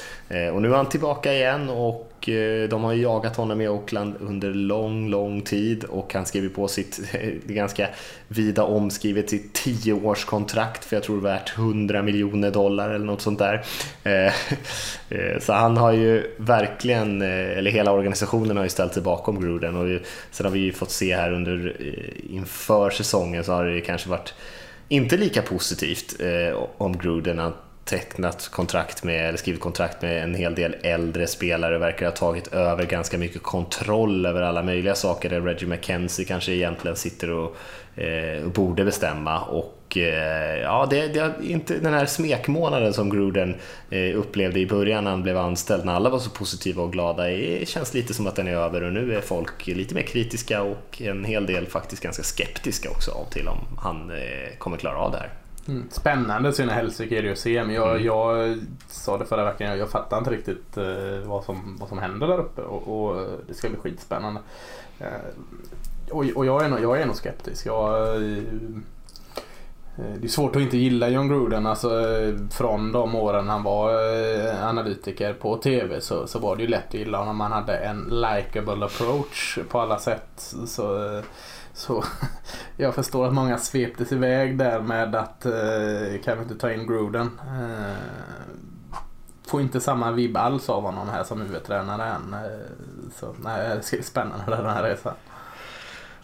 Och 0.52 0.62
nu 0.62 0.72
är 0.72 0.76
han 0.76 0.88
tillbaka 0.88 1.32
igen 1.32 1.68
och 1.68 2.11
Eh, 2.28 2.68
de 2.68 2.84
har 2.84 2.92
jagat 2.92 3.36
honom 3.36 3.60
i 3.60 3.68
Oakland 3.68 4.14
under 4.20 4.54
lång, 4.54 5.08
lång 5.08 5.42
tid 5.42 5.84
och 5.84 6.14
han 6.14 6.26
skrev 6.26 6.48
på 6.48 6.68
sitt 6.68 7.00
ganska 7.46 7.88
vida 8.28 8.64
omskrivet 8.64 9.30
sitt 9.30 9.52
tioårskontrakt 9.52 10.84
för 10.84 10.96
jag 10.96 11.02
tror 11.02 11.20
det 11.20 11.28
är 11.28 11.32
värt 11.32 11.58
100 11.58 12.02
miljoner 12.02 12.50
dollar 12.50 12.90
eller 12.90 13.06
något 13.06 13.20
sånt 13.20 13.38
där. 13.38 13.64
Eh, 14.04 14.32
eh, 15.08 15.38
så 15.40 15.52
han 15.52 15.76
har 15.76 15.92
ju 15.92 16.34
verkligen, 16.36 17.22
eller 17.22 17.70
hela 17.70 17.92
organisationen 17.92 18.56
har 18.56 18.64
ju 18.64 18.70
ställt 18.70 18.94
sig 18.94 19.02
bakom 19.02 19.40
Gruden 19.40 19.76
och 19.76 20.00
sen 20.30 20.46
har 20.46 20.52
vi 20.52 20.60
ju 20.60 20.72
fått 20.72 20.90
se 20.90 21.16
här 21.16 21.32
under 21.32 21.76
inför 22.30 22.90
säsongen 22.90 23.44
så 23.44 23.52
har 23.52 23.64
det 23.64 23.80
kanske 23.80 24.08
varit 24.08 24.34
inte 24.88 25.16
lika 25.16 25.42
positivt 25.42 26.16
om 26.78 26.98
Gruden 26.98 27.40
att 27.40 27.71
tecknat 27.84 28.48
kontrakt 28.48 29.04
med, 29.04 29.28
eller 29.28 29.38
skrivit 29.38 29.60
kontrakt 29.60 30.02
med 30.02 30.22
en 30.22 30.34
hel 30.34 30.54
del 30.54 30.76
äldre 30.82 31.26
spelare, 31.26 31.78
verkar 31.78 32.06
ha 32.06 32.12
tagit 32.12 32.52
över 32.52 32.86
ganska 32.86 33.18
mycket 33.18 33.42
kontroll 33.42 34.26
över 34.26 34.42
alla 34.42 34.62
möjliga 34.62 34.94
saker 34.94 35.30
där 35.30 35.40
Reggie 35.40 35.68
McKenzie 35.68 36.24
kanske 36.24 36.52
egentligen 36.52 36.96
sitter 36.96 37.30
och, 37.30 37.56
eh, 38.02 38.46
borde 38.46 38.84
bestämma. 38.84 39.40
Och 39.40 39.96
eh, 39.96 40.60
ja, 40.60 40.86
det, 40.90 41.08
det 41.08 41.32
inte 41.42 41.78
den 41.78 41.94
här 41.94 42.06
smekmånaden 42.06 42.92
som 42.92 43.10
Gruden 43.10 43.54
eh, 43.90 44.18
upplevde 44.18 44.60
i 44.60 44.66
början 44.66 45.04
när 45.04 45.10
han 45.10 45.22
blev 45.22 45.38
anställd, 45.38 45.84
när 45.84 45.94
alla 45.94 46.10
var 46.10 46.18
så 46.18 46.30
positiva 46.30 46.82
och 46.82 46.92
glada, 46.92 47.22
det 47.22 47.68
känns 47.68 47.94
lite 47.94 48.14
som 48.14 48.26
att 48.26 48.36
den 48.36 48.48
är 48.48 48.56
över 48.56 48.82
och 48.82 48.92
nu 48.92 49.14
är 49.14 49.20
folk 49.20 49.66
lite 49.66 49.94
mer 49.94 50.02
kritiska 50.02 50.62
och 50.62 51.02
en 51.02 51.24
hel 51.24 51.46
del 51.46 51.66
faktiskt 51.66 52.02
ganska 52.02 52.22
skeptiska 52.22 52.90
också 52.90 53.10
av 53.10 53.24
till 53.30 53.48
om 53.48 53.58
han 53.78 54.10
eh, 54.10 54.56
kommer 54.58 54.76
klara 54.76 54.98
av 54.98 55.12
det 55.12 55.18
här. 55.18 55.41
Mm. 55.68 55.86
Spännande 55.90 56.52
sina 56.52 56.72
helsike 56.72 57.18
är 57.18 57.22
det 57.22 57.32
att 57.32 57.38
se 57.38 57.64
men 57.64 57.74
jag, 57.74 57.90
mm. 57.90 58.04
jag 58.04 58.58
sa 58.88 59.18
det 59.18 59.24
förra 59.24 59.44
veckan, 59.44 59.68
jag, 59.68 59.78
jag 59.78 59.90
fattar 59.90 60.18
inte 60.18 60.30
riktigt 60.30 60.76
eh, 60.76 61.18
vad, 61.24 61.44
som, 61.44 61.76
vad 61.80 61.88
som 61.88 61.98
händer 61.98 62.26
där 62.26 62.38
uppe 62.38 62.62
och, 62.62 63.06
och 63.06 63.26
det 63.46 63.54
ska 63.54 63.68
bli 63.68 63.78
skitspännande. 63.78 64.40
Eh, 64.98 65.06
och, 66.10 66.24
och 66.34 66.46
jag, 66.46 66.64
är 66.64 66.68
nog, 66.68 66.80
jag 66.82 67.00
är 67.00 67.06
nog 67.06 67.16
skeptisk. 67.16 67.66
Jag, 67.66 68.14
eh, 68.16 68.42
det 69.96 70.26
är 70.26 70.28
svårt 70.28 70.56
att 70.56 70.62
inte 70.62 70.76
gilla 70.76 71.08
John 71.08 71.28
Gruden. 71.28 71.66
Alltså, 71.66 71.90
från 72.50 72.92
de 72.92 73.14
åren 73.14 73.48
han 73.48 73.62
var 73.62 73.90
eh, 73.90 74.68
analytiker 74.68 75.32
på 75.32 75.56
TV 75.56 76.00
så, 76.00 76.26
så 76.26 76.38
var 76.38 76.56
det 76.56 76.62
ju 76.62 76.68
lätt 76.68 76.88
att 76.88 76.94
gilla 76.94 77.18
honom. 77.18 77.40
Han 77.40 77.52
hade 77.52 77.76
en 77.76 78.04
likable 78.04 78.84
approach 78.84 79.58
på 79.68 79.80
alla 79.80 79.98
sätt. 79.98 80.54
Så, 80.66 81.16
eh, 81.16 81.22
så 81.74 82.04
jag 82.76 82.94
förstår 82.94 83.26
att 83.26 83.34
många 83.34 83.58
sveptes 83.58 84.12
iväg 84.12 84.58
där 84.58 84.80
med 84.80 85.14
att 85.14 85.46
eh, 85.46 86.20
kan 86.24 86.36
vi 86.36 86.42
inte 86.42 86.54
ta 86.54 86.72
in 86.72 86.86
Gruden. 86.86 87.40
Eh, 87.40 87.96
får 89.46 89.60
inte 89.60 89.80
samma 89.80 90.10
vibb 90.10 90.36
alls 90.36 90.68
av 90.68 90.82
honom 90.82 91.08
här 91.08 91.24
som 91.24 91.40
huvudtränare 91.40 92.04
än. 92.04 92.34
Eh, 92.34 92.40
så 93.20 93.34
nej, 93.42 93.76
det 93.76 93.82
ska 93.82 93.96
bli 93.96 94.04
spännande 94.04 94.56
den 94.56 94.66
här 94.66 94.82
resan. 94.82 95.14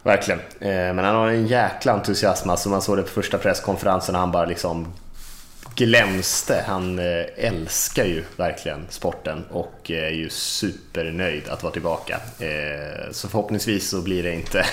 Verkligen. 0.02 0.40
Eh, 0.40 0.94
men 0.94 0.98
han 0.98 1.14
har 1.14 1.28
en 1.28 1.46
jäkla 1.46 1.92
entusiasm. 1.92 2.50
Alltså 2.50 2.68
man 2.68 2.82
såg 2.82 2.96
det 2.96 3.02
på 3.02 3.08
första 3.08 3.38
presskonferensen 3.38 4.14
han 4.14 4.32
bara 4.32 4.44
liksom 4.44 4.86
glänste. 5.78 6.64
Han 6.66 6.98
eh, 6.98 7.24
älskar 7.36 8.04
ju 8.04 8.24
verkligen 8.36 8.86
sporten 8.88 9.44
och 9.50 9.90
eh, 9.90 10.04
är 10.04 10.10
ju 10.10 10.28
supernöjd 10.30 11.48
att 11.48 11.62
vara 11.62 11.72
tillbaka. 11.72 12.20
Eh, 12.38 13.10
så 13.10 13.28
förhoppningsvis 13.28 13.88
så 13.88 14.02
blir 14.02 14.22
det 14.22 14.34
inte 14.34 14.64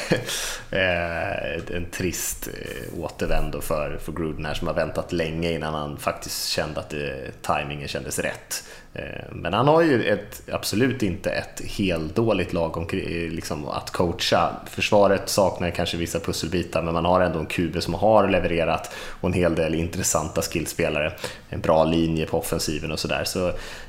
en 1.75 1.85
trist 1.91 2.49
återvändo 2.97 3.61
för, 3.61 3.97
för 3.97 4.11
Gruden 4.11 4.45
här 4.45 4.53
som 4.53 4.67
har 4.67 4.73
väntat 4.73 5.11
länge 5.11 5.51
innan 5.51 5.73
han 5.73 5.97
faktiskt 5.97 6.49
kände 6.49 6.79
att 6.79 6.89
det, 6.89 7.31
timingen 7.41 7.87
kändes 7.87 8.19
rätt. 8.19 8.63
Eh, 8.95 9.25
men 9.31 9.53
han 9.53 9.67
har 9.67 9.81
ju 9.81 10.03
ett, 10.03 10.41
absolut 10.51 11.03
inte 11.03 11.29
ett 11.29 11.61
helt 11.65 12.15
dåligt 12.15 12.53
lag 12.53 12.77
om, 12.77 12.83
eh, 12.83 13.31
liksom, 13.31 13.67
att 13.67 13.91
coacha. 13.91 14.51
Försvaret 14.65 15.29
saknar 15.29 15.69
kanske 15.69 15.97
vissa 15.97 16.19
pusselbitar 16.19 16.81
men 16.81 16.93
man 16.93 17.05
har 17.05 17.21
ändå 17.21 17.39
en 17.39 17.45
QB 17.45 17.81
som 17.81 17.93
har 17.93 18.27
levererat 18.29 18.93
och 18.95 19.29
en 19.29 19.33
hel 19.33 19.55
del 19.55 19.75
intressanta 19.75 20.41
skillspelare. 20.41 21.13
En 21.49 21.61
bra 21.61 21.83
linje 21.83 22.25
på 22.25 22.37
offensiven 22.37 22.91
och 22.91 22.99
sådär. 22.99 23.23
Så, 23.23 23.47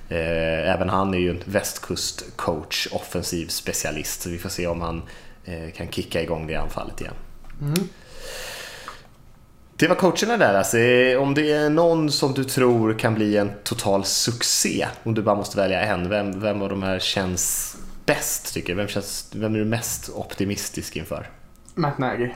eh, 0.09 0.75
även 0.75 0.89
han 0.89 1.15
är 1.15 1.19
ju 1.19 1.31
en 1.31 1.43
västkustcoach, 1.45 2.89
offensiv 2.93 3.47
specialist. 3.47 4.23
Så 4.23 4.31
vi 4.31 4.39
får 4.39 4.49
se 4.49 4.67
om 4.67 4.81
han 4.81 5.03
eh, 5.45 5.71
kan 5.77 5.89
kicka 5.89 6.23
igång 6.23 6.47
det 6.47 6.55
anfallet 6.55 7.01
igen. 7.01 7.15
Mm. 7.61 7.89
Det 9.79 9.89
var 9.89 9.95
coacherna 9.95 10.37
där 10.37 10.55
alltså. 10.55 10.77
Om 11.19 11.35
det 11.35 11.53
är 11.53 11.71
någon 11.71 12.11
som 12.11 12.35
du 12.35 12.45
tror 12.45 12.99
kan 12.99 13.15
bli 13.15 13.37
en 13.37 13.51
total 13.65 14.05
succé, 14.05 14.87
om 15.03 15.15
du 15.15 15.23
bara 15.23 15.35
måste 15.35 15.57
välja 15.57 15.81
en, 15.81 16.09
vem, 16.09 16.41
vem 16.41 16.63
av 16.63 16.69
de 16.69 16.83
här 16.83 16.99
känns 16.99 17.77
bäst 18.07 18.55
tycker 18.55 18.69
du? 18.69 18.75
Vem, 18.75 18.89
känns, 18.89 19.31
vem 19.35 19.55
är 19.55 19.59
du 19.59 19.65
mest 19.65 20.11
optimistisk 20.15 20.97
inför? 20.97 21.31
Matt 21.75 21.99
Nagy 21.99 22.31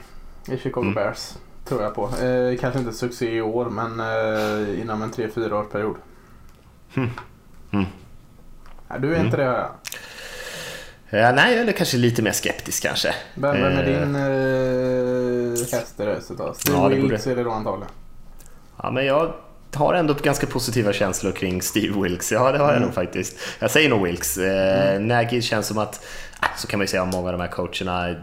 i 0.47 0.57
Chicago 0.57 0.81
mm. 0.81 0.93
Bears, 0.93 1.33
tror 1.65 1.81
jag 1.83 1.95
på. 1.95 2.03
Eh, 2.25 2.59
kanske 2.59 2.79
inte 2.79 2.93
succé 2.93 3.35
i 3.35 3.41
år, 3.41 3.65
men 3.65 3.99
eh, 3.99 4.81
inom 4.81 5.01
en 5.01 5.11
3-4 5.11 5.51
års 5.51 5.71
period. 5.71 5.95
Mm. 6.93 7.09
Mm. 7.71 7.85
Ja, 8.87 8.97
du 8.97 9.15
är 9.15 9.19
inte 9.25 9.37
mm. 9.37 9.39
det, 9.39 9.45
hör 9.45 9.57
jag. 9.57 9.69
Ja, 11.13 11.31
nej, 11.31 11.57
eller 11.57 11.71
kanske 11.71 11.97
lite 11.97 12.21
mer 12.21 12.31
skeptisk 12.31 12.83
kanske. 12.83 13.15
Vem, 13.35 13.61
vem 13.61 13.77
är 13.77 13.85
din 13.85 14.15
eh, 14.15 15.30
racet 15.99 16.37
då? 16.37 16.53
Steve 16.53 16.77
ja, 16.77 16.87
Wilkes 16.87 17.27
är 17.27 17.35
det 17.35 17.43
då 17.43 17.51
antagligen? 17.51 17.91
Ja, 18.83 18.91
men 18.91 19.05
jag 19.05 19.33
har 19.73 19.93
ändå 19.93 20.13
ganska 20.13 20.47
positiva 20.47 20.93
känslor 20.93 21.31
kring 21.31 21.61
Steve 21.61 22.01
Wilkes. 22.01 22.31
Ja, 22.31 22.51
det 22.51 22.57
har 22.57 22.65
jag 22.65 22.75
mm. 22.75 22.83
nog 22.83 22.93
faktiskt. 22.93 23.35
Jag 23.59 23.71
säger 23.71 23.89
nog 23.89 24.03
Wilkes. 24.03 24.37
Eh, 24.37 24.91
mm. 24.91 25.07
Nagy 25.07 25.41
känns 25.41 25.67
som 25.67 25.77
att 25.77 26.05
så 26.57 26.67
kan 26.67 26.77
man 26.79 26.83
ju 26.83 26.87
säga 26.87 27.03
om 27.03 27.09
många 27.09 27.27
av 27.27 27.31
de 27.31 27.41
här 27.41 27.47
coacherna, 27.47 28.15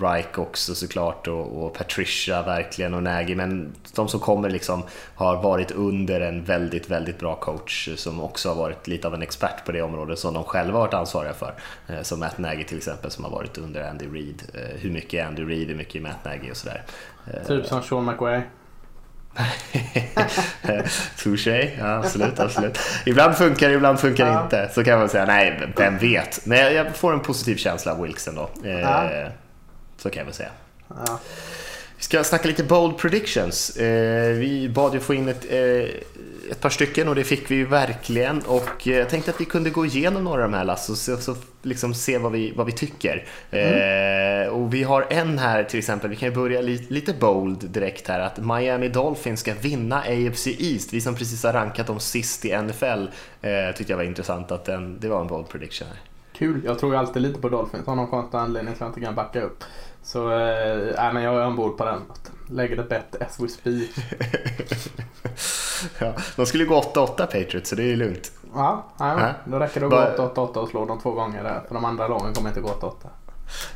Reich 0.00 0.38
också 0.38 0.74
såklart 0.74 1.28
och, 1.28 1.64
och 1.64 1.74
Patricia 1.74 2.42
verkligen 2.42 2.94
och 2.94 3.02
Nagy, 3.02 3.34
men 3.34 3.72
de 3.94 4.08
som 4.08 4.20
kommer 4.20 4.50
liksom 4.50 4.82
har 5.14 5.42
varit 5.42 5.70
under 5.70 6.20
en 6.20 6.44
väldigt, 6.44 6.90
väldigt 6.90 7.18
bra 7.18 7.34
coach 7.34 7.88
som 7.96 8.20
också 8.20 8.48
har 8.48 8.56
varit 8.56 8.88
lite 8.88 9.06
av 9.06 9.14
en 9.14 9.22
expert 9.22 9.64
på 9.64 9.72
det 9.72 9.82
området 9.82 10.18
som 10.18 10.34
de 10.34 10.44
själva 10.44 10.72
har 10.72 10.80
varit 10.80 10.94
ansvariga 10.94 11.32
för. 11.32 11.54
Eh, 11.88 12.02
som 12.02 12.20
Matt 12.20 12.38
Nagy 12.38 12.64
till 12.64 12.76
exempel 12.76 13.10
som 13.10 13.24
har 13.24 13.30
varit 13.30 13.58
under 13.58 13.90
Andy 13.90 14.06
Reid. 14.06 14.42
Eh, 14.54 14.80
hur 14.80 14.90
mycket 14.90 15.14
är 15.14 15.26
Andy 15.26 15.42
Reid, 15.44 15.68
hur 15.68 15.76
mycket 15.76 15.94
är 15.94 16.00
Matt 16.00 16.24
Nagy 16.24 16.50
och 16.50 16.56
sådär. 16.56 16.82
Eh, 17.26 17.46
typ 17.46 17.66
som 17.66 17.82
Sean 17.82 18.04
McWay. 18.04 18.40
Touché, 21.22 21.70
ja, 21.78 21.96
absolut, 21.96 22.40
absolut. 22.40 22.78
Ibland 23.06 23.36
funkar 23.36 23.68
det, 23.68 23.74
ibland 23.74 24.00
funkar 24.00 24.26
det 24.26 24.32
ja. 24.32 24.42
inte. 24.44 24.70
Så 24.74 24.84
kan 24.84 24.98
man 24.98 25.08
säga, 25.08 25.24
nej, 25.24 25.72
vem 25.76 25.98
vet. 25.98 26.46
Men 26.46 26.74
jag 26.74 26.96
får 26.96 27.12
en 27.12 27.20
positiv 27.20 27.56
känsla 27.56 27.92
av 27.92 28.02
Wilkes 28.02 28.28
ändå. 28.28 28.50
Ja. 28.62 29.10
Så 29.96 30.10
kan 30.10 30.18
jag 30.18 30.24
väl 30.24 30.34
säga. 30.34 30.50
Ja. 30.88 31.20
Vi 32.00 32.04
ska 32.04 32.24
snacka 32.24 32.48
lite 32.48 32.64
bold 32.64 32.98
predictions. 32.98 33.76
Eh, 33.76 34.32
vi 34.32 34.68
bad 34.68 34.94
ju 34.94 35.00
få 35.00 35.14
in 35.14 35.28
ett, 35.28 35.46
eh, 35.50 36.50
ett 36.50 36.60
par 36.60 36.70
stycken 36.70 37.08
och 37.08 37.14
det 37.14 37.24
fick 37.24 37.50
vi 37.50 37.54
ju 37.54 37.66
verkligen. 37.66 38.38
Och 38.40 38.86
jag 38.86 39.08
tänkte 39.08 39.30
att 39.30 39.40
vi 39.40 39.44
kunde 39.44 39.70
gå 39.70 39.86
igenom 39.86 40.24
några 40.24 40.44
av 40.44 40.50
de 40.50 40.56
här 40.56 40.64
Lasse 40.64 40.96
så, 40.96 41.16
så 41.16 41.36
liksom 41.62 41.94
se 41.94 42.18
vad 42.18 42.32
vi, 42.32 42.52
vad 42.56 42.66
vi 42.66 42.72
tycker. 42.72 43.24
Mm. 43.50 44.46
Eh, 44.46 44.48
och 44.48 44.74
vi 44.74 44.82
har 44.82 45.06
en 45.10 45.38
här 45.38 45.64
till 45.64 45.78
exempel, 45.78 46.10
vi 46.10 46.16
kan 46.16 46.28
ju 46.28 46.34
börja 46.34 46.60
lite, 46.60 46.94
lite 46.94 47.12
bold 47.12 47.70
direkt 47.70 48.08
här, 48.08 48.20
att 48.20 48.38
Miami 48.38 48.88
Dolphins 48.88 49.40
ska 49.40 49.54
vinna 49.54 49.98
AFC 49.98 50.46
East. 50.46 50.92
Vi 50.92 51.00
som 51.00 51.14
precis 51.14 51.44
har 51.44 51.52
rankat 51.52 51.86
dem 51.86 52.00
sist 52.00 52.44
i 52.44 52.62
NFL 52.62 53.06
eh, 53.40 53.74
tyckte 53.76 53.92
jag 53.92 53.96
var 53.96 54.04
intressant 54.04 54.52
att 54.52 54.64
den, 54.64 55.00
det 55.00 55.08
var 55.08 55.20
en 55.20 55.26
bold 55.26 55.48
prediction 55.48 55.88
här. 55.88 55.98
Kul, 56.32 56.60
jag 56.64 56.78
tror 56.78 56.92
ju 56.92 56.98
alltid 56.98 57.22
lite 57.22 57.40
på 57.40 57.48
Dolphins 57.48 57.88
av 57.88 57.96
någon 57.96 58.06
konstig 58.06 58.38
anledning 58.38 58.74
så 58.78 58.84
jag 58.84 58.88
inte 58.88 59.00
kan 59.00 59.14
backa 59.14 59.40
upp. 59.40 59.64
Så 60.02 60.30
äh, 60.30 61.12
men 61.12 61.22
jag 61.22 61.34
är 61.34 61.46
ombord 61.46 61.76
på 61.76 61.84
den. 61.84 62.02
Lägger 62.48 62.80
ett 62.80 62.88
bett 62.88 63.22
as 63.22 63.40
we 63.40 63.48
speak. 63.48 63.90
ja, 65.98 66.14
de 66.36 66.46
skulle 66.46 66.64
gå 66.64 66.80
8-8 66.80 67.06
Patriots 67.16 67.70
så 67.70 67.76
det 67.76 67.92
är 67.92 67.96
lugnt. 67.96 68.32
Ja, 68.54 68.84
ja, 68.98 69.32
då 69.44 69.58
räcker 69.58 69.80
det 69.80 69.86
att 69.86 70.16
gå 70.16 70.22
8-8 70.22 70.56
och 70.56 70.68
slå 70.68 70.84
dem 70.84 71.00
två 71.00 71.10
gånger 71.10 71.42
där. 71.42 71.60
För 71.68 71.74
de 71.74 71.84
andra 71.84 72.08
lagen 72.08 72.34
kommer 72.34 72.48
inte 72.48 72.60
gå 72.60 72.68
8-8. 72.68 72.92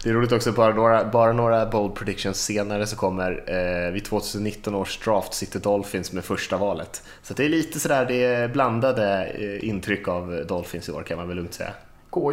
Det 0.03 0.11
är 0.11 0.15
roligt 0.15 0.33
också, 0.33 0.53
bara 0.53 0.75
några, 0.75 1.05
bara 1.05 1.33
några 1.33 1.67
bold 1.67 1.95
predictions 1.95 2.45
senare 2.45 2.87
så 2.87 2.97
kommer 2.97 3.45
eh, 3.87 3.93
vid 3.93 4.05
2019 4.05 4.75
års 4.75 4.99
draft 4.99 5.35
sitter 5.35 5.61
Dolphins 5.61 6.13
med 6.13 6.25
första 6.25 6.57
valet. 6.57 7.03
Så 7.23 7.35
det 7.35 7.45
är 7.45 7.49
lite 7.49 7.81
sådär, 7.81 8.07
det 8.07 8.25
är 8.25 8.49
blandade 8.49 9.25
eh, 9.25 9.69
intryck 9.69 10.09
av 10.09 10.45
Dolphins 10.49 10.89
i 10.89 10.93
år 10.93 11.03
kan 11.03 11.17
man 11.17 11.29
väl 11.29 11.37
lugnt 11.37 11.55
säga. 11.55 11.73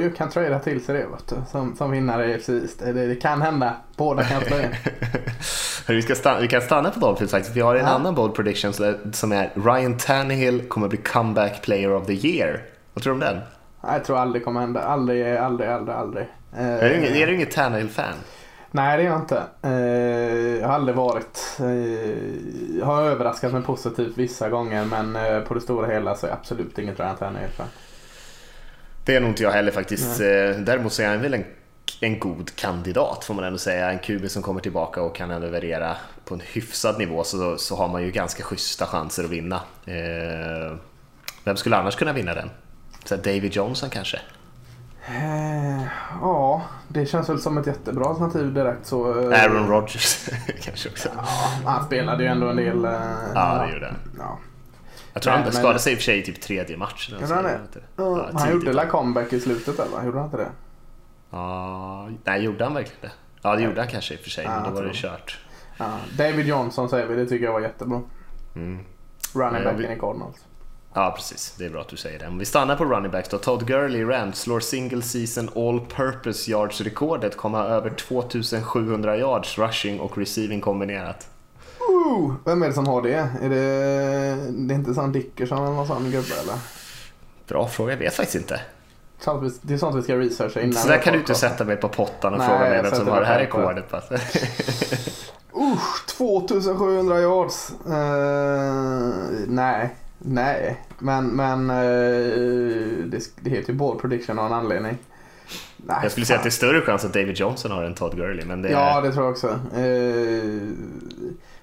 Ju, 0.02 0.12
kan 0.12 0.30
trada 0.30 0.60
till 0.60 0.86
sig 0.86 0.96
det 0.96 1.06
vet 1.06 1.28
du, 1.28 1.36
som, 1.52 1.76
som 1.76 1.92
vinnare 1.92 2.36
i 2.36 2.40
FC 2.40 2.48
det, 2.80 3.08
det 3.08 3.16
kan 3.16 3.42
hända, 3.42 3.76
båda 3.96 4.24
kan 4.24 4.42
slå 4.42 4.58
in. 4.58 4.76
vi, 5.88 6.02
ska 6.02 6.16
stanna, 6.16 6.40
vi 6.40 6.48
kan 6.48 6.62
stanna 6.62 6.90
på 6.90 7.00
Dolphins 7.00 7.32
faktiskt, 7.32 7.56
vi 7.56 7.62
har 7.62 7.76
en 7.76 7.86
ja. 7.86 7.92
annan 7.92 8.16
bold 8.16 8.36
prediction 8.36 8.74
som 9.14 9.32
är 9.32 9.50
Ryan 9.56 9.98
Tannehill 9.98 10.62
kommer 10.68 10.88
bli 10.88 10.98
comeback 10.98 11.62
player 11.62 11.94
of 11.94 12.06
the 12.06 12.28
year. 12.28 12.64
Vad 12.94 13.04
tror 13.04 13.14
du 13.14 13.26
om 13.26 13.34
den? 13.34 13.42
Jag 13.82 14.06
tror 14.06 14.18
aldrig 14.18 14.46
kommer 14.46 14.60
hända, 14.60 14.82
aldrig, 14.82 15.38
aldrig, 15.38 15.70
aldrig, 15.70 15.96
aldrig. 15.96 16.28
Är 16.58 16.90
du 16.90 16.98
inget, 16.98 17.12
är 17.12 17.28
du 17.28 17.36
inget 17.36 17.52
Tannehill-fan? 17.52 18.14
Nej, 18.72 18.98
det 18.98 19.04
är 19.04 19.08
jag 19.08 19.20
inte. 19.20 19.44
Eh, 19.62 20.62
jag 20.62 20.68
har 20.68 20.76
aldrig 20.76 20.96
varit. 20.96 21.58
Eh, 21.60 22.80
jag 22.80 22.86
har 22.86 23.02
överraskat 23.02 23.54
mig 23.54 23.62
positivt 23.62 24.18
vissa 24.18 24.50
gånger 24.50 24.86
men 24.86 25.16
eh, 25.16 25.40
på 25.40 25.54
det 25.54 25.62
stora 25.62 25.88
hela 25.88 26.16
så 26.16 26.26
är 26.26 26.30
jag 26.30 26.40
absolut 26.40 26.80
inget 26.80 27.00
Ryan 27.00 27.16
Tannehill-fan. 27.16 27.68
Det 29.06 29.16
är 29.16 29.20
nog 29.20 29.30
inte 29.30 29.44
jag 29.44 29.52
heller 29.52 29.72
faktiskt. 29.72 30.20
Nej. 30.20 30.54
Däremot 30.54 30.94
så 30.94 31.02
är 31.02 31.08
han 31.08 31.22
väl 31.22 31.34
en, 31.34 31.46
en 32.02 32.20
god 32.20 32.56
kandidat 32.56 33.24
får 33.24 33.34
man 33.34 33.44
ändå 33.44 33.60
säga. 33.60 33.92
En 33.92 34.00
QB 34.00 34.30
som 34.30 34.44
kommer 34.44 34.62
tillbaka 34.62 35.02
och 35.02 35.16
kan 35.16 35.42
leverera 35.42 35.96
på 36.26 36.34
en 36.34 36.42
hyfsad 36.54 37.00
nivå 37.00 37.24
så, 37.24 37.58
så 37.58 37.76
har 37.76 37.88
man 37.88 38.04
ju 38.04 38.12
ganska 38.12 38.44
schyssta 38.44 38.86
chanser 38.86 39.24
att 39.24 39.30
vinna. 39.30 39.62
Vem 41.44 41.58
skulle 41.58 41.78
annars 41.78 41.96
kunna 41.96 42.14
vinna 42.14 42.34
den? 42.34 42.50
Så 43.06 43.16
David 43.16 43.56
Johnson 43.56 43.90
kanske? 43.90 44.20
Eh, 45.08 45.84
ja, 46.22 46.62
det 46.88 47.06
känns 47.06 47.30
väl 47.30 47.42
som 47.42 47.58
ett 47.58 47.68
jättebra 47.68 48.06
alternativ 48.06 48.54
direkt. 48.54 48.86
Så, 48.86 49.32
eh, 49.32 49.44
Aaron 49.44 49.68
Rodgers 49.68 50.30
kanske 50.62 50.90
också. 50.90 51.10
Ja, 51.16 51.24
han 51.66 51.86
spelade 51.86 52.24
ju 52.24 52.30
ändå 52.30 52.50
en 52.50 52.56
del. 52.56 52.86
Eh, 52.86 52.92
ja, 53.36 53.66
det 53.68 53.74
gjorde 53.74 53.86
han. 53.86 53.96
Ja. 54.18 54.40
Jag 55.14 55.24
tror 55.24 55.34
men, 55.34 55.44
han 55.44 55.52
skadade 55.52 55.80
sig 55.80 55.94
i 55.94 55.96
och 55.96 56.00
för 56.00 56.04
sig 56.04 56.20
i 56.20 56.24
typ 56.24 56.42
tredje 56.42 56.78
matchen. 56.78 57.20
Gjorde 57.22 57.34
han 57.34 57.44
det? 57.44 57.60
Ja, 57.96 58.30
han 58.34 58.52
gjorde 58.52 58.74
la 58.74 58.86
comeback 58.86 59.34
i 59.34 59.40
slutet 59.40 59.80
eller? 59.80 60.06
Gjorde 60.06 60.18
han 60.18 60.26
inte 60.26 60.38
det? 60.38 60.50
Ja, 61.30 62.10
nej 62.24 62.44
gjorde 62.44 62.64
han 62.64 62.74
verkligen 62.74 63.02
det? 63.02 63.12
Ja 63.42 63.56
det 63.56 63.62
gjorde 63.62 63.82
han 63.82 63.90
kanske 63.90 64.14
i 64.14 64.18
och 64.18 64.22
för 64.22 64.30
sig, 64.30 64.44
ja, 64.46 64.52
men 64.52 64.64
då 64.64 64.82
var 64.82 64.88
det 64.88 64.94
kört. 64.94 65.40
Ja, 65.78 65.98
David 66.18 66.48
Johnson 66.48 66.90
säger 66.90 67.08
vi, 67.08 67.16
det 67.16 67.26
tycker 67.26 67.46
jag 67.46 67.54
var 67.54 67.62
jättebra. 67.62 68.02
Mm. 68.56 68.86
Running 69.34 69.64
backen 69.64 69.92
i 69.92 70.00
Cardinals. 70.00 70.46
Ja, 70.94 71.14
precis. 71.16 71.56
Det 71.58 71.66
är 71.66 71.70
bra 71.70 71.82
att 71.82 71.88
du 71.88 71.98
säger 71.98 72.20
det. 72.20 72.28
Om 72.28 72.40
vi 72.40 72.46
stannar 72.46 72.76
på 72.76 72.86
running 72.86 73.12
backs 73.12 73.30
då. 73.30 73.38
Todd 73.38 73.68
Gurley 73.68 74.04
Rams 74.04 74.40
slår 74.40 74.60
single 74.60 75.02
season 75.02 75.50
all 75.56 75.80
purpose 75.80 76.52
yards-rekordet, 76.52 77.38
komma 77.38 77.64
över 77.64 77.90
2700 77.90 79.18
yards 79.18 79.58
rushing 79.58 80.00
och 80.00 80.18
receiving 80.18 80.62
kombinerat. 80.62 81.30
Uh, 81.92 82.34
vem 82.46 82.64
är 82.64 82.68
det 82.68 82.74
som 82.74 82.88
har 82.88 83.02
det? 83.02 83.30
Är 83.42 83.50
det, 83.50 83.56
det 84.52 84.74
är 84.74 84.76
inte 84.76 84.94
sån 84.94 85.12
Dickerson 85.12 85.58
eller 85.58 85.76
någon 85.76 85.88
sån 85.88 86.04
gubbe 86.04 86.34
eller? 86.42 86.56
Bra 87.48 87.68
fråga, 87.68 87.92
jag 87.92 87.98
vet 87.98 88.14
faktiskt 88.14 88.36
inte. 88.36 88.62
Det 89.62 89.74
är 89.74 89.78
sånt 89.78 89.96
vi 89.96 90.02
ska 90.02 90.18
researcha 90.18 90.62
innan. 90.62 90.74
Så 90.74 90.88
där 90.88 90.98
kan 90.98 91.14
du 91.14 91.20
inte 91.20 91.36
sätta 91.36 91.64
mig 91.64 91.76
på 91.76 91.88
pottan 91.88 92.34
och 92.34 92.40
Nej, 92.40 92.48
fråga 92.48 92.60
mig 92.60 92.82
vem 92.82 92.96
som 92.96 93.08
har 93.08 93.20
det 93.20 93.28
här 93.28 93.40
rekordet. 93.40 93.94
Usch, 95.54 96.06
2700 96.18 97.22
yards. 97.22 97.74
Uh, 97.88 97.94
nej. 99.48 99.96
Nej, 100.24 100.82
men, 101.00 101.28
men 101.28 101.70
eh, 101.70 103.06
det, 103.06 103.20
det 103.42 103.50
heter 103.50 103.70
ju 103.72 103.74
ball 103.74 104.00
prediction 104.00 104.40
av 104.40 104.46
en 104.46 104.54
anledning. 104.54 104.98
Nej, 105.78 106.00
jag 106.04 106.12
skulle 106.12 106.26
fan. 106.26 106.28
säga 106.28 106.38
att 106.38 106.44
det 106.44 106.50
är 106.50 106.52
större 106.52 106.82
chans 106.82 107.06
att 107.06 107.14
David 107.14 107.38
Johnson 107.38 107.72
har 107.72 107.84
än 107.84 107.94
Todd 107.94 108.16
Gurley. 108.16 108.46
Men 108.46 108.62
det 108.62 108.70
är... 108.70 108.74
Ja, 108.74 109.02
det 109.02 109.12
tror 109.12 109.26
jag 109.26 109.32
också. 109.32 109.48
Uh, 109.48 110.72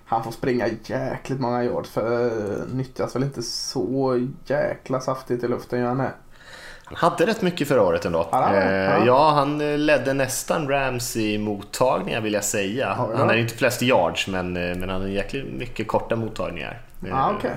han 0.09 0.25
får 0.25 0.33
springa 0.33 0.69
jäkligt 0.85 1.41
många 1.41 1.65
yards 1.65 1.91
för 1.91 2.25
uh, 2.25 2.75
nyttjas 2.75 3.17
väl 3.17 3.23
inte 3.23 3.43
så 3.43 4.27
jäkla 4.45 5.01
saftigt 5.01 5.45
i 5.45 5.49
luften 5.49 5.81
gör 5.81 5.89
han 5.89 5.99
det. 5.99 6.13
Han 6.85 6.97
hade 6.97 7.27
rätt 7.27 7.43
mycket 7.43 7.69
förra 7.69 7.83
året 7.83 8.05
ändå. 8.05 8.29
Ja, 8.33 8.55
ja. 8.55 9.07
ja, 9.07 9.31
han 9.31 9.87
ledde 9.87 10.13
nästan 10.13 10.69
Rams 10.69 11.17
i 11.17 11.39
mottagningar 11.39 12.21
vill 12.21 12.33
jag 12.33 12.45
säga. 12.45 12.95
Ja, 12.99 13.11
han 13.17 13.29
har 13.29 13.37
inte 13.37 13.55
flest 13.55 13.83
yards 13.83 14.29
men, 14.29 14.53
men 14.53 14.89
han 14.89 15.01
har 15.01 15.09
jäkligt 15.09 15.53
mycket 15.53 15.89
korta 15.89 16.17
mottagningar. 16.17 16.81
Ah, 17.13 17.35
okay. 17.35 17.51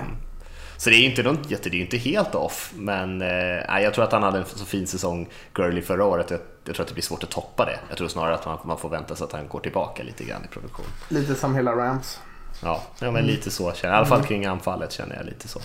Så 0.82 0.90
det 0.90 0.96
är 0.96 1.04
inte, 1.04 1.22
något, 1.22 1.48
det 1.48 1.66
är 1.66 1.74
inte 1.74 1.96
helt 1.96 2.34
off, 2.34 2.72
men 2.76 3.22
eh, 3.22 3.82
jag 3.82 3.94
tror 3.94 4.04
att 4.04 4.12
han 4.12 4.22
hade 4.22 4.38
en 4.38 4.44
så 4.44 4.64
fin 4.64 4.86
säsong, 4.86 5.28
Gurley, 5.52 5.82
förra 5.82 6.04
året. 6.04 6.30
Jag, 6.30 6.40
jag, 6.64 6.74
tror 6.74 6.84
att 6.84 6.88
det 6.88 6.94
blir 6.94 7.02
svårt 7.02 7.22
att 7.22 7.30
toppa 7.30 7.64
det. 7.64 7.78
Jag 7.88 7.98
tror 7.98 8.08
snarare 8.08 8.34
att 8.34 8.46
man, 8.46 8.58
man 8.64 8.78
får 8.78 8.88
vänta 8.88 9.16
sig 9.16 9.24
att 9.24 9.32
han 9.32 9.48
går 9.48 9.60
tillbaka 9.60 10.02
lite 10.02 10.24
grann 10.24 10.44
i 10.44 10.48
produktion. 10.48 10.86
Lite 11.08 11.34
som 11.34 11.54
hela 11.54 11.72
Rams. 11.72 12.20
Ja, 12.62 12.82
ja 12.98 13.10
men 13.10 13.26
lite 13.26 13.50
så 13.50 13.72
känner 13.72 13.94
jag. 13.94 13.96
I 13.96 13.98
alla 13.98 14.06
fall 14.06 14.18
mm. 14.18 14.28
kring 14.28 14.46
anfallet 14.46 14.92
känner 14.92 15.16
jag 15.16 15.26
lite 15.26 15.48
så. 15.48 15.60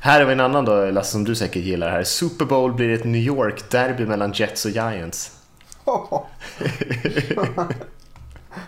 Här 0.00 0.20
har 0.20 0.26
vi 0.26 0.32
en 0.32 0.40
annan 0.40 0.64
då, 0.64 0.90
Lasse, 0.90 1.12
som 1.12 1.24
du 1.24 1.34
säkert 1.34 1.62
gillar 1.62 1.90
här. 1.90 2.04
Super 2.04 2.44
Bowl 2.44 2.72
blir 2.72 2.94
ett 2.94 3.04
New 3.04 3.20
York-derby 3.20 4.06
mellan 4.06 4.32
Jets 4.32 4.64
och 4.64 4.70
Giants. 4.70 5.32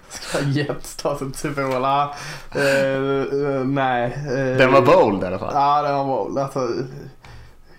Ska 0.09 0.41
Jets 0.41 0.97
ta 0.97 1.19
sig 1.19 1.27
till 1.31 1.41
Super 1.41 1.65
Bowl? 1.65 1.85
Ah, 1.85 2.15
uh, 2.57 3.65
nej. 3.65 4.19
Uh, 4.27 4.57
den 4.57 4.73
var 4.73 4.83
bold 4.83 5.23
i 5.23 5.27
alla 5.27 5.39
fall. 5.39 5.53
Ja, 5.55 5.83
den 5.83 5.95
var 5.95 6.05
bold. 6.05 6.39
Alltså, 6.39 6.69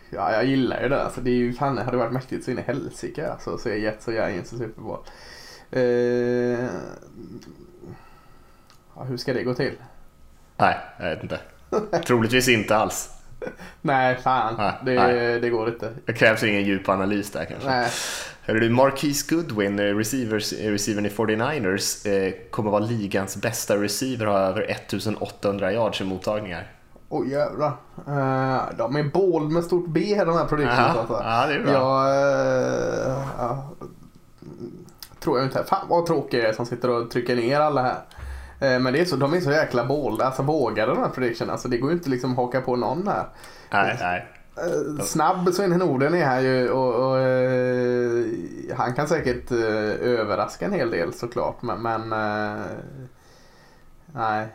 ja, 0.09 0.31
jag 0.31 0.45
gillar 0.45 0.81
ju 0.81 0.89
det. 0.89 1.03
Alltså, 1.03 1.21
det 1.21 1.31
är 1.31 1.35
ju, 1.35 1.53
fan, 1.53 1.75
det 1.75 1.83
hade 1.83 1.97
varit 1.97 2.13
mäktigt 2.13 2.45
så 2.45 2.51
in 2.51 2.59
i 2.59 2.61
helsike 2.61 3.31
alltså, 3.31 3.53
att 3.53 3.61
se 3.61 3.79
Jets 3.79 4.07
och 4.07 4.13
Giants 4.13 4.53
i 4.53 4.57
Super 4.57 4.81
Bowl. 4.81 4.99
Ja, 8.95 9.03
hur 9.03 9.17
ska 9.17 9.33
det 9.33 9.43
gå 9.43 9.53
till? 9.53 9.73
Nej, 10.57 10.77
jag 10.99 11.09
vet 11.09 11.23
inte. 11.23 11.39
Troligtvis 12.05 12.47
inte 12.47 12.77
alls. 12.77 13.09
Nej, 13.81 14.15
fan. 14.15 14.55
Nej, 14.57 14.73
det, 14.85 14.95
nej. 14.95 15.39
det 15.39 15.49
går 15.49 15.69
inte. 15.69 15.93
Det 16.05 16.13
krävs 16.13 16.43
ingen 16.43 16.63
djup 16.63 16.89
analys 16.89 17.31
där 17.31 17.45
kanske. 17.45 17.69
Nej. 17.69 17.89
Hörru 18.41 18.59
du, 18.59 18.69
Marquise 18.69 19.35
Goodwin, 19.35 19.79
eh, 19.79 19.83
receivers, 19.83 20.53
eh, 20.53 20.71
receivern 20.71 21.05
i 21.05 21.09
49ers, 21.09 22.05
eh, 22.05 22.33
kommer 22.49 22.71
vara 22.71 22.83
ligans 22.83 23.37
bästa 23.37 23.75
receiver 23.75 24.27
och 24.27 24.33
ha 24.33 24.39
över 24.39 24.61
1800 24.71 25.73
yards 25.73 26.01
i 26.01 26.03
mottagningar. 26.03 26.67
Åh 27.09 27.21
oh, 27.21 27.27
jävlar. 27.27 27.67
Uh, 28.07 28.77
de 28.77 28.95
är 28.95 29.03
bål 29.13 29.49
med 29.49 29.63
stort 29.63 29.87
B 29.87 30.23
de 30.25 30.37
här 30.37 30.45
produkterna. 30.45 30.87
Alltså. 30.87 31.21
Ja, 31.23 31.47
det 31.47 31.53
är 31.53 31.63
bra. 31.63 31.71
Jag, 31.71 32.07
uh, 33.07 33.51
uh, 33.51 33.59
tror 35.19 35.37
jag 35.37 35.47
inte. 35.47 35.63
Fan 35.63 35.87
vad 35.89 36.05
tråkigt 36.05 36.39
jag 36.39 36.49
är 36.49 36.53
som 36.53 36.65
sitter 36.65 36.89
och 36.89 37.11
trycker 37.11 37.35
ner 37.35 37.59
alla 37.59 37.81
här. 37.81 37.97
Men 38.61 38.93
det 38.93 38.99
är 38.99 39.05
så, 39.05 39.15
de 39.15 39.33
är 39.33 39.39
så 39.39 39.51
jäkla 39.51 39.85
bål, 39.85 40.21
alltså 40.21 40.43
vågade 40.43 40.91
de 40.91 41.01
här 41.01 41.09
predictionerna. 41.09 41.53
Alltså 41.53 41.67
det 41.67 41.77
går 41.77 41.89
ju 41.91 41.97
inte 41.97 42.09
liksom 42.09 42.35
haka 42.35 42.61
på 42.61 42.75
någon 42.75 43.07
här. 43.07 43.25
Nej, 43.69 43.97
nej. 43.99 44.25
Eh, 44.57 45.03
snabb 45.03 45.53
Sven 45.53 45.69
Norden 45.69 46.13
är 46.13 46.25
här 46.25 46.41
ju 46.41 46.69
och, 46.69 46.95
och 46.95 47.17
uh, 47.17 48.25
han 48.75 48.93
kan 48.93 49.07
säkert 49.07 49.51
överraska 49.51 50.65
en 50.65 50.73
hel 50.73 50.91
del 50.91 51.13
såklart 51.13 51.61
men, 51.61 51.81
men 51.81 52.09
nej. 54.13 54.47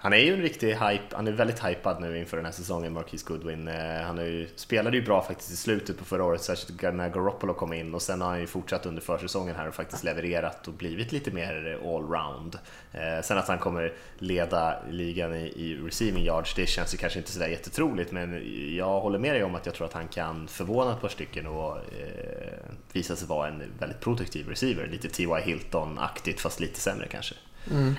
Han 0.00 0.12
är 0.12 0.16
ju 0.16 0.34
en 0.34 0.42
riktig 0.42 0.68
hype, 0.68 1.16
han 1.16 1.26
är 1.26 1.32
väldigt 1.32 1.64
hypad 1.64 2.00
nu 2.00 2.18
inför 2.18 2.36
den 2.36 2.46
här 2.46 2.52
säsongen, 2.52 2.92
Marquis 2.92 3.22
Goodwin. 3.22 3.68
Eh, 3.68 4.02
han 4.02 4.18
ju, 4.18 4.48
spelade 4.56 4.96
ju 4.96 5.02
bra 5.02 5.22
faktiskt 5.22 5.50
i 5.50 5.56
slutet 5.56 5.98
på 5.98 6.04
förra 6.04 6.24
året, 6.24 6.42
särskilt 6.42 6.82
när 6.82 7.08
Garoppolo 7.08 7.54
kom 7.54 7.72
in 7.72 7.94
och 7.94 8.02
sen 8.02 8.20
har 8.20 8.28
han 8.28 8.40
ju 8.40 8.46
fortsatt 8.46 8.86
under 8.86 9.02
försäsongen 9.02 9.56
här 9.56 9.68
och 9.68 9.74
faktiskt 9.74 10.04
levererat 10.04 10.68
och 10.68 10.74
blivit 10.74 11.12
lite 11.12 11.30
mer 11.30 11.78
allround. 11.84 12.58
Eh, 12.92 13.22
sen 13.22 13.38
att 13.38 13.48
han 13.48 13.58
kommer 13.58 13.92
leda 14.18 14.76
ligan 14.90 15.34
i, 15.34 15.46
i 15.46 15.76
receiving 15.86 16.24
yards, 16.24 16.54
det 16.54 16.66
känns 16.66 16.94
ju 16.94 16.98
kanske 16.98 17.18
inte 17.18 17.30
sådär 17.30 17.48
jättetroligt, 17.48 18.12
men 18.12 18.42
jag 18.76 19.00
håller 19.00 19.18
med 19.18 19.34
dig 19.34 19.44
om 19.44 19.54
att 19.54 19.66
jag 19.66 19.74
tror 19.74 19.86
att 19.86 19.92
han 19.92 20.08
kan 20.08 20.48
förvåna 20.48 20.92
ett 20.92 21.00
par 21.00 21.08
stycken 21.08 21.46
och 21.46 21.76
eh, 21.76 22.58
visa 22.92 23.16
sig 23.16 23.28
vara 23.28 23.48
en 23.48 23.62
väldigt 23.78 24.00
produktiv 24.00 24.48
receiver. 24.48 24.86
Lite 24.86 25.08
T.Y. 25.08 25.40
Hilton-aktigt 25.44 26.40
fast 26.40 26.60
lite 26.60 26.80
sämre 26.80 27.06
kanske. 27.08 27.34
Mm 27.70 27.94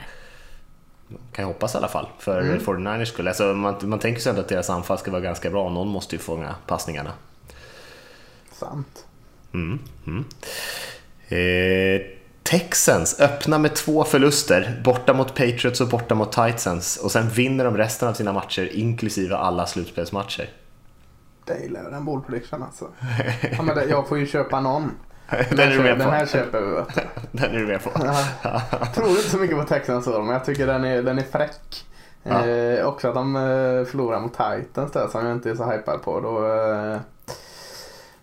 kan 1.32 1.44
jag 1.44 1.48
hoppas 1.48 1.76
i 1.76 1.78
alla 1.78 1.88
fall, 1.88 2.08
för 2.20 2.42
mm. 2.42 2.60
49ers 2.60 3.06
skull. 3.06 3.28
Alltså, 3.28 3.44
man, 3.44 3.76
man 3.84 4.00
tänker 4.00 4.22
sig 4.22 4.30
ändå 4.30 4.42
att 4.42 4.48
deras 4.48 4.70
anfall 4.70 4.98
ska 4.98 5.12
vara 5.12 5.22
ganska 5.22 5.50
bra, 5.50 5.70
någon 5.70 5.88
måste 5.88 6.16
ju 6.16 6.20
fånga 6.20 6.56
passningarna. 6.68 7.12
Sant. 8.52 9.06
Mm, 9.54 9.80
mm. 10.08 10.26
Eh, 11.30 12.02
Texans 12.44 13.20
öppnar 13.20 13.60
med 13.60 13.76
två 13.76 14.04
förluster, 14.04 14.82
borta 14.84 15.14
mot 15.14 15.28
Patriots 15.28 15.82
och 15.82 15.88
borta 15.88 16.16
mot 16.16 16.32
Titans 16.32 16.98
och 16.98 17.12
sen 17.12 17.30
vinner 17.30 17.66
de 17.66 17.78
resten 17.78 18.08
av 18.10 18.14
sina 18.14 18.34
matcher, 18.34 18.70
inklusive 18.74 19.36
alla 19.36 19.68
slutspelsmatcher. 19.68 20.50
Det 21.46 21.60
gillar 21.60 21.92
den 21.92 22.06
ball 22.06 22.22
prediction 22.22 22.64
alltså. 22.64 22.88
Ja, 23.52 23.62
men 23.62 23.76
det, 23.76 23.86
jag 23.86 24.08
får 24.08 24.20
ju 24.20 24.28
köpa 24.28 24.60
någon. 24.60 24.92
Den, 25.50 25.60
är 25.60 25.78
du 25.78 25.84
med 25.84 25.98
på. 25.98 26.04
Den 26.04 26.14
här 26.14 26.26
köper 26.26 26.62
vi. 26.62 27.02
Den 27.32 27.52
är 27.52 27.60
du 27.60 27.68
med 27.68 27.84
på. 27.84 27.92
Jag 28.82 28.94
tror 28.94 29.10
inte 29.10 29.30
så 29.30 29.38
mycket 29.38 29.58
på 29.58 29.64
Texans 29.64 30.08
men 30.08 30.28
jag 30.28 30.46
tycker 30.46 30.68
den 30.68 30.84
är, 30.84 31.04
den 31.04 31.20
är 31.20 31.24
fräck. 31.24 31.86
Ja. 32.24 32.48
Eh, 32.48 32.88
också 32.88 33.08
att 33.08 33.16
de 33.16 33.36
eh, 33.36 33.86
förlorar 33.86 34.20
mot 34.20 34.34
Titans 34.34 34.92
där 34.92 35.08
som 35.08 35.26
jag 35.26 35.36
inte 35.36 35.50
är 35.50 35.56
så 35.56 35.64
hypad 35.64 36.02
på. 36.02 36.20
Då, 36.20 36.46
eh, 36.46 36.98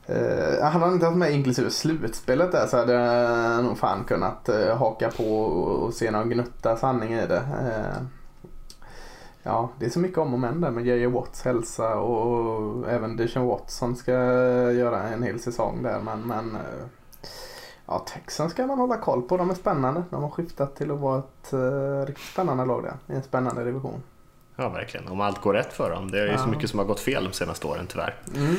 eh, 0.06 0.64
hade 0.64 0.84
han 0.84 0.92
inte 0.92 1.06
haft 1.06 1.18
med 1.18 1.32
inklusive 1.32 1.70
slutspelet 1.70 2.52
där 2.52 2.66
så 2.66 2.76
hade 2.76 2.92
jag 2.92 3.64
nog 3.64 3.78
fan 3.78 4.04
kunnat 4.04 4.48
eh, 4.48 4.76
haka 4.76 5.10
på 5.10 5.40
och, 5.40 5.82
och 5.82 5.94
se 5.94 6.10
någon 6.10 6.30
gnutta 6.30 6.76
sanning 6.76 7.12
i 7.12 7.26
det. 7.26 7.36
Eh, 7.36 8.02
ja, 9.42 9.70
det 9.78 9.86
är 9.86 9.90
så 9.90 10.00
mycket 10.00 10.18
om 10.18 10.34
och 10.34 10.40
men 10.40 10.60
där 10.60 10.70
med 10.70 10.86
J.J. 10.86 11.06
Watts 11.06 11.42
hälsa 11.42 11.94
och, 11.94 12.26
och 12.26 12.90
även 12.90 13.16
Deshaun 13.16 13.46
Watson 13.46 13.96
ska 13.96 14.12
göra 14.72 15.02
en 15.02 15.22
hel 15.22 15.40
säsong 15.40 15.82
där. 15.82 16.00
Men, 16.00 16.20
men 16.20 16.54
eh, 16.54 16.86
ja, 17.86 17.98
Texans 17.98 18.52
ska 18.52 18.66
man 18.66 18.78
hålla 18.78 18.96
koll 18.96 19.22
på. 19.22 19.36
De 19.36 19.50
är 19.50 19.54
spännande. 19.54 20.02
De 20.10 20.22
har 20.22 20.30
skiftat 20.30 20.76
till 20.76 20.90
att 20.90 20.98
vara 20.98 21.18
ett 21.18 21.52
uh, 21.52 22.06
riktigt 22.06 22.32
spännande 22.32 22.64
lag 22.64 22.82
där, 22.82 23.14
i 23.14 23.16
en 23.16 23.22
spännande 23.22 23.64
division. 23.64 24.02
Ja, 24.56 24.68
verkligen. 24.68 25.08
Om 25.08 25.20
allt 25.20 25.40
går 25.40 25.54
rätt 25.54 25.72
för 25.72 25.90
dem. 25.90 26.10
Det 26.10 26.20
är 26.20 26.26
ju 26.26 26.32
ja. 26.32 26.38
så 26.38 26.48
mycket 26.48 26.70
som 26.70 26.78
har 26.78 26.86
gått 26.86 27.00
fel 27.00 27.24
de 27.24 27.32
senaste 27.32 27.66
åren 27.66 27.86
tyvärr. 27.86 28.14
Mm. 28.36 28.56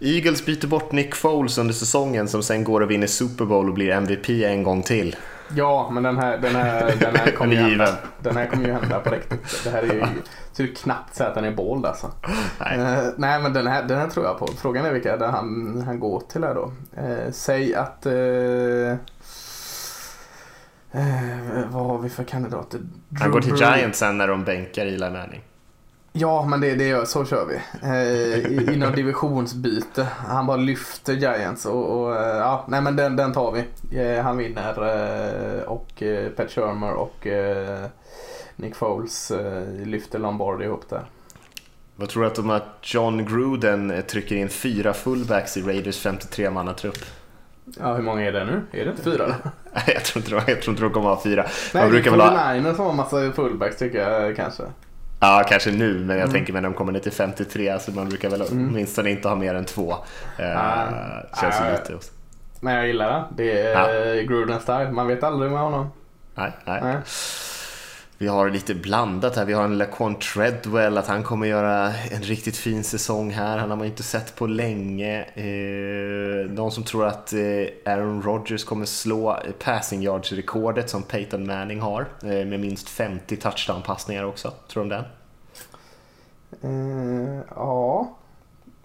Eagles 0.00 0.44
byter 0.44 0.66
bort 0.66 0.92
Nick 0.92 1.14
Foles 1.14 1.58
under 1.58 1.74
säsongen 1.74 2.28
som 2.28 2.42
sen 2.42 2.64
går 2.64 2.80
och 2.80 2.90
vinner 2.90 3.06
Super 3.06 3.44
Bowl 3.44 3.68
och 3.68 3.74
blir 3.74 3.90
MVP 3.90 4.28
en 4.28 4.62
gång 4.62 4.82
till. 4.82 5.16
Ja, 5.54 5.90
men 5.90 6.02
den 6.02 6.18
här, 6.18 6.38
den 6.38 6.56
här, 6.56 6.96
den 7.00 7.16
här 7.16 7.30
kommer 7.36 7.54
ju 7.54 7.60
hända. 7.60 7.98
Den 8.22 8.36
här 8.36 8.46
kommer 8.46 8.66
ju 8.66 8.72
hända 8.72 9.00
på 9.00 9.10
riktigt. 9.10 9.64
Det 9.64 9.70
här 9.70 9.82
är 9.82 9.94
ju 9.94 10.00
så 10.52 10.62
det 10.62 10.70
är 10.70 10.74
knappt 10.74 11.14
säga 11.14 11.28
att 11.28 11.34
den 11.34 11.44
är 11.44 11.54
bold 11.54 11.86
alltså. 11.86 12.10
Nej. 12.60 12.78
Uh, 12.78 13.12
nej 13.16 13.42
men 13.42 13.52
den 13.52 13.66
här, 13.66 13.82
den 13.82 13.98
här 13.98 14.08
tror 14.08 14.26
jag 14.26 14.38
på. 14.38 14.46
Frågan 14.46 14.86
är 14.86 14.92
vilka 14.92 15.16
där 15.16 15.28
han, 15.28 15.82
han 15.86 16.00
går 16.00 16.22
till 16.28 16.44
här 16.44 16.54
då. 16.54 16.72
Uh, 17.02 17.30
säg 17.32 17.74
att 17.74 18.06
uh, 18.06 18.96
vad 21.70 21.86
har 21.86 21.98
vi 21.98 22.08
för 22.08 22.24
kandidater? 22.24 22.78
Drew 22.78 23.22
han 23.22 23.30
går 23.30 23.40
till 23.40 23.56
Giants 23.56 23.98
sen 23.98 24.18
när 24.18 24.28
de 24.28 24.44
bänkar 24.44 24.86
Eli 24.86 25.10
Manning. 25.10 25.42
Ja, 26.20 26.44
men 26.44 26.60
det, 26.60 26.74
det 26.74 27.08
så 27.08 27.24
kör 27.24 27.46
vi. 27.46 27.54
Eh, 27.82 28.74
I 28.74 28.76
något 28.76 28.96
divisionsbyte. 28.96 30.06
Han 30.26 30.46
bara 30.46 30.56
lyfter 30.56 31.12
Giants 31.12 31.66
och, 31.66 32.00
och 32.00 32.14
ja, 32.16 32.64
nej 32.68 32.80
men 32.80 32.96
den, 32.96 33.16
den 33.16 33.32
tar 33.32 33.52
vi. 33.52 33.64
Eh, 34.00 34.22
han 34.22 34.36
vinner 34.36 34.74
eh, 35.58 35.62
och 35.62 36.02
eh, 36.02 36.28
Pat 36.28 36.50
Shermer 36.50 36.92
och 36.92 37.26
eh, 37.26 37.84
Nick 38.56 38.76
Foles 38.76 39.30
eh, 39.30 39.62
lyfter 39.84 40.18
Lombardi 40.18 40.64
ihop 40.64 40.88
där. 40.88 41.04
Vad 41.96 42.08
tror 42.08 42.30
du 42.34 42.40
om 42.40 42.50
att 42.50 42.78
John 42.82 43.26
Gruden 43.26 44.02
trycker 44.08 44.36
in 44.36 44.48
fyra 44.48 44.92
fullbacks 44.92 45.56
i 45.56 45.62
Raiders 45.62 46.06
53-mannatrupp? 46.06 47.04
Ja, 47.78 47.94
hur 47.94 48.02
många 48.02 48.22
är 48.22 48.32
det 48.32 48.44
nu? 48.44 48.62
Är 48.72 48.84
det 48.84 48.90
inte 48.90 49.02
fyra? 49.02 49.34
jag, 49.86 50.04
tror 50.04 50.24
inte, 50.24 50.52
jag 50.52 50.62
tror 50.62 50.72
inte 50.72 50.82
de 50.82 50.92
kommer 50.92 51.10
att 51.10 51.16
ha 51.16 51.22
fyra. 51.22 51.46
Nej, 51.74 51.82
Man 51.82 51.90
brukar 51.90 52.10
väl 52.10 52.20
ha... 52.20 52.52
Niners 52.52 52.78
har 52.78 52.90
en 52.90 52.96
massa 52.96 53.32
fullbacks 53.32 53.76
tycker 53.76 54.10
jag 54.10 54.36
kanske. 54.36 54.62
Ja, 55.20 55.44
kanske 55.48 55.70
nu, 55.70 55.94
men 55.94 56.16
jag 56.16 56.28
mm. 56.28 56.32
tänker 56.32 56.52
när 56.52 56.62
de 56.62 56.74
kommer 56.74 56.92
ner 56.92 57.00
till 57.00 57.12
53 57.12 57.78
så 57.80 57.92
man 57.92 58.08
brukar 58.08 58.30
väl 58.30 58.40
mm. 58.40 58.68
åtminstone 58.68 59.10
inte 59.10 59.28
ha 59.28 59.36
mer 59.36 59.54
än 59.54 59.64
två. 59.64 59.94
Ah, 60.38 60.86
känns 61.40 61.60
ah, 61.60 61.72
lite. 61.72 61.94
Också. 61.94 62.12
Men 62.60 62.74
jag 62.74 62.86
gillar 62.86 63.10
det. 63.12 63.24
Det 63.42 63.62
är 63.62 64.16
ja. 64.16 64.22
Gruden 64.22 64.60
style. 64.60 64.90
Man 64.90 65.06
vet 65.06 65.22
aldrig 65.22 65.50
med 65.50 65.60
honom. 65.60 65.90
Nej, 66.34 66.52
nej. 66.64 66.80
nej. 66.82 66.96
Vi 68.20 68.26
har 68.26 68.50
lite 68.50 68.74
blandat 68.74 69.36
här. 69.36 69.44
Vi 69.44 69.52
har 69.52 69.64
en 69.64 69.78
Laquan 69.78 70.18
Treadwell, 70.18 70.98
att 70.98 71.06
han 71.06 71.22
kommer 71.22 71.46
göra 71.46 71.92
en 71.94 72.22
riktigt 72.22 72.56
fin 72.56 72.84
säsong 72.84 73.30
här. 73.30 73.58
Han 73.58 73.70
har 73.70 73.76
man 73.76 73.86
inte 73.86 74.02
sett 74.02 74.36
på 74.36 74.46
länge. 74.46 75.22
Eh, 75.22 76.50
någon 76.50 76.72
som 76.72 76.84
tror 76.84 77.06
att 77.06 77.32
eh, 77.32 77.92
Aaron 77.92 78.22
Rodgers 78.22 78.64
kommer 78.64 78.84
slå 78.84 79.38
passing 79.58 80.02
yards-rekordet 80.02 80.90
som 80.90 81.02
Peyton 81.02 81.46
Manning 81.46 81.80
har 81.80 82.00
eh, 82.22 82.28
med 82.28 82.60
minst 82.60 82.88
50 82.88 83.36
touchdown-passningar 83.36 84.24
också. 84.24 84.52
Tror 84.68 84.84
du 84.84 84.94
om 84.94 85.02
den? 85.02 85.04
Uh, 86.64 87.40
ja, 87.54 88.16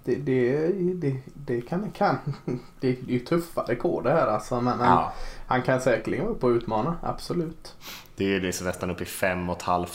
det, 0.03 0.15
det, 0.15 0.67
det, 0.93 1.15
det 1.33 1.61
kan, 1.61 1.91
kan. 1.91 2.17
Det 2.79 2.87
är 2.87 2.95
ju 3.07 3.19
tuffa 3.19 3.61
rekord 3.61 4.03
det 4.03 4.11
här 4.11 4.27
alltså. 4.27 4.61
Men, 4.61 4.79
ja. 4.79 5.13
han 5.47 5.61
kan 5.61 5.81
säkerligen 5.81 6.25
vara 6.25 6.35
uppe 6.35 6.45
och 6.45 6.51
utmana, 6.51 6.97
absolut. 7.01 7.75
Det 8.15 8.35
är 8.35 8.39
liksom 8.39 8.67
nästan 8.67 8.89
upp 8.89 9.01
i 9.01 9.05
5 9.05 9.47
500 9.65 9.87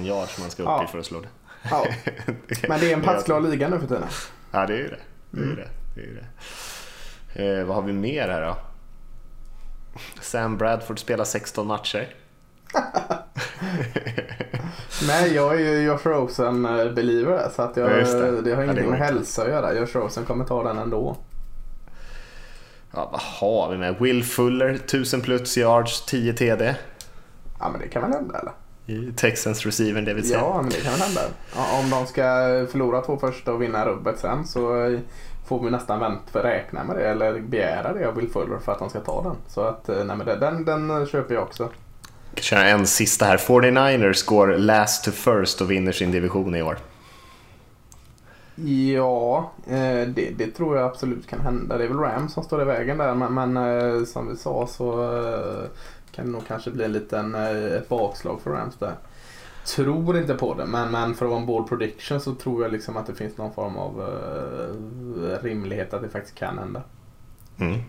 yards 0.00 0.38
man 0.38 0.50
ska 0.50 0.62
upp 0.62 0.68
ja. 0.68 0.84
i 0.84 0.86
för 0.86 0.98
att 0.98 1.06
slå 1.06 1.20
det. 1.20 1.28
Ja. 1.70 1.86
Men 2.68 2.80
det 2.80 2.92
är 2.92 2.96
en 2.96 3.02
passklar 3.02 3.40
liga 3.40 3.68
nu 3.68 3.78
för 3.78 3.86
tiden. 3.86 4.08
Ja, 4.50 4.66
det 4.66 4.72
är 4.72 4.78
ju 4.78 4.88
det. 4.88 4.98
det, 5.30 5.40
är 5.40 5.44
mm. 5.44 5.56
det. 5.56 5.68
det, 5.94 6.00
är 6.00 6.26
det. 7.34 7.58
Eh, 7.58 7.64
vad 7.64 7.76
har 7.76 7.82
vi 7.82 7.92
mer 7.92 8.28
här 8.28 8.46
då? 8.46 8.56
Sam 10.20 10.58
Bradford 10.58 10.98
spelar 10.98 11.24
16 11.24 11.66
matcher. 11.66 12.14
Nej, 15.06 15.34
jag 15.34 15.54
är 15.54 15.58
ju 15.58 15.82
Josh 15.82 16.00
Rosen-believer 16.02 17.48
så 17.56 17.62
att 17.62 17.76
jag, 17.76 17.90
det. 17.90 18.42
det. 18.42 18.54
har 18.54 18.62
ingenting 18.62 18.84
ja, 18.84 18.90
med 18.90 18.98
hälsa 18.98 19.42
att 19.42 19.48
göra. 19.48 19.74
Josh 19.74 19.94
Rosen 19.94 20.24
kommer 20.24 20.44
ta 20.44 20.62
den 20.62 20.78
ändå. 20.78 21.16
Ja, 22.92 23.08
vad 23.12 23.20
har 23.20 23.70
vi 23.70 23.78
med? 23.78 23.98
Will 24.00 24.24
Fuller, 24.24 24.68
1000 24.68 25.20
plus 25.20 25.58
yards, 25.58 26.06
10 26.06 26.32
TD. 26.32 26.74
Ja 27.60 27.68
men 27.70 27.80
det 27.80 27.88
kan 27.88 28.02
väl 28.02 28.12
hända 28.12 28.38
eller? 28.38 28.52
I 28.86 29.12
Texans 29.12 29.66
receiver 29.66 30.02
det 30.02 30.14
vill 30.14 30.28
säga. 30.28 30.38
Ja 30.38 30.62
men 30.62 30.70
det 30.70 30.80
kan 30.80 30.92
väl 30.92 31.00
hända. 31.00 31.20
om 31.80 31.90
de 31.90 32.06
ska 32.06 32.22
förlora 32.70 33.00
två 33.00 33.16
första 33.16 33.52
och 33.52 33.62
vinna 33.62 33.86
rubbet 33.86 34.18
sen 34.18 34.46
så 34.46 34.98
får 35.50 35.64
vi 35.64 35.70
nästan 35.70 36.00
vänta 36.00 36.30
för 36.32 36.42
räkna 36.42 36.84
med 36.84 36.96
det 36.96 37.10
eller 37.10 37.40
begära 37.40 37.92
det 37.92 38.08
av 38.08 38.14
Will 38.14 38.30
Fuller 38.30 38.58
för 38.58 38.72
att 38.72 38.78
de 38.78 38.90
ska 38.90 39.00
ta 39.00 39.22
den. 39.22 39.36
Så 39.48 39.60
att 39.60 39.88
eh, 39.88 40.04
nej 40.04 40.16
men 40.16 40.40
den, 40.40 40.64
den 40.64 41.06
köper 41.06 41.34
jag 41.34 41.42
också. 41.42 41.68
Jag 42.34 42.44
köra 42.44 42.68
en 42.68 42.86
sista 42.86 43.24
här. 43.24 43.36
49ers 43.36 44.26
går 44.26 44.48
last 44.48 45.04
to 45.04 45.10
first 45.10 45.60
och 45.60 45.70
vinner 45.70 45.92
sin 45.92 46.12
division 46.12 46.54
i 46.54 46.62
år. 46.62 46.78
Ja, 48.94 49.52
eh, 49.66 50.08
det, 50.08 50.30
det, 50.38 50.46
tror 50.46 50.76
jag 50.76 50.86
absolut 50.86 51.26
kan 51.26 51.40
hända. 51.40 51.78
Det 51.78 51.84
är 51.84 51.88
väl 51.88 51.98
Rams 51.98 52.32
som 52.32 52.44
står 52.44 52.62
i 52.62 52.64
vägen 52.64 52.98
där 52.98 53.14
men, 53.14 53.34
men 53.34 53.56
eh, 53.56 54.04
som 54.04 54.28
vi 54.28 54.36
sa 54.36 54.66
så 54.66 55.02
kan 56.12 56.26
det 56.26 56.32
nog 56.32 56.46
kanske 56.46 56.70
bli 56.70 56.84
en 56.84 56.92
liten, 56.92 57.34
eh, 57.34 57.74
ett 57.74 57.88
bakslag 57.88 58.40
för 58.40 58.50
Rams 58.50 58.76
där. 58.76 58.94
Tror 59.66 60.18
inte 60.18 60.34
på 60.34 60.54
det, 60.54 60.66
men, 60.66 60.90
men 60.90 61.14
för 61.14 61.24
att 61.24 61.30
vara 61.30 61.40
en 61.40 61.46
bold 61.46 61.68
prediction 61.68 62.20
så 62.20 62.34
tror 62.34 62.62
jag 62.62 62.72
liksom 62.72 62.96
att 62.96 63.06
det 63.06 63.14
finns 63.14 63.36
någon 63.36 63.52
form 63.52 63.76
av 63.76 64.00
uh, 64.00 65.42
rimlighet 65.42 65.94
att 65.94 66.02
det 66.02 66.08
faktiskt 66.08 66.34
kan 66.34 66.58
hända. 66.58 66.82
Mm. 67.58 67.80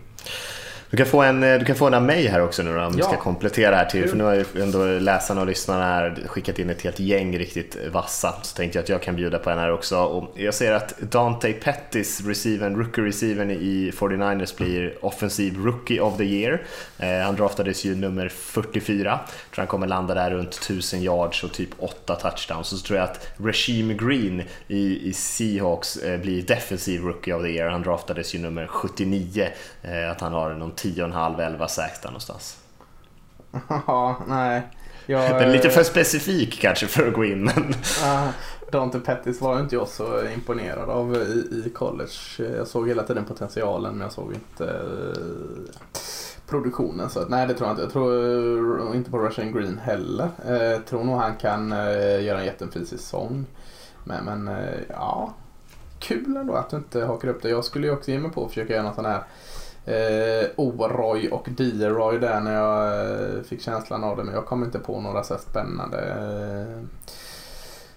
Du 0.92 0.96
kan 0.96 1.06
få 1.06 1.22
en, 1.22 1.42
eh, 1.42 1.58
du 1.58 1.64
kan 1.64 1.76
få 1.76 1.86
en 1.86 1.94
av 1.94 2.02
mig 2.02 2.26
här 2.26 2.42
också 2.42 2.62
nu 2.62 2.74
då, 2.74 2.80
om 2.80 2.84
ja. 2.84 2.90
du 2.96 3.02
ska 3.02 3.16
komplettera 3.16 3.76
här 3.76 3.84
till. 3.84 4.08
För 4.08 4.16
nu 4.16 4.24
har 4.24 4.34
ju 4.34 4.44
ändå 4.62 4.84
läsarna 4.84 5.40
och 5.40 5.46
lyssnarna 5.46 5.84
här 5.84 6.16
skickat 6.26 6.58
in 6.58 6.70
ett 6.70 6.82
helt 6.82 7.00
gäng 7.00 7.38
riktigt 7.38 7.76
vassa. 7.92 8.34
Så 8.42 8.56
tänkte 8.56 8.78
jag 8.78 8.82
att 8.82 8.88
jag 8.88 9.02
kan 9.02 9.16
bjuda 9.16 9.38
på 9.38 9.50
en 9.50 9.58
här 9.58 9.72
också. 9.72 9.98
Och 9.98 10.32
jag 10.34 10.54
ser 10.54 10.72
att 10.72 10.98
Dante 10.98 11.52
Pettis, 11.52 12.20
receiven, 12.26 12.76
rookie 12.76 13.04
receiven 13.04 13.50
i 13.50 13.92
49ers 13.96 14.56
blir 14.56 15.04
offensiv 15.04 15.56
rookie 15.56 16.00
of 16.00 16.16
the 16.16 16.24
year. 16.24 16.62
Eh, 16.98 17.24
han 17.24 17.36
draftades 17.36 17.84
ju 17.84 17.94
nummer 17.94 18.28
44. 18.28 19.10
Jag 19.10 19.54
tror 19.54 19.62
han 19.62 19.66
kommer 19.66 19.86
landa 19.86 20.14
där 20.14 20.30
runt 20.30 20.54
1000 20.54 21.02
yards 21.02 21.44
och 21.44 21.52
typ 21.52 21.70
8 21.78 22.14
touchdowns. 22.14 22.68
Så, 22.68 22.76
så 22.76 22.86
tror 22.86 22.98
jag 22.98 23.04
att 23.04 23.28
Regime 23.36 23.94
Green 23.94 24.42
i, 24.68 25.08
i 25.08 25.12
Seahawks 25.12 25.96
eh, 25.96 26.20
blir 26.20 26.42
defensiv 26.42 27.02
rookie 27.02 27.34
of 27.34 27.42
the 27.42 27.48
year. 27.48 27.68
Han 27.68 27.82
draftades 27.82 28.34
ju 28.34 28.38
nummer 28.38 28.66
79. 28.66 29.48
Eh, 29.82 30.10
att 30.10 30.20
han 30.20 30.32
har 30.32 30.54
någon 30.54 30.74
10,5, 30.82 31.40
11 31.40 31.68
sacks 31.68 32.00
där 32.00 32.08
någonstans. 32.08 32.58
Ja, 33.86 34.16
nej. 34.28 34.62
Jag, 35.06 35.30
men 35.30 35.52
lite 35.52 35.70
för 35.70 35.82
specifik 35.82 36.60
kanske 36.60 36.86
för 36.86 37.08
att 37.08 37.14
gå 37.14 37.24
in. 37.24 37.44
Men... 37.44 37.74
Dante 38.72 39.00
Pettis 39.00 39.40
var 39.40 39.60
inte 39.60 39.74
jag 39.74 39.88
så 39.88 40.28
imponerad 40.28 40.90
av 40.90 41.14
i, 41.14 41.62
i, 41.66 41.70
college. 41.70 42.12
Jag 42.56 42.68
såg 42.68 42.88
hela 42.88 43.02
tiden 43.02 43.24
potentialen 43.24 43.92
men 43.92 44.00
jag 44.00 44.12
såg 44.12 44.32
inte 44.32 44.64
uh, 44.64 45.64
produktionen. 46.46 47.10
Så 47.10 47.24
nej, 47.28 47.46
det 47.46 47.54
tror 47.54 47.68
jag 47.68 47.72
inte. 47.72 47.82
Jag 47.82 47.92
tror 47.92 48.12
uh, 48.12 48.96
inte 48.96 49.10
på 49.10 49.18
Russian 49.18 49.52
Green 49.52 49.78
heller. 49.78 50.28
Jag 50.46 50.86
tror 50.86 51.04
nog 51.04 51.16
han 51.16 51.36
kan 51.36 51.70
göra 52.20 52.38
en 52.38 52.44
jättefin 52.44 52.86
säsong. 52.86 53.46
Men, 54.04 54.24
men 54.24 54.56
ja, 54.88 55.34
kul 55.98 56.36
ändå 56.36 56.54
att 56.54 56.70
du 56.70 56.76
inte 56.76 57.04
hakar 57.04 57.28
upp 57.28 57.42
det. 57.42 57.48
Jag 57.48 57.64
skulle 57.64 57.86
ju 57.86 57.92
också 57.92 58.10
ge 58.10 58.18
mig 58.18 58.30
på 58.30 58.44
att 58.44 58.48
försöka 58.48 58.72
göra 58.72 58.82
någon 58.82 58.94
sån 58.94 59.04
här 59.04 59.22
eh, 59.86 60.48
Oroy 60.56 61.28
och 61.28 61.48
D-Roy 61.50 62.18
där 62.18 62.40
när 62.40 62.54
jag 62.54 62.86
eh, 63.36 63.42
fick 63.42 63.62
känslan 63.62 64.04
av 64.04 64.16
det. 64.16 64.24
Men 64.24 64.34
jag 64.34 64.46
kom 64.46 64.64
inte 64.64 64.78
på 64.78 65.00
några 65.00 65.22
så 65.22 65.38
spännande. 65.38 65.98
Eh, 65.98 66.84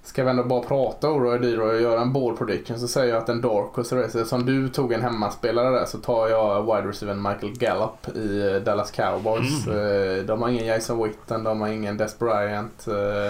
ska 0.03 0.23
vi 0.23 0.29
ändå 0.29 0.43
bara 0.43 0.61
prata 0.61 1.09
Oroy 1.09 1.35
och 1.35 1.41
D-Roy 1.41 1.75
och 1.75 1.81
göra 1.81 2.01
en 2.01 2.13
ball 2.13 2.37
prediction 2.37 2.79
så 2.79 2.87
säger 2.87 3.13
jag 3.13 3.23
att 3.23 3.29
en 3.29 3.41
Darkus 3.41 3.91
Racer, 3.91 4.23
som 4.23 4.45
du 4.45 4.69
tog 4.69 4.93
en 4.93 5.01
hemmaspelare 5.01 5.79
där 5.79 5.85
så 5.85 5.97
tar 5.97 6.27
jag 6.27 6.63
wide 6.65 6.89
receiver 6.89 7.13
Michael 7.13 7.57
Gallup 7.57 8.15
i 8.15 8.51
eh, 8.53 8.55
Dallas 8.55 8.91
Cowboys. 8.91 9.67
Mm. 9.67 9.79
Eh, 9.79 10.25
de 10.25 10.41
har 10.41 10.49
ingen 10.49 10.65
Jason 10.65 11.03
Witten, 11.03 11.43
de 11.43 11.61
har 11.61 11.67
ingen 11.67 11.97
Des 11.97 12.19
Bryant. 12.19 12.87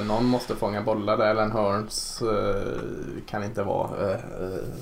Någon 0.08 0.26
måste 0.26 0.56
fånga 0.56 0.82
bollar 0.82 1.18
där. 1.18 1.26
Ellen 1.26 1.52
Hearns 1.52 2.24
kan 3.26 3.44
inte 3.44 3.64
vara 3.64 3.90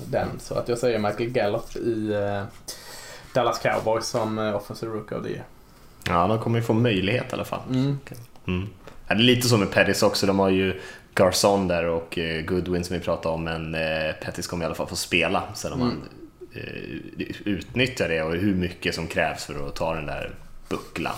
den. 0.06 0.28
Så 0.38 0.54
att 0.54 0.68
jag 0.68 0.78
säger 0.78 0.98
Michael 0.98 1.30
Gallup 1.30 1.76
i 1.76 2.12
Dallas 3.34 3.58
Cowboys 3.58 4.06
som 4.06 4.38
eh, 4.38 4.56
offensive 4.56 4.92
rookie 4.92 5.18
of 5.18 5.24
the 5.24 5.30
year. 5.30 5.44
Ja, 6.06 6.26
de 6.26 6.38
kommer 6.38 6.58
ju 6.58 6.64
få 6.64 6.72
möjlighet 6.72 7.24
i 7.30 7.32
alla 7.32 7.44
fall. 7.44 7.60
Mm. 7.70 7.98
Mm. 8.46 8.68
Ja, 9.08 9.14
det 9.14 9.20
är 9.20 9.24
lite 9.24 9.48
så 9.48 9.56
med 9.56 9.70
Pettis 9.70 10.02
också. 10.02 10.26
De 10.26 10.38
har 10.38 10.48
ju 10.48 10.80
Garson 11.14 11.68
där 11.68 11.84
och 11.84 12.18
Goodwin 12.44 12.84
som 12.84 12.96
vi 12.96 13.02
pratade 13.02 13.34
om, 13.34 13.44
men 13.44 13.72
Pettis 14.20 14.46
kommer 14.46 14.64
i 14.64 14.66
alla 14.66 14.74
fall 14.74 14.86
få 14.86 14.96
spela. 14.96 15.42
Sen 15.54 15.72
om 15.72 15.80
mm. 15.80 15.94
man 15.94 16.08
utnyttjar 17.44 18.08
det 18.08 18.22
och 18.22 18.34
hur 18.34 18.54
mycket 18.54 18.94
som 18.94 19.06
krävs 19.06 19.44
för 19.44 19.68
att 19.68 19.74
ta 19.74 19.94
den 19.94 20.06
där 20.06 20.34
bucklan, 20.68 21.14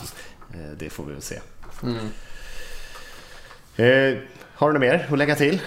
det 0.78 0.90
får 0.90 1.04
vi 1.04 1.12
väl 1.12 1.22
se. 1.22 1.40
Mm. 1.82 1.96
Har 4.54 4.68
du 4.68 4.72
något 4.72 4.80
mer 4.80 5.06
att 5.12 5.18
lägga 5.18 5.34
till? 5.34 5.60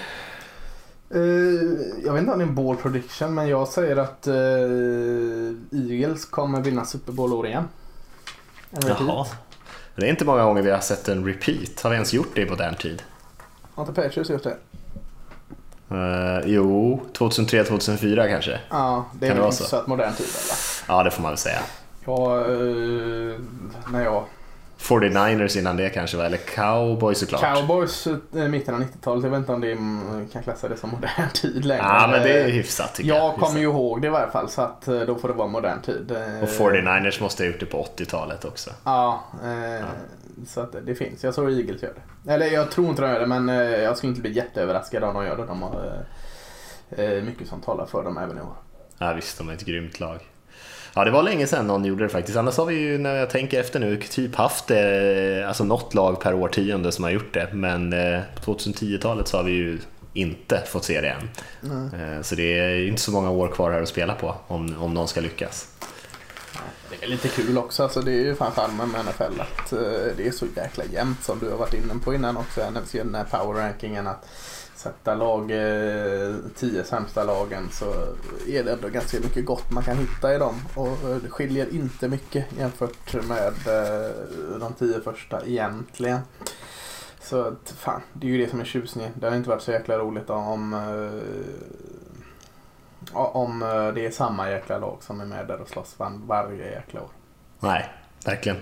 Uh, 1.15 1.81
jag 2.05 2.13
vet 2.13 2.19
inte 2.19 2.31
om 2.31 2.39
det 2.39 2.45
är 2.45 2.47
en 2.47 2.55
ball 2.55 2.75
prediction 2.75 3.33
men 3.33 3.47
jag 3.47 3.67
säger 3.67 3.95
att 3.95 4.27
uh, 4.27 5.53
Eagles 5.71 6.25
kommer 6.25 6.61
vinna 6.61 6.85
Super 6.85 7.11
Bowl 7.11 7.33
år 7.33 7.47
igen. 7.47 7.67
Jaha. 8.69 9.25
Det 9.95 10.05
är 10.05 10.09
inte 10.09 10.25
många 10.25 10.43
gånger 10.43 10.61
vi 10.61 10.71
har 10.71 10.79
sett 10.79 11.07
en 11.07 11.25
repeat. 11.25 11.81
Har 11.81 11.89
vi 11.89 11.95
ens 11.95 12.13
gjort 12.13 12.29
det 12.35 12.41
i 12.41 12.49
modern 12.49 12.75
tid? 12.75 13.03
Har 13.75 13.83
inte 13.83 14.01
Patriots 14.01 14.29
gjort 14.29 14.43
det? 14.43 14.57
Uh, 15.91 16.41
jo, 16.45 17.01
2003-2004 17.13 18.29
kanske. 18.29 18.59
Ja, 18.69 19.05
det 19.13 19.27
är 19.27 19.35
väl 19.35 19.43
inte 19.43 19.55
så 19.55 19.75
att 19.75 19.87
modern 19.87 20.13
tid 20.13 20.25
eller? 20.25 20.95
Ja, 20.97 21.03
det 21.03 21.11
får 21.11 21.21
man 21.21 21.31
väl 21.31 21.37
säga. 21.37 21.59
Ja, 22.05 22.45
när 23.91 24.03
jag 24.03 24.25
49ers 24.79 25.57
innan 25.57 25.77
det 25.77 25.89
kanske 25.89 26.17
var, 26.17 26.25
eller 26.25 26.37
Cowboys 26.37 27.19
såklart. 27.19 27.41
Cowboys 27.41 28.07
eh, 28.07 28.47
mitten 28.47 28.75
av 28.75 28.81
90-talet, 28.81 29.23
jag 29.23 29.31
vet 29.31 29.39
inte 29.39 29.51
om 29.51 29.61
det 29.61 30.33
kan 30.33 30.43
klassa 30.43 30.69
det 30.69 30.77
som 30.77 30.89
modern 30.89 31.29
tid 31.33 31.65
längre. 31.65 31.83
Ja 31.83 32.07
men 32.11 32.23
det 32.23 32.41
är 32.41 32.49
hyfsat 32.49 32.95
tycker 32.95 33.09
jag. 33.09 33.17
Jag 33.17 33.35
kommer 33.35 33.59
ju 33.59 33.65
ihåg 33.65 34.01
det 34.01 34.07
i 34.07 34.09
varje 34.09 34.31
fall 34.31 34.49
så 34.49 34.61
att 34.61 34.87
eh, 34.87 34.99
då 34.99 35.15
får 35.15 35.27
det 35.27 35.33
vara 35.33 35.47
modern 35.47 35.81
tid. 35.81 36.11
Och 36.41 36.47
49ers 36.47 37.21
måste 37.21 37.43
ha 37.43 37.47
gjort 37.47 37.59
det 37.59 37.65
på 37.65 37.87
80-talet 37.97 38.45
också. 38.45 38.69
Ja, 38.83 39.23
eh, 39.43 39.79
ja. 39.79 39.85
så 40.47 40.61
att 40.61 40.75
det 40.85 40.95
finns. 40.95 41.23
Jag 41.23 41.33
såg 41.33 41.51
Eagles 41.51 41.83
göra 41.83 41.93
det. 42.23 42.33
Eller 42.33 42.45
jag 42.45 42.71
tror 42.71 42.89
inte 42.89 43.01
de 43.01 43.11
gör 43.11 43.19
det 43.19 43.27
men 43.27 43.47
jag 43.83 43.97
skulle 43.97 44.09
inte 44.09 44.21
bli 44.21 44.31
jätteöverraskad 44.31 45.03
om 45.03 45.13
de 45.13 45.25
gör 45.25 45.37
det. 45.37 45.45
De 45.45 45.61
har 45.61 46.05
mycket 47.21 47.47
som 47.47 47.61
talar 47.61 47.85
för 47.85 48.03
dem 48.03 48.17
även 48.17 48.37
i 48.37 48.41
år. 48.41 48.55
Ja 48.97 49.13
visst, 49.13 49.37
de 49.37 49.49
är 49.49 49.53
ett 49.53 49.65
grymt 49.65 49.99
lag. 49.99 50.19
Ja, 50.93 51.05
det 51.05 51.11
var 51.11 51.23
länge 51.23 51.47
sedan 51.47 51.67
någon 51.67 51.85
gjorde 51.85 52.03
det 52.03 52.09
faktiskt. 52.09 52.37
Annars 52.37 52.57
har 52.57 52.65
vi 52.65 52.75
ju, 52.75 52.97
när 52.97 53.15
jag 53.15 53.29
tänker 53.29 53.59
efter 53.59 53.79
nu, 53.79 53.97
typ 53.97 54.35
haft 54.35 54.71
eh, 54.71 55.47
alltså 55.47 55.63
något 55.63 55.93
lag 55.93 56.21
per 56.21 56.33
årtionde 56.33 56.91
som 56.91 57.03
har 57.03 57.11
gjort 57.11 57.33
det. 57.33 57.49
Men 57.53 57.93
eh, 57.93 58.19
på 58.45 58.53
2010-talet 58.53 59.27
så 59.27 59.37
har 59.37 59.43
vi 59.43 59.51
ju 59.51 59.79
inte 60.13 60.63
fått 60.67 60.83
se 60.83 61.01
det 61.01 61.09
än. 61.09 61.29
Mm. 61.63 62.23
Så 62.23 62.35
det 62.35 62.59
är 62.59 62.87
inte 62.87 63.01
så 63.01 63.11
många 63.11 63.29
år 63.29 63.47
kvar 63.47 63.71
här 63.71 63.81
att 63.81 63.89
spela 63.89 64.15
på 64.15 64.35
om, 64.47 64.83
om 64.83 64.93
någon 64.93 65.07
ska 65.07 65.21
lyckas. 65.21 65.67
Det 66.89 67.05
är 67.05 67.09
lite 67.09 67.27
kul 67.27 67.57
också, 67.57 67.83
alltså 67.83 68.01
det 68.01 68.11
är 68.11 68.25
ju 68.25 68.35
fan 68.35 68.51
charmen 68.51 68.89
med 68.89 69.05
NFL 69.05 69.41
att 69.41 69.69
det 70.17 70.27
är 70.27 70.31
så 70.31 70.45
jäkla 70.55 70.83
jämnt 70.93 71.23
som 71.23 71.39
du 71.39 71.49
har 71.49 71.57
varit 71.57 71.73
inne 71.73 71.93
på 72.03 72.13
innan 72.13 72.37
också, 72.37 72.61
den 72.91 73.15
här 73.15 73.23
power 73.23 73.61
rankingen. 73.61 74.07
Att 74.07 74.25
sätta 74.79 75.15
lag, 75.15 75.51
eh, 75.51 76.35
tio 76.55 76.83
sämsta 76.83 77.23
lagen 77.23 77.69
så 77.71 77.85
är 78.47 78.63
det 78.63 78.71
ändå 78.71 78.87
ganska 78.87 79.19
mycket 79.19 79.45
gott 79.45 79.71
man 79.71 79.83
kan 79.83 79.97
hitta 79.97 80.35
i 80.35 80.37
dem. 80.37 80.55
Och 80.75 80.87
eh, 80.87 81.15
det 81.23 81.29
skiljer 81.29 81.75
inte 81.75 82.07
mycket 82.07 82.45
jämfört 82.57 83.13
med 83.13 83.53
eh, 83.67 84.11
de 84.59 84.73
tio 84.73 85.01
första 85.01 85.45
egentligen. 85.45 86.19
Så 87.21 87.41
att, 87.41 87.73
fan, 87.77 88.01
det 88.13 88.27
är 88.27 88.31
ju 88.31 88.37
det 88.37 88.49
som 88.49 88.59
är 88.59 88.65
tjusningen. 88.65 89.11
Det 89.15 89.29
har 89.29 89.35
inte 89.35 89.49
varit 89.49 89.61
så 89.61 89.71
jäkla 89.71 89.97
roligt 89.97 90.29
om, 90.29 90.73
eh, 90.73 91.21
om 93.13 93.61
eh, 93.61 93.87
det 93.87 94.05
är 94.05 94.11
samma 94.11 94.49
jäkla 94.49 94.77
lag 94.77 94.97
som 95.01 95.21
är 95.21 95.25
med 95.25 95.47
där 95.47 95.61
och 95.61 95.69
slåss 95.69 95.95
varje 96.27 96.71
jäkla 96.71 97.01
år. 97.01 97.09
Nej, 97.59 97.89
verkligen. 98.25 98.57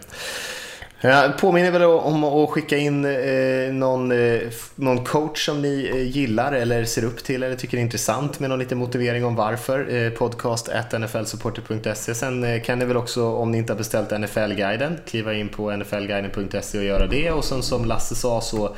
Jag 1.01 1.37
påminner 1.37 1.71
väl 1.71 1.83
om 1.83 2.23
att 2.23 2.49
skicka 2.49 2.77
in 2.77 3.05
eh, 3.05 3.73
någon, 3.73 4.11
eh, 4.11 4.39
någon 4.75 5.05
coach 5.05 5.45
som 5.45 5.61
ni 5.61 5.91
eh, 5.93 6.17
gillar 6.17 6.51
eller 6.51 6.85
ser 6.85 7.03
upp 7.03 7.23
till 7.23 7.43
eller 7.43 7.55
tycker 7.55 7.77
är 7.77 7.81
intressant 7.81 8.39
med 8.39 8.49
någon 8.49 8.59
liten 8.59 8.77
motivering 8.77 9.25
om 9.25 9.35
varför. 9.35 10.09
Podcast 10.09 10.69
nflsupporter.se. 10.99 12.15
Sen 12.15 12.61
kan 12.61 12.79
ni 12.79 12.85
väl 12.85 12.97
också, 12.97 13.31
om 13.31 13.51
ni 13.51 13.57
inte 13.57 13.73
har 13.73 13.77
beställt 13.77 14.11
NFL-guiden, 14.11 14.97
kliva 15.07 15.33
in 15.33 15.49
på 15.49 15.71
nflguiden.se 15.71 16.77
och 16.77 16.83
göra 16.83 17.07
det. 17.07 17.31
Och 17.31 17.45
sen 17.45 17.63
som 17.63 17.85
Lasse 17.85 18.15
sa 18.15 18.41
så 18.41 18.75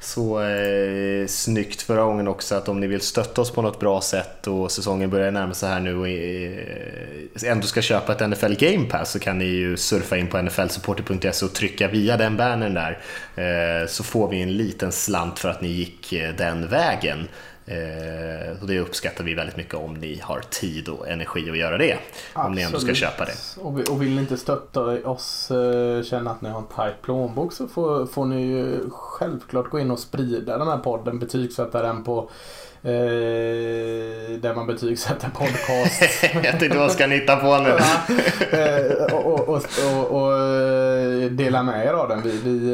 så 0.00 0.42
eh, 0.42 1.26
snyggt 1.26 1.82
förra 1.82 2.02
gången 2.02 2.28
också 2.28 2.54
att 2.54 2.68
om 2.68 2.80
ni 2.80 2.86
vill 2.86 3.00
stötta 3.00 3.40
oss 3.40 3.50
på 3.50 3.62
något 3.62 3.80
bra 3.80 4.00
sätt 4.00 4.46
och 4.46 4.72
säsongen 4.72 5.10
börjar 5.10 5.30
närma 5.30 5.54
sig 5.54 5.68
här 5.68 5.80
nu 5.80 5.96
och 5.96 6.08
eh, 6.08 7.50
ändå 7.50 7.66
ska 7.66 7.82
köpa 7.82 8.12
ett 8.12 8.30
NFL 8.30 8.54
Game 8.54 8.84
Pass 8.84 9.10
så 9.10 9.18
kan 9.18 9.38
ni 9.38 9.44
ju 9.44 9.76
surfa 9.76 10.16
in 10.16 10.26
på 10.26 10.42
nflsupporter.se 10.42 11.44
och 11.46 11.52
trycka 11.52 11.88
via 11.88 12.16
den 12.16 12.36
bannern 12.36 12.74
där 12.74 12.98
eh, 13.36 13.86
så 13.86 14.04
får 14.04 14.28
vi 14.28 14.42
en 14.42 14.56
liten 14.56 14.92
slant 14.92 15.38
för 15.38 15.48
att 15.48 15.60
ni 15.60 15.68
gick 15.68 16.12
eh, 16.12 16.34
den 16.34 16.68
vägen. 16.68 17.28
Eh, 17.70 18.60
och 18.60 18.66
det 18.66 18.80
uppskattar 18.80 19.24
vi 19.24 19.34
väldigt 19.34 19.56
mycket 19.56 19.74
om 19.74 19.94
ni 19.94 20.20
har 20.22 20.40
tid 20.40 20.88
och 20.88 21.08
energi 21.08 21.50
att 21.50 21.58
göra 21.58 21.78
det. 21.78 21.92
Absolut. 21.92 22.46
Om 22.46 22.54
ni 22.54 22.62
ändå 22.62 22.78
ska 22.78 22.94
köpa 22.94 23.24
det. 23.24 23.60
Och, 23.90 24.02
vill 24.02 24.14
ni 24.14 24.20
inte 24.20 24.36
stötta 24.36 24.80
oss, 25.08 25.50
eh, 25.50 26.02
känna 26.02 26.30
att 26.30 26.42
ni 26.42 26.48
har 26.48 26.58
en 26.58 26.66
tajt 26.66 27.02
plånbok 27.02 27.52
så 27.52 27.68
får, 27.68 28.06
får 28.06 28.24
ni 28.24 28.42
ju 28.42 28.90
självklart 28.90 29.70
gå 29.70 29.78
in 29.78 29.90
och 29.90 29.98
sprida 29.98 30.58
den 30.58 30.68
här 30.68 30.78
podden, 30.78 31.18
betygsätta 31.18 31.82
den 31.82 32.04
på 32.04 32.30
Eh, 32.82 34.40
där 34.40 34.54
man 34.54 34.66
betygsätter 34.66 35.28
podcast. 35.28 36.02
jag 36.44 36.60
tänkte 36.60 36.78
vad 36.78 36.92
ska 36.92 37.06
ni 37.06 37.14
hitta 37.14 37.36
på 37.36 37.58
nu? 37.58 37.70
eh, 38.58 39.14
och, 39.14 39.48
och, 39.48 39.48
och, 39.48 40.10
och, 40.10 40.38
eh, 40.38 41.30
dela 41.30 41.62
med 41.62 41.86
er 41.86 41.92
av 41.92 42.08
den. 42.08 42.22
Vi, 42.22 42.30
vi 42.44 42.68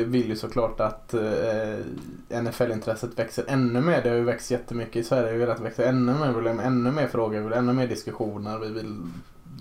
eh, 0.00 0.06
vill 0.06 0.28
ju 0.28 0.36
såklart 0.36 0.80
att 0.80 1.14
eh, 1.14 2.40
NFL-intresset 2.42 3.18
växer 3.18 3.44
ännu 3.48 3.80
mer. 3.80 4.02
Det 4.02 4.08
har 4.08 4.16
ju 4.16 4.24
växt 4.24 4.50
jättemycket 4.50 4.96
i 4.96 5.04
Sverige. 5.04 5.32
Vi 5.32 5.38
vill 5.38 5.50
att 5.50 5.56
det 5.56 5.64
växer 5.64 5.86
ännu 5.86 6.12
mer. 6.12 6.28
Vi 6.28 6.34
vill 6.34 6.58
ha 6.58 6.62
ännu 6.62 6.90
mer 6.90 7.06
frågor, 7.06 7.38
vi 7.38 7.44
vill 7.44 7.52
ännu 7.52 7.72
mer 7.72 7.86
diskussioner. 7.86 8.58
Vi 8.58 8.68
vill 8.68 8.96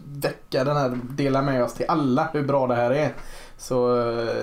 väcka 0.05 0.63
den 0.63 0.77
här, 0.77 0.99
dela 1.09 1.41
med 1.41 1.63
oss 1.63 1.73
till 1.73 1.85
alla 1.87 2.29
hur 2.33 2.43
bra 2.43 2.67
det 2.67 2.75
här 2.75 2.91
är. 2.91 3.13
Så 3.57 3.99
eh, 3.99 4.35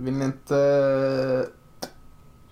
vill 0.00 0.14
ni 0.14 0.24
inte 0.24 1.46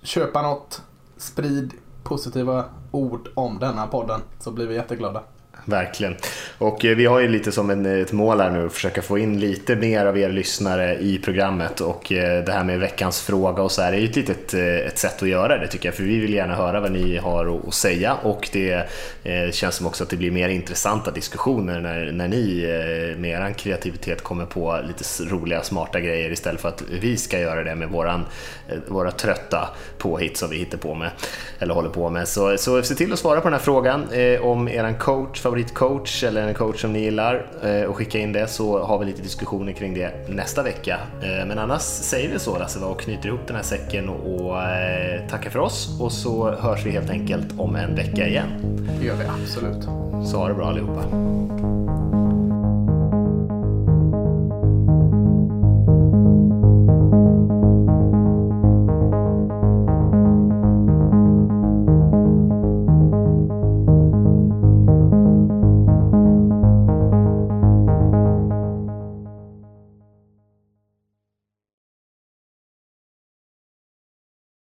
köpa 0.02 0.42
något, 0.42 0.82
sprid 1.16 1.72
positiva 2.02 2.64
ord 2.90 3.28
om 3.34 3.58
denna 3.58 3.86
podden 3.86 4.20
så 4.38 4.50
blir 4.50 4.66
vi 4.66 4.74
jätteglada. 4.74 5.22
Verkligen. 5.64 6.16
Och 6.58 6.84
eh, 6.84 6.96
vi 6.96 7.06
har 7.06 7.20
ju 7.20 7.28
lite 7.28 7.52
som 7.52 7.70
en, 7.70 7.86
ett 7.86 8.12
mål 8.12 8.40
här 8.40 8.50
nu 8.50 8.66
att 8.66 8.72
försöka 8.72 9.02
få 9.02 9.18
in 9.18 9.40
lite 9.40 9.76
mer 9.76 10.06
av 10.06 10.18
er 10.18 10.28
lyssnare 10.28 10.98
i 10.98 11.18
programmet 11.18 11.80
och 11.80 12.12
eh, 12.12 12.44
det 12.44 12.52
här 12.52 12.64
med 12.64 12.80
veckans 12.80 13.22
fråga 13.22 13.62
och 13.62 13.72
så 13.72 13.82
här 13.82 13.92
är 13.92 13.98
ju 13.98 14.08
ett 14.08 14.16
litet 14.16 14.54
eh, 14.54 14.62
ett 14.62 14.98
sätt 14.98 15.22
att 15.22 15.28
göra 15.28 15.58
det 15.58 15.66
tycker 15.66 15.88
jag 15.88 15.94
för 15.94 16.02
vi 16.02 16.18
vill 16.18 16.34
gärna 16.34 16.54
höra 16.54 16.80
vad 16.80 16.92
ni 16.92 17.16
har 17.16 17.68
att 17.68 17.74
säga 17.74 18.14
och 18.14 18.48
det 18.52 18.88
känns 19.52 19.74
som 19.74 19.86
också 19.86 20.04
att 20.04 20.10
det 20.10 20.16
blir 20.16 20.30
mer 20.30 20.48
intressanta 20.48 21.10
diskussioner 21.10 21.80
när, 21.80 22.12
när 22.12 22.28
ni 22.28 22.66
med 23.18 23.30
er 23.30 23.52
kreativitet 23.52 24.22
kommer 24.22 24.46
på 24.46 24.80
lite 24.86 25.04
roliga 25.34 25.62
smarta 25.62 26.00
grejer 26.00 26.30
istället 26.32 26.60
för 26.60 26.68
att 26.68 26.82
vi 27.00 27.16
ska 27.16 27.38
göra 27.38 27.64
det 27.64 27.74
med 27.74 27.88
våran, 27.88 28.26
våra 28.88 29.10
trötta 29.10 29.68
påhitt 29.98 30.36
som 30.36 30.50
vi 30.50 30.56
hittar 30.56 30.78
på 30.78 30.94
med 30.94 31.10
eller 31.58 31.74
håller 31.74 31.90
på 31.90 32.10
med. 32.10 32.28
Så, 32.28 32.56
så 32.58 32.82
se 32.82 32.94
till 32.94 33.12
att 33.12 33.18
svara 33.18 33.40
på 33.40 33.48
den 33.48 33.52
här 33.52 33.60
frågan 33.60 34.06
om 34.40 34.68
eran 34.68 34.94
coach 34.94 35.40
favoritcoach 35.50 36.24
eller 36.24 36.48
en 36.48 36.54
coach 36.54 36.80
som 36.80 36.92
ni 36.92 37.00
gillar 37.00 37.46
eh, 37.62 37.82
och 37.82 37.96
skicka 37.96 38.18
in 38.18 38.32
det 38.32 38.48
så 38.48 38.84
har 38.84 38.98
vi 38.98 39.06
lite 39.06 39.22
diskussioner 39.22 39.72
kring 39.72 39.94
det 39.94 40.28
nästa 40.28 40.62
vecka. 40.62 41.00
Eh, 41.22 41.46
men 41.46 41.58
annars 41.58 41.82
säger 41.82 42.32
vi 42.32 42.38
så 42.38 42.58
Lasse 42.58 42.78
och 42.78 43.00
knyter 43.00 43.28
ihop 43.28 43.40
den 43.46 43.56
här 43.56 43.62
säcken 43.62 44.08
och 44.08 44.62
eh, 44.62 45.28
tackar 45.28 45.50
för 45.50 45.58
oss 45.58 46.00
och 46.00 46.12
så 46.12 46.50
hörs 46.50 46.86
vi 46.86 46.90
helt 46.90 47.10
enkelt 47.10 47.58
om 47.58 47.76
en 47.76 47.94
vecka 47.94 48.28
igen. 48.28 48.48
Det 49.00 49.06
gör 49.06 49.16
vi 49.16 49.24
absolut. 49.24 49.84
Så 50.30 50.36
ha 50.36 50.48
det 50.48 50.54
bra 50.54 50.66
allihopa. 50.66 51.02